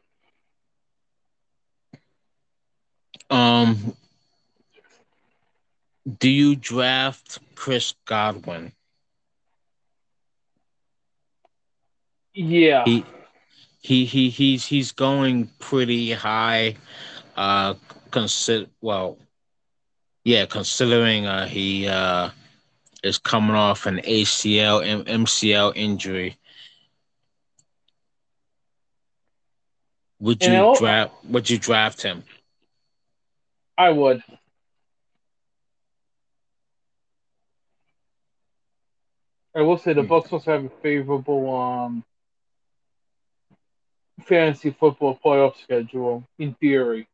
Um, 3.29 3.95
do 6.17 6.29
you 6.29 6.55
draft 6.55 7.39
Chris 7.55 7.93
Godwin? 8.05 8.71
Yeah. 12.33 12.85
He 12.85 13.05
he 13.81 14.05
he 14.05 14.29
he's 14.29 14.65
he's 14.65 14.91
going 14.91 15.49
pretty 15.59 16.11
high. 16.11 16.75
Uh, 17.35 17.75
consider 18.11 18.67
well, 18.81 19.17
yeah, 20.29 20.45
considering 20.45 21.25
uh 21.25 21.47
he 21.47 21.87
uh 21.87 22.29
is 23.03 23.17
coming 23.17 23.55
off 23.55 23.85
an 23.85 23.97
ACL 24.03 24.77
and 24.85 25.05
MCL 25.07 25.73
injury. 25.75 26.37
Would 30.19 30.43
You 30.43 30.51
you 30.51 30.57
know- 30.57 30.75
draft? 30.75 31.13
Would 31.25 31.49
you 31.49 31.57
draft 31.57 32.01
him? 32.01 32.23
I 33.77 33.89
would. 33.91 34.21
I 39.55 39.61
will 39.61 39.77
say 39.77 39.93
the 39.93 40.01
Hmm. 40.01 40.07
Bucks 40.07 40.31
also 40.31 40.51
have 40.51 40.65
a 40.65 40.69
favorable 40.81 41.55
um 41.55 42.03
fantasy 44.25 44.71
football 44.71 45.17
playoff 45.23 45.55
schedule 45.63 46.27
in 46.37 46.53
theory. 46.55 47.07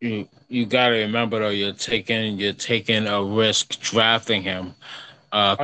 You 0.00 0.28
you 0.48 0.66
got 0.66 0.88
to 0.88 0.96
remember 0.96 1.38
though, 1.38 1.48
you're 1.48 1.72
taking 1.72 2.38
you're 2.38 2.52
taking 2.52 3.06
a 3.06 3.22
risk 3.22 3.80
drafting 3.80 4.42
him. 4.42 4.74
Uh, 5.32 5.56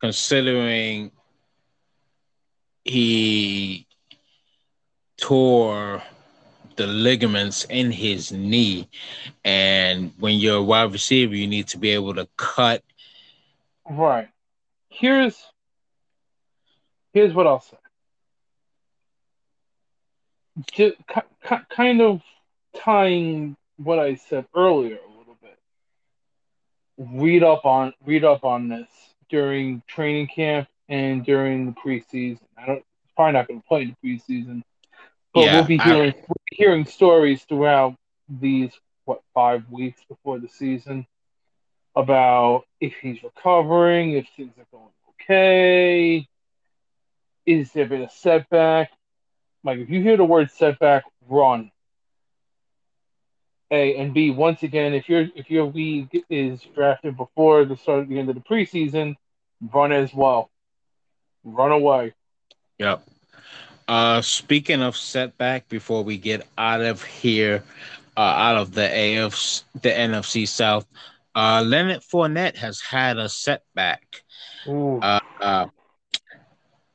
considering 0.00 1.10
he 2.84 3.86
tore 5.20 6.02
the 6.76 6.86
ligaments 6.86 7.64
in 7.64 7.90
his 7.90 8.32
knee, 8.32 8.88
and 9.44 10.12
when 10.18 10.36
you're 10.36 10.58
a 10.58 10.62
wide 10.62 10.92
receiver, 10.92 11.34
you 11.34 11.46
need 11.46 11.68
to 11.68 11.78
be 11.78 11.90
able 11.90 12.14
to 12.14 12.26
cut. 12.36 12.82
Right. 13.88 14.28
Here's 14.88 15.40
here's 17.12 17.34
what 17.34 17.46
I'll 17.46 17.60
say. 17.60 17.76
Just, 20.72 20.96
ki- 21.06 21.20
ki- 21.48 21.56
kind 21.70 22.00
of 22.00 22.22
tying 22.76 23.56
what 23.76 23.98
I 23.98 24.14
said 24.16 24.46
earlier 24.54 24.96
a 24.96 25.18
little 25.18 25.36
bit. 25.42 25.58
Read 26.98 27.42
up 27.42 27.64
on 27.64 27.92
read 28.04 28.24
up 28.24 28.44
on 28.44 28.68
this 28.68 28.88
during 29.28 29.82
training 29.86 30.28
camp 30.28 30.68
and 30.88 31.24
during 31.24 31.66
the 31.66 31.72
preseason. 31.72 32.40
I 32.56 32.66
don't 32.66 32.84
probably 33.16 33.32
not 33.32 33.48
going 33.48 33.60
to 33.60 33.66
play 33.66 33.82
in 33.82 33.96
the 34.02 34.08
preseason, 34.08 34.62
but 35.32 35.44
Yeah, 35.44 35.54
we'll 35.56 35.64
be 35.64 35.78
I- 35.80 35.88
we'll 36.28 36.42
be 36.50 36.56
hearing 36.56 36.84
stories 36.84 37.44
throughout 37.44 37.96
these 38.28 38.72
what 39.04 39.22
five 39.34 39.68
weeks 39.70 40.02
before 40.08 40.38
the 40.38 40.48
season 40.48 41.06
about 41.96 42.64
if 42.80 42.94
he's 43.00 43.22
recovering, 43.22 44.12
if 44.12 44.26
things 44.36 44.52
are 44.58 44.66
going 44.70 44.90
okay, 45.10 46.26
is 47.46 47.72
there 47.72 47.86
been 47.86 48.02
a 48.02 48.10
setback? 48.10 48.90
Like 49.64 49.78
if 49.78 49.90
you 49.90 50.00
hear 50.02 50.16
the 50.16 50.24
word 50.24 50.50
setback, 50.50 51.04
run. 51.28 51.70
A 53.72 53.96
and 53.96 54.12
B. 54.12 54.30
Once 54.30 54.62
again, 54.62 54.92
if 54.92 55.08
your 55.08 55.28
if 55.34 55.50
your 55.50 55.64
league 55.64 56.24
is 56.30 56.60
drafted 56.74 57.16
before 57.16 57.64
the 57.64 57.76
start 57.76 58.00
of 58.00 58.08
the 58.08 58.18
end 58.18 58.28
of 58.28 58.34
the 58.34 58.42
preseason, 58.42 59.16
run 59.72 59.92
as 59.92 60.12
well. 60.14 60.50
Run 61.42 61.72
away. 61.72 62.12
Yep. 62.78 63.02
Uh, 63.88 64.20
speaking 64.20 64.82
of 64.82 64.96
setback, 64.96 65.68
before 65.68 66.04
we 66.04 66.18
get 66.18 66.46
out 66.56 66.82
of 66.82 67.02
here, 67.02 67.64
uh, 68.16 68.20
out 68.20 68.56
of 68.56 68.72
the 68.72 68.82
AFC, 68.82 69.64
the 69.80 69.90
NFC 69.90 70.46
South, 70.46 70.86
uh, 71.34 71.64
Leonard 71.66 72.02
Fournette 72.02 72.56
has 72.56 72.80
had 72.80 73.18
a 73.18 73.28
setback. 73.28 74.22
Ooh. 74.68 75.00
Uh, 75.00 75.20
uh, 75.40 75.66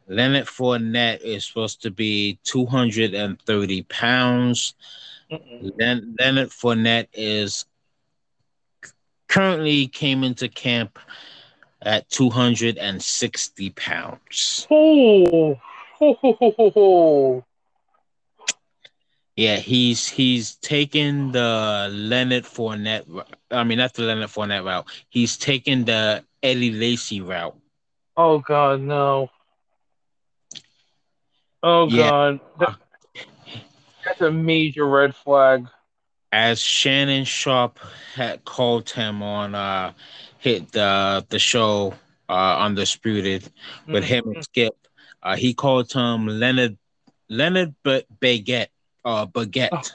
Leonard 0.07 0.45
Fournette 0.45 1.21
is 1.21 1.45
supposed 1.45 1.81
to 1.81 1.91
be 1.91 2.39
230 2.43 3.81
pounds. 3.83 4.75
Len- 5.29 6.15
Leonard 6.19 6.49
Fournette 6.49 7.07
is 7.13 7.65
currently 9.27 9.87
came 9.87 10.23
into 10.23 10.47
camp 10.47 10.99
at 11.81 12.09
260 12.09 13.69
pounds. 13.71 14.67
Oh, 14.71 15.59
ho, 15.95 16.13
ho, 16.13 16.33
ho, 16.39 16.51
ho, 16.57 16.69
ho. 16.69 17.45
Yeah, 19.35 19.57
he's 19.57 20.07
he's 20.07 20.55
taken 20.55 21.31
the 21.31 21.89
Leonard 21.91 22.43
Fournette. 22.43 23.05
I 23.51 23.63
mean, 23.63 23.77
not 23.77 23.93
the 23.93 24.01
Leonard 24.03 24.29
Fournette 24.29 24.65
route. 24.65 24.87
He's 25.09 25.37
taken 25.37 25.85
the 25.85 26.23
Eddie 26.41 26.71
Lacy 26.71 27.21
route. 27.21 27.55
Oh 28.15 28.39
God, 28.39 28.81
no. 28.81 29.29
Oh 31.61 31.87
Yeah. 31.87 32.09
God, 32.09 32.39
That- 32.59 32.79
that's 34.17 34.29
a 34.29 34.31
major 34.31 34.87
red 34.87 35.15
flag. 35.15 35.67
As 36.31 36.59
Shannon 36.59 37.23
Sharpe 37.25 37.79
had 38.15 38.43
called 38.43 38.89
him 38.89 39.21
on 39.21 39.55
uh 39.55 39.93
hit 40.39 40.71
the 40.71 41.25
the 41.29 41.39
show 41.39 41.93
uh 42.29 42.57
Undisputed 42.59 43.49
with 43.87 44.03
him 44.03 44.25
and 44.27 44.43
Skip, 44.43 44.75
uh, 45.23 45.35
he 45.35 45.53
called 45.53 45.91
him 45.91 46.27
Leonard 46.27 46.77
Leonard 47.29 47.75
but 47.83 48.05
Baguette, 48.19 48.67
uh, 49.05 49.25
Baguette. 49.25 49.91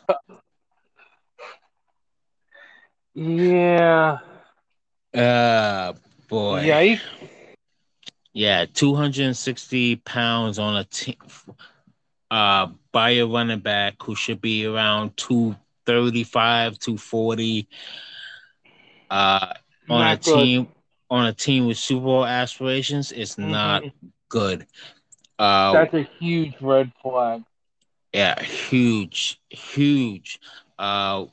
yeah. 3.14 4.18
Uh, 5.14 5.92
boy. 6.28 6.62
Yikes. 6.64 7.00
Yeah, 8.34 8.64
260 8.64 9.96
pounds 9.96 10.58
on 10.58 10.76
a 10.76 10.84
team. 10.84 11.16
Uh, 12.30 12.68
by 12.92 13.10
a 13.12 13.26
running 13.26 13.60
back 13.60 13.94
who 14.02 14.14
should 14.14 14.40
be 14.40 14.66
around 14.66 15.16
235, 15.16 16.78
240. 16.78 17.68
Uh, 19.10 19.52
on 19.90 20.00
Not 20.00 20.14
a 20.14 20.16
good. 20.16 20.34
team 20.34 20.68
on 21.10 21.26
a 21.26 21.32
team 21.32 21.66
with 21.66 21.76
Super 21.76 22.04
Bowl 22.04 22.24
aspirations, 22.24 23.12
it's 23.12 23.36
Mhm. 23.36 23.50
not 23.50 23.82
good. 24.30 24.66
Uh, 25.38 25.72
That's 25.74 25.94
a 25.94 26.02
huge 26.02 26.54
red 26.60 26.90
flag. 27.02 27.44
yeah, 28.12 28.40
huge, 28.42 29.38
huge. 29.50 30.38
Uh, 30.78 31.26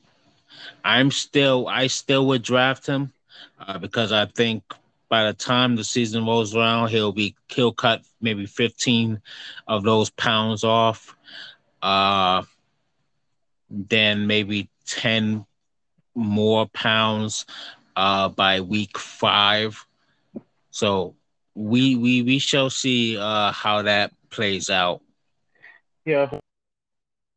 I'm 0.84 1.12
still, 1.12 1.68
I 1.68 1.88
still 1.88 2.28
would 2.28 2.41
draft 2.41 2.86
him 2.86 3.14
uh, 3.60 3.78
because 3.78 4.12
I 4.12 4.26
think 4.26 4.64
by 5.10 5.26
the 5.26 5.34
time 5.34 5.76
the 5.76 5.84
season 5.84 6.26
rolls 6.26 6.55
around, 6.55 6.89
he'll 6.89 7.12
be 7.14 7.36
he'll 7.49 7.72
cut 7.74 8.01
maybe 8.22 8.45
15 8.45 9.22
of 9.68 9.84
those 9.84 10.10
pounds 10.10 10.64
off. 10.64 11.16
Uh, 11.82 12.43
then 13.69 14.27
maybe 14.27 14.69
10 14.88 15.45
more 16.15 16.67
pounds 16.67 17.45
uh, 17.95 18.30
by 18.30 18.61
week 18.61 18.97
five. 18.97 19.86
So 20.71 21.15
we 21.55 21.95
we 21.95 22.21
we 22.21 22.39
shall 22.39 22.69
see 22.69 23.17
uh, 23.17 23.51
how 23.51 23.84
that 23.84 24.11
plays 24.30 24.69
out. 24.69 25.01
Yeah, 26.05 26.30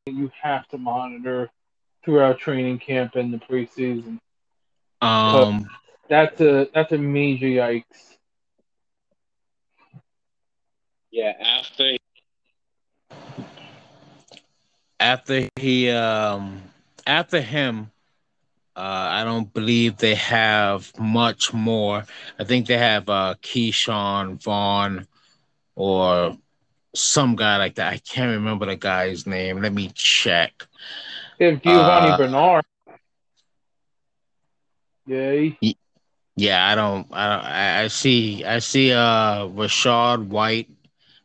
you 0.06 0.30
have 0.40 0.66
to 0.68 0.78
monitor 0.78 1.50
throughout 2.04 2.38
training 2.38 2.78
camp 2.78 3.14
and 3.16 3.32
the 3.32 3.38
preseason. 3.38 4.18
Um, 5.00 5.66
That's 6.08 6.40
a 6.40 6.68
that's 6.74 6.92
a 6.92 6.98
major 6.98 7.46
yikes. 7.46 8.16
yeah, 11.10 11.32
after 11.40 11.96
after 15.02 15.48
he 15.56 15.90
um 15.90 16.62
after 17.06 17.40
him, 17.40 17.90
uh, 18.76 19.08
I 19.10 19.24
don't 19.24 19.52
believe 19.52 19.96
they 19.98 20.14
have 20.14 20.96
much 20.98 21.52
more. 21.52 22.04
I 22.38 22.44
think 22.44 22.66
they 22.66 22.78
have 22.78 23.08
uh 23.08 23.34
Ke'Shawn 23.42 24.42
Vaughn 24.42 25.06
or 25.74 26.36
some 26.94 27.36
guy 27.36 27.56
like 27.58 27.74
that. 27.76 27.92
I 27.92 27.98
can't 27.98 28.30
remember 28.30 28.66
the 28.66 28.76
guy's 28.76 29.26
name. 29.26 29.60
Let 29.62 29.72
me 29.72 29.90
check. 29.94 30.66
They 31.38 31.46
have 31.46 31.60
Giovani 31.62 32.12
Uh, 32.12 32.16
Bernard. 32.16 32.64
Yay. 35.06 35.58
Yeah, 36.36 36.66
I 36.66 36.74
don't. 36.74 37.06
I 37.12 37.28
don't. 37.28 37.44
I, 37.44 37.82
I 37.84 37.88
see. 37.88 38.44
I 38.44 38.58
see. 38.60 38.92
Uh, 38.92 39.46
Rachaad 39.48 40.28
White, 40.28 40.70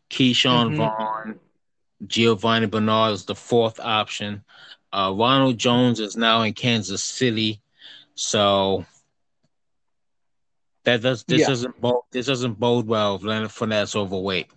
Ke'Shawn 0.09 0.71
Mhm. 0.71 0.75
Vaughn, 0.75 1.39
Giovani 2.05 2.67
Bernard 2.67 3.13
is 3.13 3.25
the 3.25 3.35
fourth 3.35 3.79
option. 3.79 4.43
Uh, 4.93 5.13
Ronald 5.15 5.57
Jones 5.57 5.99
is 5.99 6.15
now 6.15 6.43
in 6.43 6.53
Kansas 6.53 7.03
City, 7.03 7.59
so 8.15 8.85
that 10.83 11.01
does. 11.01 11.23
This 11.23 11.41
Yeah. 11.41 11.47
doesn't 11.47 11.81
bode. 11.81 12.03
This 12.11 12.27
doesn't 12.27 12.59
bode 12.59 12.87
well 12.87 13.15
if 13.15 13.23
Leonard 13.23 13.51
Fournette's 13.51 13.95
overweight. 13.95 14.47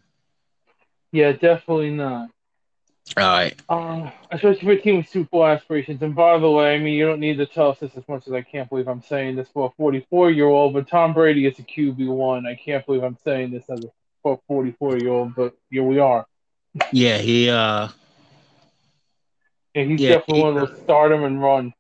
Yeah, 1.13 1.33
definitely 1.33 1.91
not. 1.91 2.31
All 3.17 3.25
right. 3.25 3.55
Um, 3.69 4.13
especially 4.31 4.61
for 4.61 4.71
a 4.73 4.81
team 4.81 4.99
with 4.99 5.09
Super 5.09 5.29
Bowl 5.31 5.47
aspirations. 5.47 6.01
And 6.03 6.15
by 6.15 6.39
the 6.39 6.51
way, 6.51 6.75
I 6.75 6.79
mean 6.79 6.95
you 6.95 7.07
don't 7.07 7.19
need 7.19 7.39
to 7.39 7.47
tell 7.47 7.71
us 7.71 7.81
this 7.81 7.97
as 7.97 8.07
much 8.09 8.27
as 8.29 8.33
I 8.33 8.43
can't 8.43 8.69
believe 8.69 8.87
I'm 8.87 9.03
saying 9.03 9.35
this 9.35 9.49
for 9.49 9.67
a 9.67 9.71
44 9.77 10.31
year 10.31 10.47
old, 10.47 10.75
but 10.75 10.87
Tom 10.87 11.13
Brady 11.13 11.47
is 11.47 11.59
a 11.59 11.63
QB 11.63 12.07
one. 12.07 12.47
I 12.47 12.55
can't 12.55 12.87
believe 12.87 13.03
I'm 13.03 13.17
saying 13.25 13.51
this 13.51 13.69
as 13.69 13.85
a 13.85 14.37
44 14.47 14.99
year 14.99 15.11
old, 15.11 15.35
but 15.35 15.55
here 15.71 15.83
we 15.83 15.99
are. 15.99 16.27
Yeah, 16.93 17.19
he. 17.19 17.51
Uh, 17.51 17.89
And 19.75 19.91
he's 19.91 20.01
Yeah, 20.01 20.17
definitely 20.17 20.37
he- 20.37 20.43
one 20.43 20.57
of 20.57 20.69
those 20.69 20.79
start 20.81 21.13
him 21.13 21.25
and 21.25 21.43
run. 21.43 21.75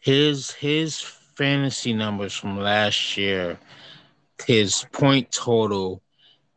his 0.00 0.52
his 0.52 1.00
fantasy 1.00 1.92
numbers 1.92 2.34
from 2.34 2.58
last 2.58 3.16
year, 3.16 3.58
his 4.46 4.84
point 4.92 5.30
total 5.32 6.02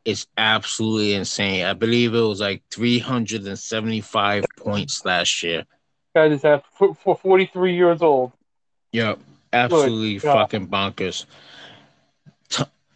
is 0.06 0.26
absolutely 0.38 1.14
insane. 1.14 1.66
I 1.66 1.74
believe 1.74 2.14
it 2.14 2.22
was 2.22 2.40
like 2.42 2.64
375 2.72 4.46
points 4.58 5.06
last 5.06 5.44
year. 5.44 5.66
Guy 6.16 6.26
is 6.28 6.44
at 6.46 6.66
for, 6.74 6.94
for 6.96 7.16
43 7.16 7.76
years 7.76 8.02
old. 8.02 8.32
Yep, 8.92 9.20
absolutely 9.54 10.18
fucking 10.20 10.68
bonkers. 10.68 11.26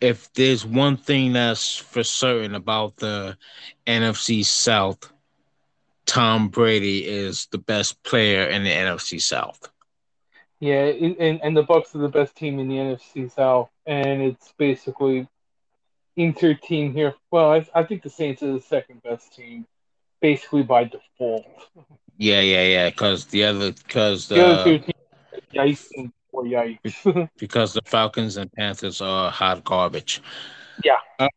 If 0.04 0.34
there's 0.34 0.66
one 0.66 0.98
thing 0.98 1.32
that's 1.32 1.78
for 1.78 2.04
certain 2.04 2.56
about 2.56 2.98
the 2.98 3.38
NFC 3.88 4.44
South, 4.44 5.10
Tom 6.06 6.50
Brady 6.50 7.06
is 7.08 7.48
the 7.52 7.58
best 7.58 8.04
player 8.04 8.44
in 8.44 8.64
the 8.66 8.70
NFC 8.70 9.22
South. 9.22 9.70
Yeah, 10.60 10.86
and, 10.86 11.42
and 11.42 11.56
the 11.56 11.64
Bucks 11.64 11.96
are 11.96 12.00
the 12.00 12.10
best 12.10 12.36
team 12.36 12.60
in 12.60 12.68
the 12.68 12.76
NFC 12.76 13.32
South, 13.32 13.70
and 13.86 14.22
it's 14.22 14.54
basically 14.58 15.28
insert 16.18 16.62
team 16.62 16.94
here. 16.94 17.16
Well, 17.32 17.52
I, 17.52 17.66
I 17.74 17.84
think 17.84 18.04
the 18.04 18.10
Saints 18.10 18.44
are 18.44 18.52
the 18.52 18.62
second 18.62 19.04
best 19.04 19.34
team, 19.34 19.66
basically 20.22 20.64
by 20.64 20.84
default. 20.84 21.46
Yeah, 22.18 22.42
yeah, 22.42 22.64
yeah. 22.64 22.90
Because 22.90 23.26
the 23.26 23.46
other, 23.46 23.72
because 23.72 24.28
The 24.28 24.46
other 24.46 24.64
two 24.64 24.80
the 24.80 24.94
teams, 25.54 26.12
or 26.34 26.44
yikes. 26.44 27.30
because 27.38 27.74
the 27.74 27.82
Falcons 27.86 28.38
and 28.38 28.52
Panthers 28.52 29.02
are 29.02 29.32
hot 29.32 29.64
garbage. 29.64 30.22
Yeah. 30.84 30.98
Uh, 31.20 31.30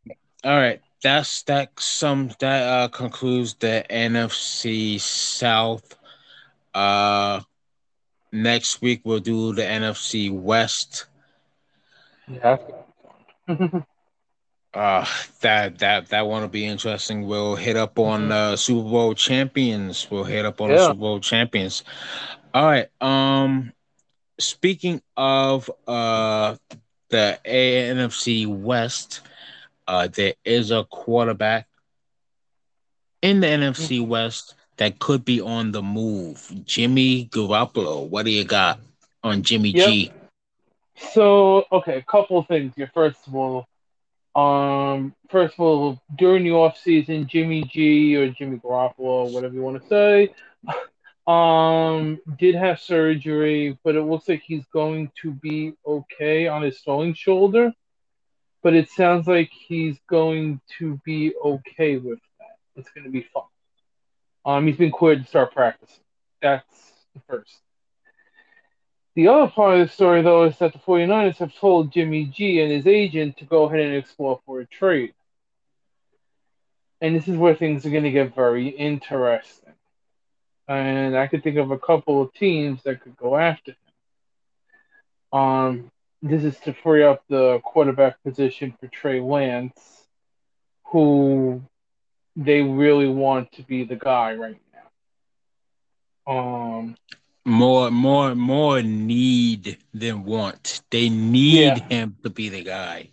all 0.44 0.56
right. 0.56 0.80
That's 1.02 1.42
that. 1.44 1.78
Some 1.78 2.30
that 2.40 2.62
uh, 2.62 2.88
concludes 2.88 3.54
the 3.54 3.84
NFC 3.88 4.98
South. 5.00 5.96
Uh, 6.74 7.40
next 8.32 8.82
week 8.82 9.02
we'll 9.04 9.20
do 9.20 9.54
the 9.54 9.62
NFC 9.62 10.32
West. 10.32 11.06
yeah. 12.28 12.56
Uh, 14.76 15.06
that 15.40 15.78
that 15.78 16.06
that 16.10 16.26
one 16.26 16.42
will 16.42 16.50
be 16.50 16.66
interesting. 16.66 17.26
We'll 17.26 17.56
hit 17.56 17.78
up 17.78 17.98
on 17.98 18.30
uh, 18.30 18.56
Super 18.56 18.90
Bowl 18.90 19.14
champions. 19.14 20.06
We'll 20.10 20.24
hit 20.24 20.44
up 20.44 20.60
on 20.60 20.68
the 20.68 20.78
Super 20.78 20.92
Bowl 20.98 21.18
champions. 21.18 21.82
All 22.52 22.66
right. 22.66 22.86
Um, 23.00 23.72
speaking 24.38 25.02
of 25.16 25.70
uh 25.86 26.56
the 27.10 27.38
NFC 27.44 28.46
West, 28.46 29.20
uh, 29.86 30.08
there 30.08 30.34
is 30.44 30.70
a 30.70 30.84
quarterback 30.84 31.68
in 33.22 33.40
the 33.40 33.46
NFC 33.46 34.04
West 34.04 34.54
that 34.76 34.98
could 34.98 35.24
be 35.24 35.40
on 35.40 35.72
the 35.72 35.82
move. 35.82 36.52
Jimmy 36.64 37.26
Garoppolo. 37.26 38.08
What 38.08 38.24
do 38.24 38.30
you 38.30 38.44
got 38.44 38.80
on 39.22 39.42
Jimmy 39.42 39.72
G? 39.72 40.12
So, 40.96 41.64
okay, 41.72 41.98
a 41.98 42.02
couple 42.02 42.38
of 42.38 42.46
things 42.46 42.72
here. 42.76 42.90
First 42.92 43.26
of 43.26 43.34
all, 43.34 43.66
um, 44.34 45.14
first 45.30 45.54
of 45.54 45.60
all, 45.60 46.00
during 46.16 46.44
the 46.44 46.52
off 46.52 46.78
season, 46.78 47.26
Jimmy 47.26 47.64
G 47.64 48.16
or 48.16 48.28
Jimmy 48.30 48.58
Garoppolo, 48.58 49.32
whatever 49.32 49.54
you 49.54 49.62
want 49.62 49.82
to 49.82 49.88
say, 49.88 50.34
um, 51.26 52.20
did 52.38 52.54
have 52.54 52.80
surgery, 52.80 53.78
but 53.82 53.96
it 53.96 54.02
looks 54.02 54.28
like 54.28 54.42
he's 54.42 54.64
going 54.72 55.10
to 55.22 55.32
be 55.32 55.74
okay 55.86 56.46
on 56.46 56.62
his 56.62 56.78
throwing 56.80 57.14
shoulder. 57.14 57.72
But 58.62 58.74
it 58.74 58.88
sounds 58.90 59.26
like 59.26 59.50
he's 59.50 59.98
going 60.08 60.60
to 60.78 61.00
be 61.04 61.34
okay 61.44 61.96
with 61.96 62.18
that. 62.38 62.56
It's 62.76 62.90
going 62.90 63.04
to 63.04 63.10
be 63.10 63.26
fun. 63.32 63.44
Um, 64.44 64.66
he's 64.66 64.76
been 64.76 64.92
cleared 64.92 65.22
to 65.22 65.28
start 65.28 65.52
practicing. 65.52 66.02
That's 66.40 66.92
the 67.14 67.20
first. 67.28 67.58
The 69.16 69.28
other 69.28 69.50
part 69.50 69.80
of 69.80 69.86
the 69.86 69.92
story, 69.92 70.22
though, 70.22 70.44
is 70.44 70.58
that 70.58 70.72
the 70.72 70.78
49ers 70.78 71.38
have 71.38 71.54
told 71.54 71.92
Jimmy 71.92 72.26
G 72.26 72.60
and 72.60 72.70
his 72.70 72.86
agent 72.86 73.38
to 73.38 73.44
go 73.44 73.64
ahead 73.64 73.80
and 73.80 73.96
explore 73.96 74.40
for 74.44 74.60
a 74.60 74.66
trade. 74.66 75.14
And 77.00 77.16
this 77.16 77.26
is 77.26 77.36
where 77.36 77.54
things 77.54 77.84
are 77.86 77.90
going 77.90 78.04
to 78.04 78.10
get 78.10 78.34
very 78.34 78.68
interesting. 78.68 79.65
And 80.68 81.16
I 81.16 81.26
could 81.28 81.42
think 81.42 81.56
of 81.56 81.70
a 81.70 81.78
couple 81.78 82.20
of 82.22 82.32
teams 82.34 82.82
that 82.84 83.00
could 83.00 83.16
go 83.16 83.36
after 83.36 83.72
him. 85.32 85.38
Um, 85.38 85.90
this 86.22 86.44
is 86.44 86.58
to 86.60 86.72
free 86.72 87.04
up 87.04 87.22
the 87.28 87.60
quarterback 87.64 88.22
position 88.22 88.74
for 88.80 88.88
Trey 88.88 89.20
Lance, 89.20 90.06
who 90.86 91.62
they 92.36 92.62
really 92.62 93.08
want 93.08 93.52
to 93.52 93.62
be 93.62 93.84
the 93.84 93.96
guy 93.96 94.34
right 94.34 94.60
now. 96.26 96.32
Um, 96.32 96.96
More, 97.44 97.90
more, 97.90 98.34
more 98.34 98.82
need 98.82 99.78
than 99.94 100.24
want. 100.24 100.82
They 100.90 101.08
need 101.08 101.78
Yeah. 101.78 101.88
him 101.88 102.16
to 102.24 102.30
be 102.30 102.48
the 102.48 102.62
guy. 102.64 103.08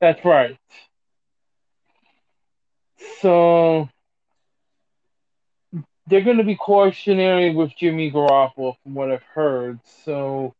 That's 0.00 0.24
right. 0.24 0.56
So 3.20 3.88
they're 6.06 6.22
going 6.22 6.38
to 6.38 6.44
be 6.44 6.56
cautionary 6.56 7.54
with 7.54 7.76
Jimmy 7.76 8.10
Garoppolo, 8.10 8.76
from 8.82 8.94
what 8.94 9.10
I've 9.10 9.22
heard. 9.34 9.80
So 10.04 10.54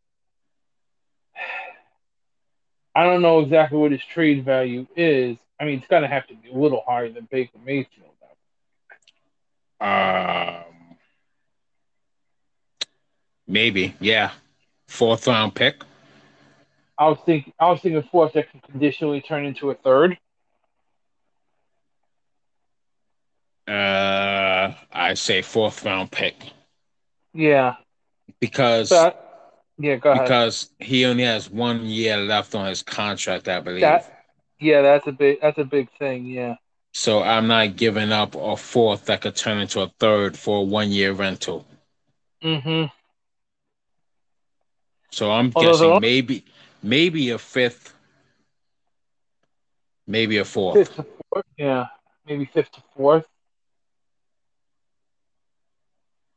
I 2.94 3.04
don't 3.04 3.22
know 3.22 3.40
exactly 3.40 3.78
what 3.78 3.92
his 3.92 4.04
trade 4.04 4.44
value 4.44 4.86
is. 4.96 5.36
I 5.60 5.64
mean, 5.64 5.78
it's 5.78 5.88
going 5.88 6.02
to 6.02 6.08
have 6.08 6.26
to 6.28 6.34
be 6.34 6.50
a 6.50 6.54
little 6.54 6.82
higher 6.86 7.10
than 7.10 7.28
Baker 7.30 7.58
Mayfield. 7.64 8.06
Um, 9.80 10.64
maybe, 13.46 13.94
yeah. 14.00 14.32
Fourth 14.88 15.26
round 15.26 15.54
pick. 15.54 15.82
I 16.98 17.08
was 17.08 17.18
thinking, 17.26 17.52
I 17.60 17.70
was 17.70 17.80
thinking 17.80 18.02
fourth 18.10 18.32
that 18.32 18.50
can 18.50 18.60
conditionally 18.60 19.20
turn 19.20 19.44
into 19.44 19.70
a 19.70 19.74
third. 19.74 20.16
Uh, 23.68 24.45
I 24.92 25.14
say 25.14 25.42
fourth 25.42 25.84
round 25.84 26.10
pick. 26.10 26.36
Yeah. 27.32 27.76
Because 28.40 28.90
but, 28.90 29.62
yeah, 29.78 29.96
go 29.96 30.12
ahead. 30.12 30.24
Because 30.24 30.70
he 30.78 31.04
only 31.04 31.24
has 31.24 31.50
one 31.50 31.84
year 31.84 32.16
left 32.16 32.54
on 32.54 32.66
his 32.66 32.82
contract, 32.82 33.48
I 33.48 33.60
believe. 33.60 33.82
That, 33.82 34.24
yeah, 34.58 34.82
that's 34.82 35.06
a 35.06 35.12
big 35.12 35.40
that's 35.40 35.58
a 35.58 35.64
big 35.64 35.88
thing, 35.98 36.26
yeah. 36.26 36.56
So 36.94 37.22
I'm 37.22 37.46
not 37.46 37.76
giving 37.76 38.10
up 38.10 38.34
a 38.34 38.56
fourth 38.56 39.04
that 39.06 39.20
could 39.20 39.36
turn 39.36 39.58
into 39.58 39.82
a 39.82 39.88
third 40.00 40.36
for 40.36 40.60
a 40.60 40.62
one 40.62 40.90
year 40.90 41.12
rental. 41.12 41.66
Mm-hmm. 42.42 42.86
So 45.10 45.30
I'm 45.30 45.52
Although 45.54 45.72
guessing 45.72 46.00
maybe 46.00 46.44
maybe 46.82 47.30
a 47.30 47.38
fifth, 47.38 47.94
maybe 50.06 50.38
a 50.38 50.44
fourth. 50.44 50.76
Fifth 50.76 50.96
to 50.96 51.06
fourth, 51.30 51.44
yeah, 51.58 51.86
maybe 52.26 52.46
fifth 52.46 52.72
to 52.72 52.82
fourth. 52.96 53.26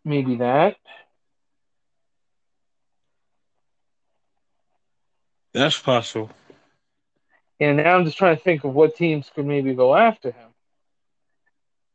Maybe 0.05 0.37
that. 0.37 0.77
That's 5.53 5.79
possible. 5.79 6.29
And 7.59 7.77
now 7.77 7.95
I'm 7.97 8.05
just 8.05 8.17
trying 8.17 8.37
to 8.37 8.41
think 8.41 8.63
of 8.63 8.73
what 8.73 8.95
teams 8.95 9.29
could 9.33 9.45
maybe 9.45 9.73
go 9.73 9.95
after 9.95 10.31
him. 10.31 10.49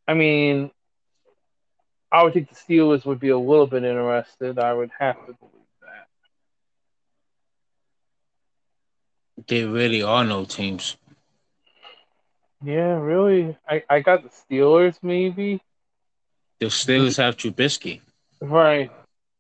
I 0.07 0.15
mean, 0.15 0.71
I 2.13 2.23
would 2.23 2.35
think 2.35 2.51
the 2.51 2.55
Steelers 2.55 3.05
would 3.07 3.19
be 3.19 3.31
a 3.31 3.39
little 3.39 3.67
bit 3.67 3.83
interested. 3.83 4.59
I 4.59 4.75
would 4.75 4.91
have 4.99 5.17
to 5.27 5.33
believe 5.33 5.67
that. 5.81 6.07
There 9.49 9.69
really 9.69 10.03
are 10.03 10.25
no 10.25 10.45
teams. 10.45 10.97
Yeah, 12.63 12.99
really. 12.99 13.57
I, 13.69 13.83
I 13.89 14.01
got 14.01 14.23
the 14.23 14.29
Steelers 14.31 14.99
maybe. 15.03 15.61
The 16.65 16.71
Steelers 16.71 17.19
have 17.19 17.37
Trubisky. 17.37 18.01
Right. 18.41 18.91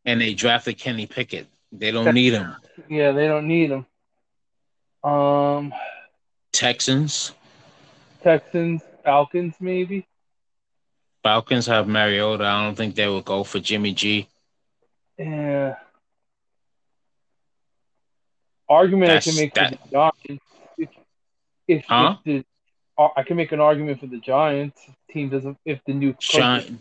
And 0.05 0.21
they 0.21 0.35
drafted 0.35 0.77
Kenny 0.77 1.07
Pickett. 1.07 1.47
They 1.73 1.91
don't 1.91 2.13
need 2.15 2.35
him. 2.35 2.55
Yeah, 2.91 3.13
they 3.13 3.27
don't 3.27 3.49
need 3.49 3.71
him. 3.71 3.87
Um 5.03 5.73
Texans. 6.53 7.33
Texans, 8.23 8.83
Falcons 9.05 9.55
maybe. 9.59 10.07
Falcons 11.23 11.67
have 11.67 11.89
Mariota. 11.89 12.45
I 12.45 12.65
don't 12.65 12.75
think 12.75 12.95
they 12.95 13.09
would 13.09 13.25
go 13.25 13.43
for 13.43 13.59
Jimmy 13.59 13.95
G. 13.95 14.29
Yeah. 15.19 15.77
Argument 18.69 19.11
That's, 19.11 19.27
I 19.27 19.31
can 19.31 19.41
make 19.41 19.55
that, 19.55 19.71
for 19.71 19.77
the 19.77 19.91
Giants. 19.91 20.45
If, 20.77 20.89
if, 21.69 21.85
huh? 21.87 22.17
if 22.25 22.45
the, 22.45 22.45
uh, 23.03 23.09
I 23.17 23.23
can 23.23 23.37
make 23.37 23.53
an 23.53 23.61
argument 23.61 24.01
for 24.01 24.07
the 24.07 24.19
Giants. 24.19 24.79
Team 25.11 25.31
doesn't 25.31 25.57
if 25.65 25.81
the 25.87 25.95
new 25.95 26.13
Gi- 26.19 26.79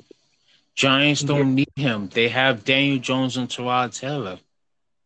Giants 0.76 1.22
don't 1.22 1.56
need 1.56 1.72
him. 1.76 2.10
They 2.10 2.30
have 2.30 2.64
Daniel 2.64 3.00
Jones 3.00 3.38
and 3.38 3.48
Tyrod 3.48 3.98
Taylor. 3.98 4.40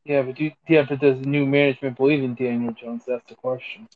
Yeah, 0.06 0.22
but 0.22 0.36
do, 0.36 0.52
yeah, 0.70 0.86
but 0.88 1.02
does 1.02 1.20
the 1.20 1.26
new 1.26 1.46
management 1.46 1.98
believe 1.98 2.24
in 2.24 2.34
Daniel 2.34 2.74
Jones? 2.74 3.04
That's 3.06 3.28
the 3.28 3.36
question. 3.36 3.90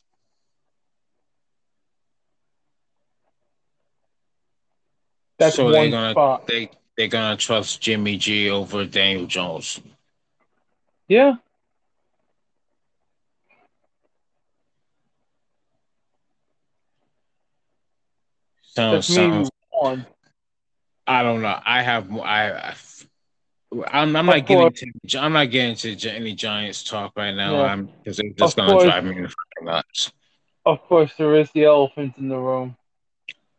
That's 5.39 5.55
so 5.55 5.71
they're 5.71 5.89
gonna 5.89 6.11
spot. 6.11 6.45
they 6.47 6.69
they're 6.97 7.07
gonna 7.07 7.37
trust 7.37 7.81
Jimmy 7.81 8.17
G 8.17 8.49
over 8.49 8.85
Daniel 8.85 9.25
Jones. 9.25 9.79
Yeah. 11.07 11.35
Sounds, 18.63 19.07
sounds 19.07 19.49
one. 19.71 20.05
I 21.11 21.23
don't 21.23 21.41
know. 21.41 21.59
I 21.65 21.81
have 21.81 22.11
I, 22.17 22.51
I 22.51 22.75
I'm, 23.91 24.15
I'm 24.15 24.25
not 24.25 24.45
getting 24.45 24.71
to 25.07 25.19
I'm 25.19 25.33
not 25.33 25.49
getting 25.49 25.75
to 25.75 26.09
any 26.09 26.33
Giants 26.33 26.83
talk 26.83 27.13
right 27.15 27.33
now. 27.33 27.53
Yeah. 27.53 27.63
I'm 27.63 27.85
because 27.85 28.19
it's 28.19 28.37
just 28.37 28.53
of 28.53 28.67
gonna 28.67 28.71
course, 28.71 28.83
drive 28.83 29.05
me 29.05 29.27
nuts. 29.61 30.11
Of 30.65 30.81
course, 30.83 31.11
there 31.17 31.35
is 31.35 31.49
the 31.51 31.65
elephant 31.65 32.17
in 32.17 32.29
the 32.29 32.37
room. 32.37 32.77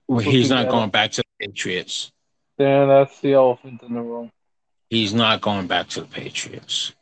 Well, 0.08 0.20
he's 0.20 0.50
not 0.50 0.68
going 0.68 0.90
back 0.90 1.12
to 1.12 1.22
the 1.22 1.46
Patriots. 1.46 2.10
Yeah, 2.58 2.86
that's 2.86 3.20
the 3.20 3.32
elephant 3.32 3.82
in 3.82 3.94
the 3.94 4.02
room. 4.02 4.30
He's 4.90 5.14
not 5.14 5.40
going 5.40 5.66
back 5.66 5.88
to 5.88 6.02
the 6.02 6.06
Patriots. 6.06 6.92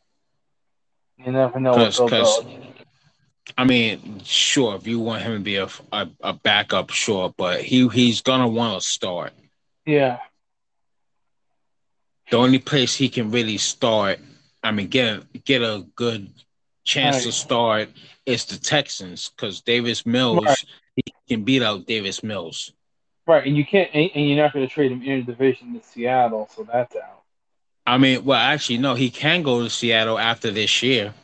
You 1.18 1.32
never 1.32 1.60
know 1.60 1.74
Cause, 1.74 2.40
I 3.58 3.64
mean, 3.64 4.20
sure, 4.24 4.76
if 4.76 4.86
you 4.86 5.00
want 5.00 5.22
him 5.22 5.34
to 5.34 5.40
be 5.40 5.56
a, 5.56 5.68
a, 5.92 6.08
a 6.20 6.32
backup, 6.32 6.90
sure, 6.90 7.34
but 7.36 7.60
he 7.60 7.88
he's 7.88 8.22
gonna 8.22 8.48
want 8.48 8.80
to 8.80 8.88
start. 8.88 9.32
Yeah. 9.84 10.18
The 12.30 12.36
only 12.36 12.58
place 12.58 12.94
he 12.94 13.08
can 13.08 13.30
really 13.30 13.58
start, 13.58 14.20
I 14.62 14.70
mean, 14.70 14.88
get 14.88 15.06
a, 15.06 15.38
get 15.38 15.62
a 15.62 15.84
good 15.96 16.30
chance 16.84 17.16
right. 17.16 17.24
to 17.24 17.32
start 17.32 17.88
is 18.26 18.44
the 18.44 18.58
Texans 18.58 19.30
because 19.30 19.60
Davis 19.60 20.06
Mills 20.06 20.44
right. 20.44 20.64
he 20.96 21.02
can 21.28 21.44
beat 21.44 21.62
out 21.62 21.86
Davis 21.86 22.22
Mills. 22.22 22.72
Right, 23.26 23.46
and 23.46 23.56
you 23.56 23.64
can't, 23.64 23.90
and 23.94 24.10
you're 24.28 24.42
not 24.42 24.52
going 24.52 24.66
to 24.66 24.72
trade 24.72 24.90
him 24.90 25.02
in 25.02 25.24
division 25.24 25.74
to 25.74 25.86
Seattle, 25.86 26.48
so 26.54 26.64
that's 26.64 26.96
out. 26.96 27.22
I 27.86 27.98
mean, 27.98 28.24
well, 28.24 28.38
actually, 28.38 28.78
no, 28.78 28.94
he 28.94 29.10
can 29.10 29.42
go 29.42 29.62
to 29.62 29.70
Seattle 29.70 30.18
after 30.18 30.50
this 30.50 30.82
year. 30.82 31.14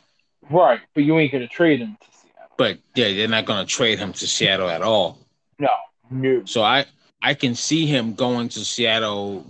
Right, 0.49 0.79
but 0.93 1.03
you 1.03 1.17
ain't 1.17 1.31
going 1.31 1.41
to 1.41 1.47
trade 1.47 1.79
him 1.79 1.97
to 1.99 2.17
Seattle. 2.17 2.55
But 2.57 2.77
yeah, 2.95 3.13
they're 3.13 3.27
not 3.27 3.45
going 3.45 3.65
to 3.65 3.71
trade 3.71 3.99
him 3.99 4.13
to 4.13 4.27
Seattle 4.27 4.69
at 4.69 4.81
all. 4.81 5.17
No, 5.59 5.69
no. 6.09 6.45
So 6.45 6.63
I, 6.63 6.85
I 7.21 7.33
can 7.33 7.55
see 7.55 7.85
him 7.85 8.13
going 8.13 8.49
to 8.49 8.63
Seattle 8.63 9.45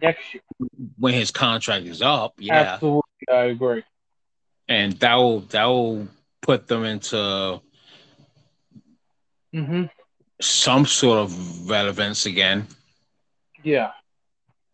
next 0.00 0.34
year 0.34 0.42
when 0.98 1.14
his 1.14 1.30
contract 1.30 1.86
is 1.86 2.02
up. 2.02 2.34
Yeah, 2.38 2.72
absolutely, 2.74 3.02
I 3.30 3.44
agree. 3.44 3.84
And 4.68 4.94
that 4.94 5.14
will 5.14 5.40
that 5.40 5.64
will 5.64 6.08
put 6.42 6.66
them 6.66 6.84
into 6.84 7.60
mm-hmm. 9.54 9.84
some 10.40 10.86
sort 10.86 11.18
of 11.18 11.68
relevance 11.70 12.26
again. 12.26 12.66
Yeah, 13.62 13.92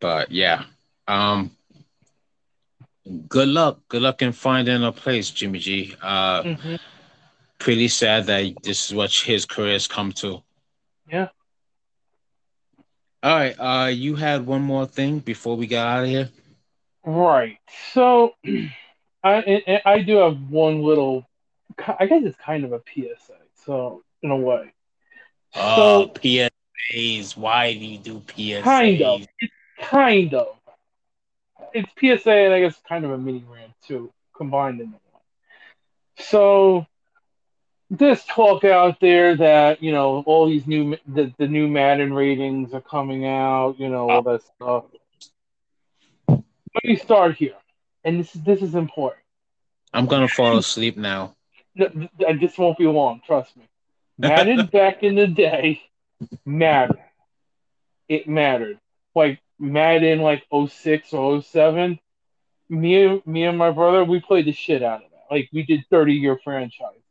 but 0.00 0.30
yeah, 0.30 0.64
um, 1.08 1.50
good 3.28 3.48
luck. 3.48 3.80
Good 3.88 4.02
luck 4.02 4.22
in 4.22 4.32
finding 4.32 4.82
a 4.84 4.92
place, 4.92 5.30
Jimmy 5.30 5.58
G. 5.58 5.94
Uh, 6.00 6.42
mm-hmm. 6.42 6.76
pretty 7.58 7.88
sad 7.88 8.26
that 8.26 8.54
this 8.62 8.86
is 8.90 8.94
what 8.94 9.12
his 9.12 9.44
career 9.44 9.72
has 9.72 9.86
come 9.86 10.12
to. 10.12 10.42
Yeah. 11.10 11.28
All 13.22 13.36
right. 13.36 13.54
Uh, 13.58 13.86
you 13.86 14.16
had 14.16 14.46
one 14.46 14.62
more 14.62 14.86
thing 14.86 15.20
before 15.20 15.56
we 15.56 15.66
got 15.66 15.86
out 15.86 16.04
of 16.04 16.08
here. 16.08 16.28
Right. 17.04 17.58
So, 17.92 18.34
I 19.24 19.80
I 19.84 20.00
do 20.00 20.16
have 20.16 20.50
one 20.50 20.82
little. 20.82 21.28
I 21.98 22.06
guess 22.06 22.22
it's 22.24 22.36
kind 22.36 22.64
of 22.64 22.72
a 22.72 22.82
PSA. 22.92 23.34
So 23.64 24.02
in 24.22 24.30
a 24.30 24.36
way. 24.36 24.72
Oh, 25.54 26.06
so, 26.06 26.20
PSAs. 26.20 27.36
Why 27.36 27.74
do 27.74 27.84
you 27.84 27.98
do 27.98 28.20
PSAs? 28.20 28.62
Kind 28.62 29.02
of. 29.02 29.20
It's 29.38 29.52
kind 29.80 30.34
of. 30.34 30.56
It's 31.74 31.88
PSA 31.98 32.30
and 32.30 32.54
I 32.54 32.60
guess 32.60 32.80
kind 32.86 33.04
of 33.04 33.12
a 33.12 33.18
mini 33.18 33.44
rant 33.48 33.72
too, 33.86 34.12
combined 34.36 34.80
in 34.80 34.90
one. 34.90 35.00
So 36.18 36.86
this 37.92 38.24
talk 38.24 38.64
out 38.64 38.98
there 39.00 39.36
that 39.36 39.82
you 39.82 39.92
know 39.92 40.22
all 40.26 40.48
these 40.48 40.66
new 40.66 40.96
the, 41.06 41.32
the 41.38 41.46
new 41.46 41.68
Madden 41.68 42.12
ratings 42.14 42.72
are 42.72 42.80
coming 42.80 43.26
out, 43.26 43.78
you 43.78 43.88
know 43.88 44.10
all 44.10 44.22
that 44.22 44.42
stuff. 44.42 44.84
Let 46.28 46.84
me 46.84 46.96
start 46.96 47.36
here, 47.36 47.54
and 48.02 48.18
this 48.18 48.34
is 48.34 48.42
this 48.42 48.62
is 48.62 48.74
important. 48.74 49.22
I'm 49.92 50.06
gonna 50.06 50.26
fall 50.26 50.56
asleep 50.56 50.96
now. 50.96 51.36
And 51.76 52.40
this 52.40 52.56
won't 52.58 52.78
be 52.78 52.86
long, 52.86 53.20
trust 53.26 53.56
me. 53.56 53.68
Madden 54.18 54.66
back 54.66 55.02
in 55.02 55.14
the 55.14 55.26
day 55.26 55.82
mattered. 56.46 56.98
It 58.08 58.26
mattered. 58.26 58.78
Like 59.14 59.40
Madden 59.58 60.20
like 60.20 60.44
06 60.50 61.12
or 61.12 61.42
07. 61.42 61.98
Me, 62.68 63.22
me 63.26 63.44
and 63.44 63.58
my 63.58 63.70
brother, 63.70 64.04
we 64.04 64.20
played 64.20 64.46
the 64.46 64.52
shit 64.52 64.82
out 64.82 65.04
of 65.04 65.10
that. 65.10 65.34
Like 65.34 65.48
we 65.52 65.62
did 65.62 65.84
30 65.90 66.14
year 66.14 66.38
franchise. 66.42 67.01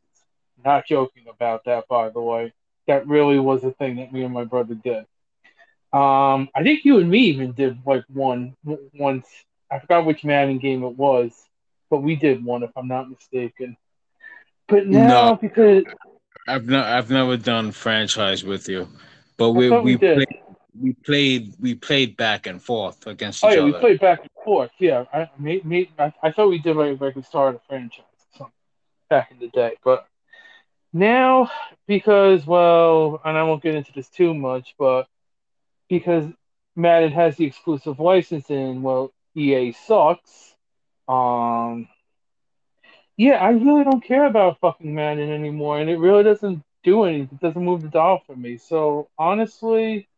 Not 0.64 0.86
joking 0.86 1.24
about 1.28 1.64
that, 1.64 1.88
by 1.88 2.10
the 2.10 2.20
way. 2.20 2.52
That 2.86 3.06
really 3.06 3.38
was 3.38 3.64
a 3.64 3.72
thing 3.72 3.96
that 3.96 4.12
me 4.12 4.22
and 4.22 4.34
my 4.34 4.44
brother 4.44 4.74
did. 4.74 5.06
Um, 5.92 6.48
I 6.54 6.62
think 6.62 6.84
you 6.84 6.98
and 6.98 7.10
me 7.10 7.18
even 7.26 7.52
did 7.52 7.78
like 7.86 8.04
one 8.08 8.56
once. 8.64 9.26
I 9.70 9.78
forgot 9.78 10.06
which 10.06 10.24
Madden 10.24 10.58
game 10.58 10.82
it 10.84 10.96
was, 10.96 11.32
but 11.90 12.02
we 12.02 12.16
did 12.16 12.44
one 12.44 12.62
if 12.62 12.70
I'm 12.76 12.88
not 12.88 13.10
mistaken. 13.10 13.76
But 14.68 14.86
now 14.86 15.30
no, 15.30 15.36
because 15.36 15.84
I've 16.48 16.66
not, 16.66 16.86
I've 16.86 17.10
never 17.10 17.36
done 17.36 17.72
franchise 17.72 18.42
with 18.42 18.68
you, 18.68 18.88
but 19.36 19.50
we 19.50 19.70
we, 19.70 19.80
we 19.80 19.96
played 19.98 20.42
we 20.80 20.92
played 20.94 21.54
we 21.60 21.74
played 21.74 22.16
back 22.16 22.46
and 22.46 22.62
forth 22.62 23.06
against 23.06 23.44
oh, 23.44 23.50
each 23.50 23.56
yeah, 23.56 23.60
other. 23.62 23.72
we 23.72 23.78
played 23.78 24.00
back 24.00 24.20
and 24.20 24.30
forth. 24.44 24.70
Yeah, 24.78 25.04
I 25.12 25.28
me, 25.38 25.60
me, 25.64 25.90
I, 25.98 26.12
I 26.22 26.32
thought 26.32 26.48
we 26.48 26.58
did 26.58 26.76
like 26.76 27.00
like 27.00 27.16
we 27.16 27.22
started 27.22 27.58
a 27.58 27.60
franchise 27.68 28.04
back 29.10 29.30
in 29.30 29.38
the 29.38 29.48
day, 29.48 29.76
but 29.84 30.06
now 30.92 31.50
because 31.86 32.46
well, 32.46 33.20
and 33.24 33.36
I 33.36 33.42
won't 33.44 33.62
get 33.62 33.74
into 33.74 33.92
this 33.92 34.08
too 34.08 34.34
much, 34.34 34.74
but 34.78 35.06
because 35.88 36.24
Madden 36.76 37.12
has 37.12 37.36
the 37.36 37.44
exclusive 37.44 38.00
license 38.00 38.50
and 38.50 38.82
well, 38.82 39.12
EA 39.34 39.72
sucks. 39.72 40.54
Um, 41.08 41.88
yeah, 43.16 43.34
I 43.34 43.50
really 43.50 43.84
don't 43.84 44.04
care 44.04 44.26
about 44.26 44.60
fucking 44.60 44.94
Madden 44.94 45.30
anymore, 45.30 45.78
and 45.78 45.90
it 45.90 45.98
really 45.98 46.24
doesn't 46.24 46.62
do 46.82 47.04
anything. 47.04 47.38
It 47.40 47.40
doesn't 47.40 47.64
move 47.64 47.82
the 47.82 47.88
dial 47.88 48.22
for 48.26 48.34
me. 48.34 48.56
So 48.56 49.08
honestly, 49.18 50.08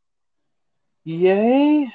yay. 1.05 1.93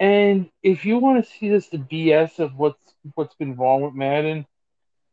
And 0.00 0.50
if 0.62 0.84
you 0.84 0.98
want 0.98 1.24
to 1.24 1.30
see 1.30 1.48
this 1.48 1.68
the 1.68 1.78
BS 1.78 2.40
of 2.40 2.56
what's 2.56 2.94
what's 3.14 3.34
been 3.34 3.56
wrong 3.56 3.82
with 3.82 3.94
Madden, 3.94 4.46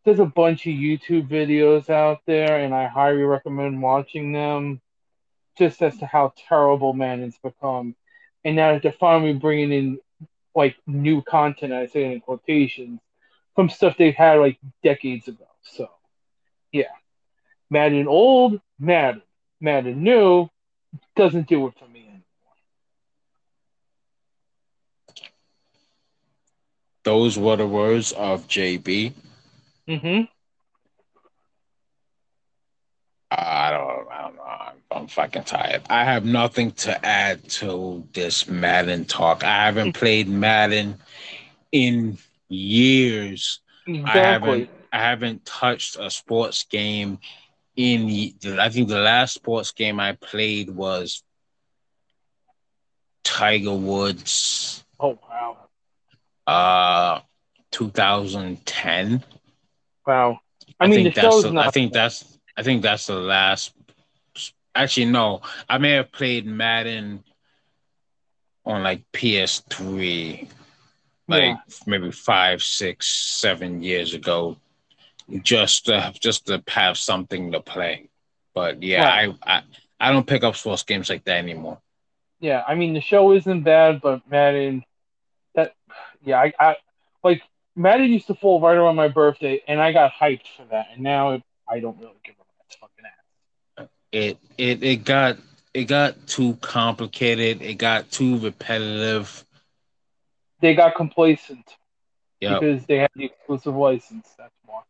there's 0.04 0.20
a 0.20 0.26
bunch 0.26 0.66
of 0.66 0.74
YouTube 0.74 1.28
videos 1.28 1.90
out 1.90 2.22
there, 2.26 2.58
and 2.58 2.74
I 2.74 2.88
highly 2.88 3.24
recommend 3.24 3.82
watching 3.82 4.32
them, 4.32 4.82
just 5.58 5.82
as 5.82 5.98
to 5.98 6.06
how 6.06 6.34
terrible 6.48 6.94
Madden's 6.94 7.38
become. 7.44 7.96
And 8.44 8.56
now 8.56 8.74
that 8.74 8.84
they're 8.84 8.92
finally 8.92 9.34
bringing 9.34 9.72
in 9.72 10.00
like 10.56 10.76
new 10.88 11.22
content, 11.22 11.74
I 11.74 11.86
say 11.86 12.12
in 12.12 12.20
quotations, 12.22 13.00
from 13.56 13.70
stuff 13.70 13.96
they've 13.98 14.16
had 14.16 14.40
like 14.40 14.58
decades 14.84 15.28
ago. 15.28 15.46
So, 15.64 15.90
yeah, 16.72 16.86
Madden 17.70 18.08
old, 18.08 18.60
Madden, 18.80 19.22
Madden 19.60 20.04
new, 20.04 20.50
doesn't 21.16 21.48
do 21.48 21.68
it 21.68 21.74
for 21.78 21.88
me 21.88 22.02
anymore. 22.02 22.22
Those 27.04 27.38
were 27.38 27.56
the 27.56 27.68
words 27.68 28.12
of 28.14 28.48
JB. 28.48 29.14
Mm-hmm. 29.88 30.24
I 33.32 33.72
don't, 33.72 34.08
I 34.12 34.22
don't 34.22 34.36
know. 34.36 34.42
I'm, 34.44 34.76
I'm, 34.92 35.08
fucking 35.08 35.46
tired. 35.46 35.84
I 35.90 36.04
have 36.04 36.26
nothing 36.26 36.72
to 36.72 37.06
add 37.06 37.48
to 37.52 38.06
this 38.14 38.48
Madden 38.48 39.06
talk. 39.06 39.44
I 39.44 39.66
haven't 39.66 39.94
played 39.94 40.28
Madden 40.28 40.98
in 41.72 42.18
years. 42.50 43.62
Exactly. 43.88 44.12
I 44.12 44.18
haven't, 44.18 44.70
I 44.92 44.98
haven't 44.98 45.46
touched 45.46 45.98
a 45.98 46.12
sports 46.12 46.66
game 46.66 47.20
in. 47.78 48.34
I 48.60 48.70
think 48.70 48.90
the 48.90 49.00
last 49.00 49.34
sports 49.34 49.72
game 49.72 50.00
I 50.00 50.14
played 50.14 50.70
was 50.70 51.24
Tiger 53.24 53.74
Woods. 53.74 54.84
Oh 55.00 55.18
wow. 55.30 55.58
Uh, 56.46 57.22
2010. 57.72 59.24
Wow. 60.12 60.42
I, 60.78 60.86
I 60.86 60.88
mean, 60.88 61.04
think 61.04 61.16
that's 61.16 61.44
the, 61.44 61.58
I 61.58 61.72
think 61.72 61.94
that's 61.94 62.38
I 62.58 62.64
think 62.64 62.82
that's 62.82 63.08
the 63.08 63.16
last. 63.16 63.74
Actually, 64.76 65.06
no. 65.06 65.42
I 65.70 65.78
may 65.78 65.92
have 65.92 66.12
played 66.12 66.46
Madden 66.46 67.24
on 68.66 68.84
like 68.84 69.04
PS3, 69.14 70.48
like 71.30 71.44
yeah. 71.44 71.56
maybe 71.86 72.12
five, 72.12 72.62
six, 72.62 73.08
seven 73.08 73.82
years 73.82 74.14
ago, 74.14 74.58
just 75.42 75.86
to 75.86 76.14
just 76.20 76.48
to 76.48 76.62
have 76.68 76.98
something 76.98 77.54
to 77.54 77.62
play. 77.62 78.10
But 78.54 78.84
yeah, 78.84 79.06
right. 79.06 79.38
I, 79.44 79.58
I 79.58 79.64
I 80.00 80.12
don't 80.12 80.28
pick 80.28 80.44
up 80.44 80.58
sports 80.58 80.84
games 80.84 81.10
like 81.10 81.24
that 81.24 81.38
anymore. 81.38 81.80
Yeah, 82.42 82.64
I 82.68 82.76
mean 82.76 82.94
the 82.94 83.02
show 83.02 83.32
isn't 83.32 83.64
bad, 83.64 84.02
but 84.02 84.30
Madden, 84.30 84.84
that 85.56 85.74
yeah, 86.22 86.38
I, 86.38 86.54
I 86.60 86.76
like 87.24 87.44
Madden 87.76 88.12
used 88.12 88.28
to 88.28 88.36
fall 88.36 88.60
right 88.60 88.76
around 88.76 88.96
my 88.96 89.08
birthday, 89.08 89.62
and 89.68 89.82
I 89.82 89.92
got 89.92 90.12
hyped 90.12 90.48
for 90.58 90.66
that, 90.72 90.88
and 90.94 91.04
now 91.04 91.32
it, 91.32 91.44
I 91.70 91.80
don't 91.80 91.98
really 92.00 92.20
give 92.24 92.36
a 92.36 92.44
rat's 92.60 92.76
fucking 92.76 93.06
ass. 93.78 93.88
It 94.12 94.38
it 94.58 94.84
it 94.84 95.06
got 95.06 95.38
it 95.74 95.86
got 95.86 96.28
too 96.28 96.56
complicated. 96.56 97.62
It 97.62 97.76
got 97.76 98.12
too 98.12 98.38
repetitive. 98.40 99.46
They 100.60 100.76
got 100.76 100.96
complacent. 100.96 101.66
Yep. 102.42 102.60
Because 102.60 102.86
they 102.88 102.98
had 102.98 103.10
the 103.16 103.26
exclusive 103.26 103.76
license. 103.76 104.28
That's 104.38 104.54
why. 104.66 104.82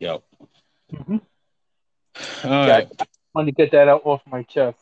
Yep. 0.00 0.22
Mm-hmm. 0.92 1.16
All 2.44 2.66
yeah, 2.66 2.72
right. 2.72 2.88
I 3.00 3.06
wanted 3.34 3.52
to 3.52 3.62
get 3.62 3.72
that 3.72 3.88
out 3.88 4.02
off 4.04 4.22
my 4.26 4.42
chest. 4.42 4.78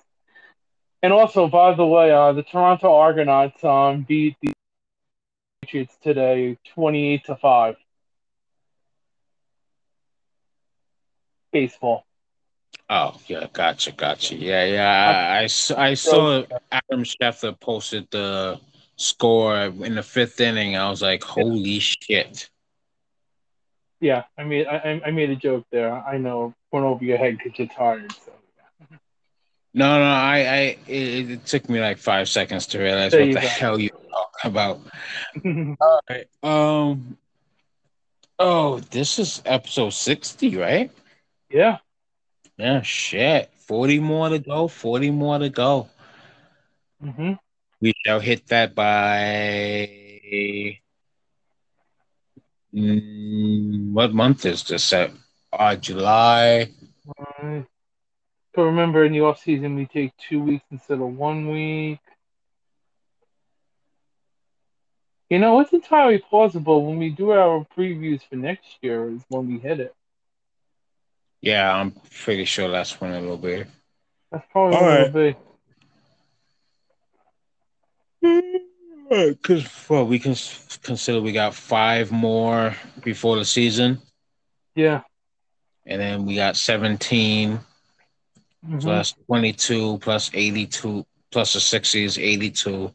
And 1.02 1.12
also, 1.12 1.48
by 1.48 1.74
the 1.74 1.86
way, 1.86 2.10
uh, 2.10 2.32
the 2.32 2.42
Toronto 2.42 2.94
Argonauts 2.94 3.62
um, 3.64 4.02
beat 4.02 4.36
the 4.40 4.52
Patriots 5.62 5.96
today, 6.02 6.58
twenty-eight 6.74 7.24
to 7.26 7.36
five. 7.36 7.76
Baseball. 11.52 12.04
Oh 12.90 13.16
yeah, 13.28 13.46
gotcha, 13.52 13.92
gotcha. 13.92 14.34
Yeah, 14.34 14.64
yeah. 14.64 15.24
I, 15.30 15.42
I, 15.42 15.90
I 15.90 15.94
saw 15.94 16.42
Adam 16.72 17.04
Schefter 17.04 17.58
posted 17.58 18.08
the 18.10 18.60
score 18.96 19.56
in 19.56 19.94
the 19.94 20.02
fifth 20.02 20.40
inning. 20.40 20.76
I 20.76 20.90
was 20.90 21.00
like, 21.00 21.22
holy 21.22 21.78
shit. 21.78 22.50
Yeah, 24.00 24.24
I 24.36 24.42
mean, 24.42 24.66
I, 24.66 25.00
I 25.06 25.10
made 25.12 25.30
a 25.30 25.36
joke 25.36 25.64
there. 25.70 25.94
I 25.94 26.18
know 26.18 26.54
went 26.72 26.84
over 26.84 27.04
your 27.04 27.18
head 27.18 27.38
because 27.38 27.56
you're 27.58 27.68
tired. 27.68 28.10
So. 28.12 28.32
No, 29.74 29.98
no, 29.98 30.04
I, 30.04 30.36
I, 30.36 30.58
it, 30.86 31.30
it, 31.30 31.46
took 31.46 31.68
me 31.68 31.80
like 31.80 31.96
five 31.96 32.28
seconds 32.28 32.66
to 32.68 32.78
realize 32.78 33.12
there 33.12 33.24
what 33.24 33.34
the 33.34 33.40
go. 33.40 33.46
hell 33.46 33.80
you 33.80 33.88
talking 33.88 34.50
about. 34.50 34.80
All 35.80 36.00
right. 36.10 36.26
Um. 36.42 37.16
Oh, 38.38 38.80
this 38.80 39.18
is 39.18 39.40
episode 39.46 39.90
sixty, 39.90 40.56
right? 40.56 40.90
Yeah. 41.50 41.78
Yeah. 42.58 42.82
Shit. 42.82 43.50
Forty 43.56 43.98
more 43.98 44.28
to 44.28 44.38
go. 44.38 44.68
Forty 44.68 45.10
more 45.10 45.38
to 45.38 45.48
go. 45.48 45.88
Mm-hmm. 47.02 47.32
We 47.80 47.94
shall 48.04 48.20
hit 48.20 48.46
that 48.48 48.74
by. 48.74 49.88
Mm, 52.74 53.92
what 53.92 54.12
month 54.12 54.44
is 54.44 54.64
this? 54.64 54.92
At 54.92 55.12
uh, 55.52 55.76
July. 55.76 56.68
Uh, 57.18 57.62
but 58.54 58.62
remember, 58.62 59.04
in 59.04 59.12
the 59.12 59.20
off 59.20 59.40
season, 59.40 59.76
we 59.76 59.86
take 59.86 60.12
two 60.16 60.42
weeks 60.42 60.64
instead 60.70 61.00
of 61.00 61.16
one 61.16 61.50
week. 61.50 61.98
You 65.30 65.38
know, 65.38 65.60
it's 65.60 65.72
entirely 65.72 66.18
plausible 66.18 66.84
when 66.84 66.98
we 66.98 67.08
do 67.08 67.30
our 67.30 67.66
previews 67.76 68.20
for 68.28 68.36
next 68.36 68.76
year 68.82 69.08
is 69.08 69.22
when 69.28 69.48
we 69.48 69.58
hit 69.58 69.80
it. 69.80 69.94
Yeah, 71.40 71.74
I'm 71.74 71.94
pretty 72.22 72.44
sure 72.44 72.70
that's 72.70 73.00
when 73.00 73.12
it'll 73.14 73.38
be. 73.38 73.64
That's 74.30 74.46
probably 74.52 74.76
All 74.76 74.82
when 74.82 74.90
right. 74.90 75.34
it'll 78.22 78.48
be. 79.10 79.28
Because 79.28 79.88
well, 79.88 80.06
we 80.06 80.18
can 80.18 80.36
consider 80.82 81.20
we 81.20 81.32
got 81.32 81.54
five 81.54 82.12
more 82.12 82.76
before 83.02 83.36
the 83.36 83.44
season. 83.44 84.00
Yeah. 84.74 85.00
And 85.86 86.00
then 86.00 86.26
we 86.26 86.34
got 86.36 86.56
17 86.56 87.58
mm-hmm. 88.66 88.78
plus 88.78 89.14
22 89.26 89.98
plus 89.98 90.30
82 90.32 91.04
plus 91.30 91.52
the 91.54 91.60
60 91.60 92.04
is 92.04 92.18
82 92.18 92.92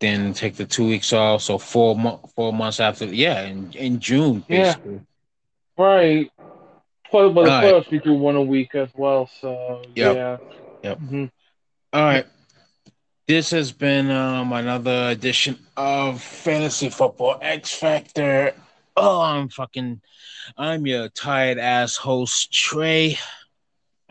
then 0.00 0.34
take 0.34 0.56
the 0.56 0.64
two 0.64 0.88
weeks 0.88 1.12
off 1.12 1.42
so 1.42 1.58
four 1.58 1.96
mo- 1.96 2.20
four 2.34 2.52
months 2.52 2.80
after 2.80 3.06
yeah 3.06 3.42
in, 3.42 3.72
in 3.72 4.00
june 4.00 4.44
basically. 4.48 4.94
yeah 4.94 5.00
right 5.78 6.32
but, 7.12 7.28
but 7.30 7.44
the 7.44 7.50
playoffs 7.50 7.72
right. 7.72 7.90
we 7.90 7.98
do 8.00 8.14
one 8.14 8.36
a 8.36 8.42
week 8.42 8.74
as 8.74 8.88
well 8.94 9.30
so 9.40 9.82
yep. 9.94 10.16
yeah 10.16 10.36
yep 10.82 10.98
mm-hmm. 10.98 11.26
All 11.92 12.02
right 12.02 12.26
this 13.28 13.50
has 13.50 13.70
been 13.70 14.10
um, 14.10 14.52
another 14.52 15.10
edition 15.10 15.58
of 15.76 16.20
fantasy 16.20 16.90
football 16.90 17.38
x 17.40 17.72
factor 17.72 18.54
oh 18.96 19.20
i'm 19.20 19.48
fucking 19.48 20.00
i'm 20.56 20.86
your 20.86 21.08
tired 21.10 21.58
ass 21.58 21.96
host 21.96 22.52
trey 22.52 23.18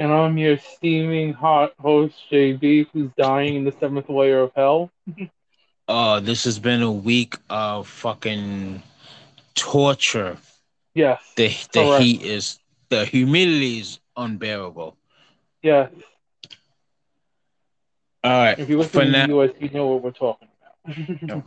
and 0.01 0.11
I'm 0.11 0.35
your 0.35 0.57
steaming 0.57 1.31
hot 1.31 1.73
host, 1.79 2.15
JB, 2.31 2.87
who's 2.91 3.11
dying 3.19 3.53
in 3.53 3.65
the 3.65 3.71
seventh 3.71 4.09
layer 4.09 4.39
of 4.39 4.51
hell. 4.55 4.89
uh, 5.87 6.19
this 6.19 6.43
has 6.45 6.57
been 6.57 6.81
a 6.81 6.91
week 6.91 7.35
of 7.51 7.87
fucking 7.87 8.81
torture. 9.53 10.37
Yes. 10.95 11.21
The 11.35 11.55
the 11.71 11.99
heat 11.99 12.23
is 12.23 12.57
the 12.89 13.05
humidity 13.05 13.77
is 13.77 13.99
unbearable. 14.17 14.97
Yes. 15.61 15.91
All 18.23 18.31
right. 18.31 18.57
If 18.57 18.69
you 18.69 18.79
listen 18.79 19.05
to 19.05 19.11
now, 19.11 19.27
the 19.27 19.39
US, 19.39 19.51
you 19.59 19.69
know 19.69 19.85
what 19.85 20.01
we're 20.01 20.11
talking 20.13 20.47
about. 20.83 21.21
no. 21.21 21.43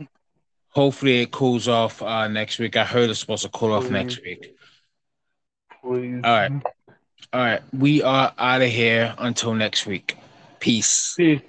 Hopefully 0.69 1.23
it 1.23 1.31
cools 1.31 1.67
off 1.67 2.01
uh, 2.01 2.29
next 2.29 2.57
week. 2.57 2.77
I 2.77 2.85
heard 2.85 3.09
it's 3.09 3.19
supposed 3.19 3.43
to 3.43 3.49
cool 3.49 3.77
Please. 3.77 3.85
off 3.85 3.91
next 3.91 4.23
week. 4.23 4.55
Please. 5.81 6.21
All 6.23 6.31
right. 6.31 6.63
All 7.35 7.41
right. 7.41 7.61
We 7.77 8.01
are 8.01 8.31
out 8.37 8.61
of 8.61 8.69
here 8.69 9.13
until 9.17 9.53
next 9.53 9.85
week. 9.85 10.17
Peace. 10.61 11.15
Peace. 11.17 11.41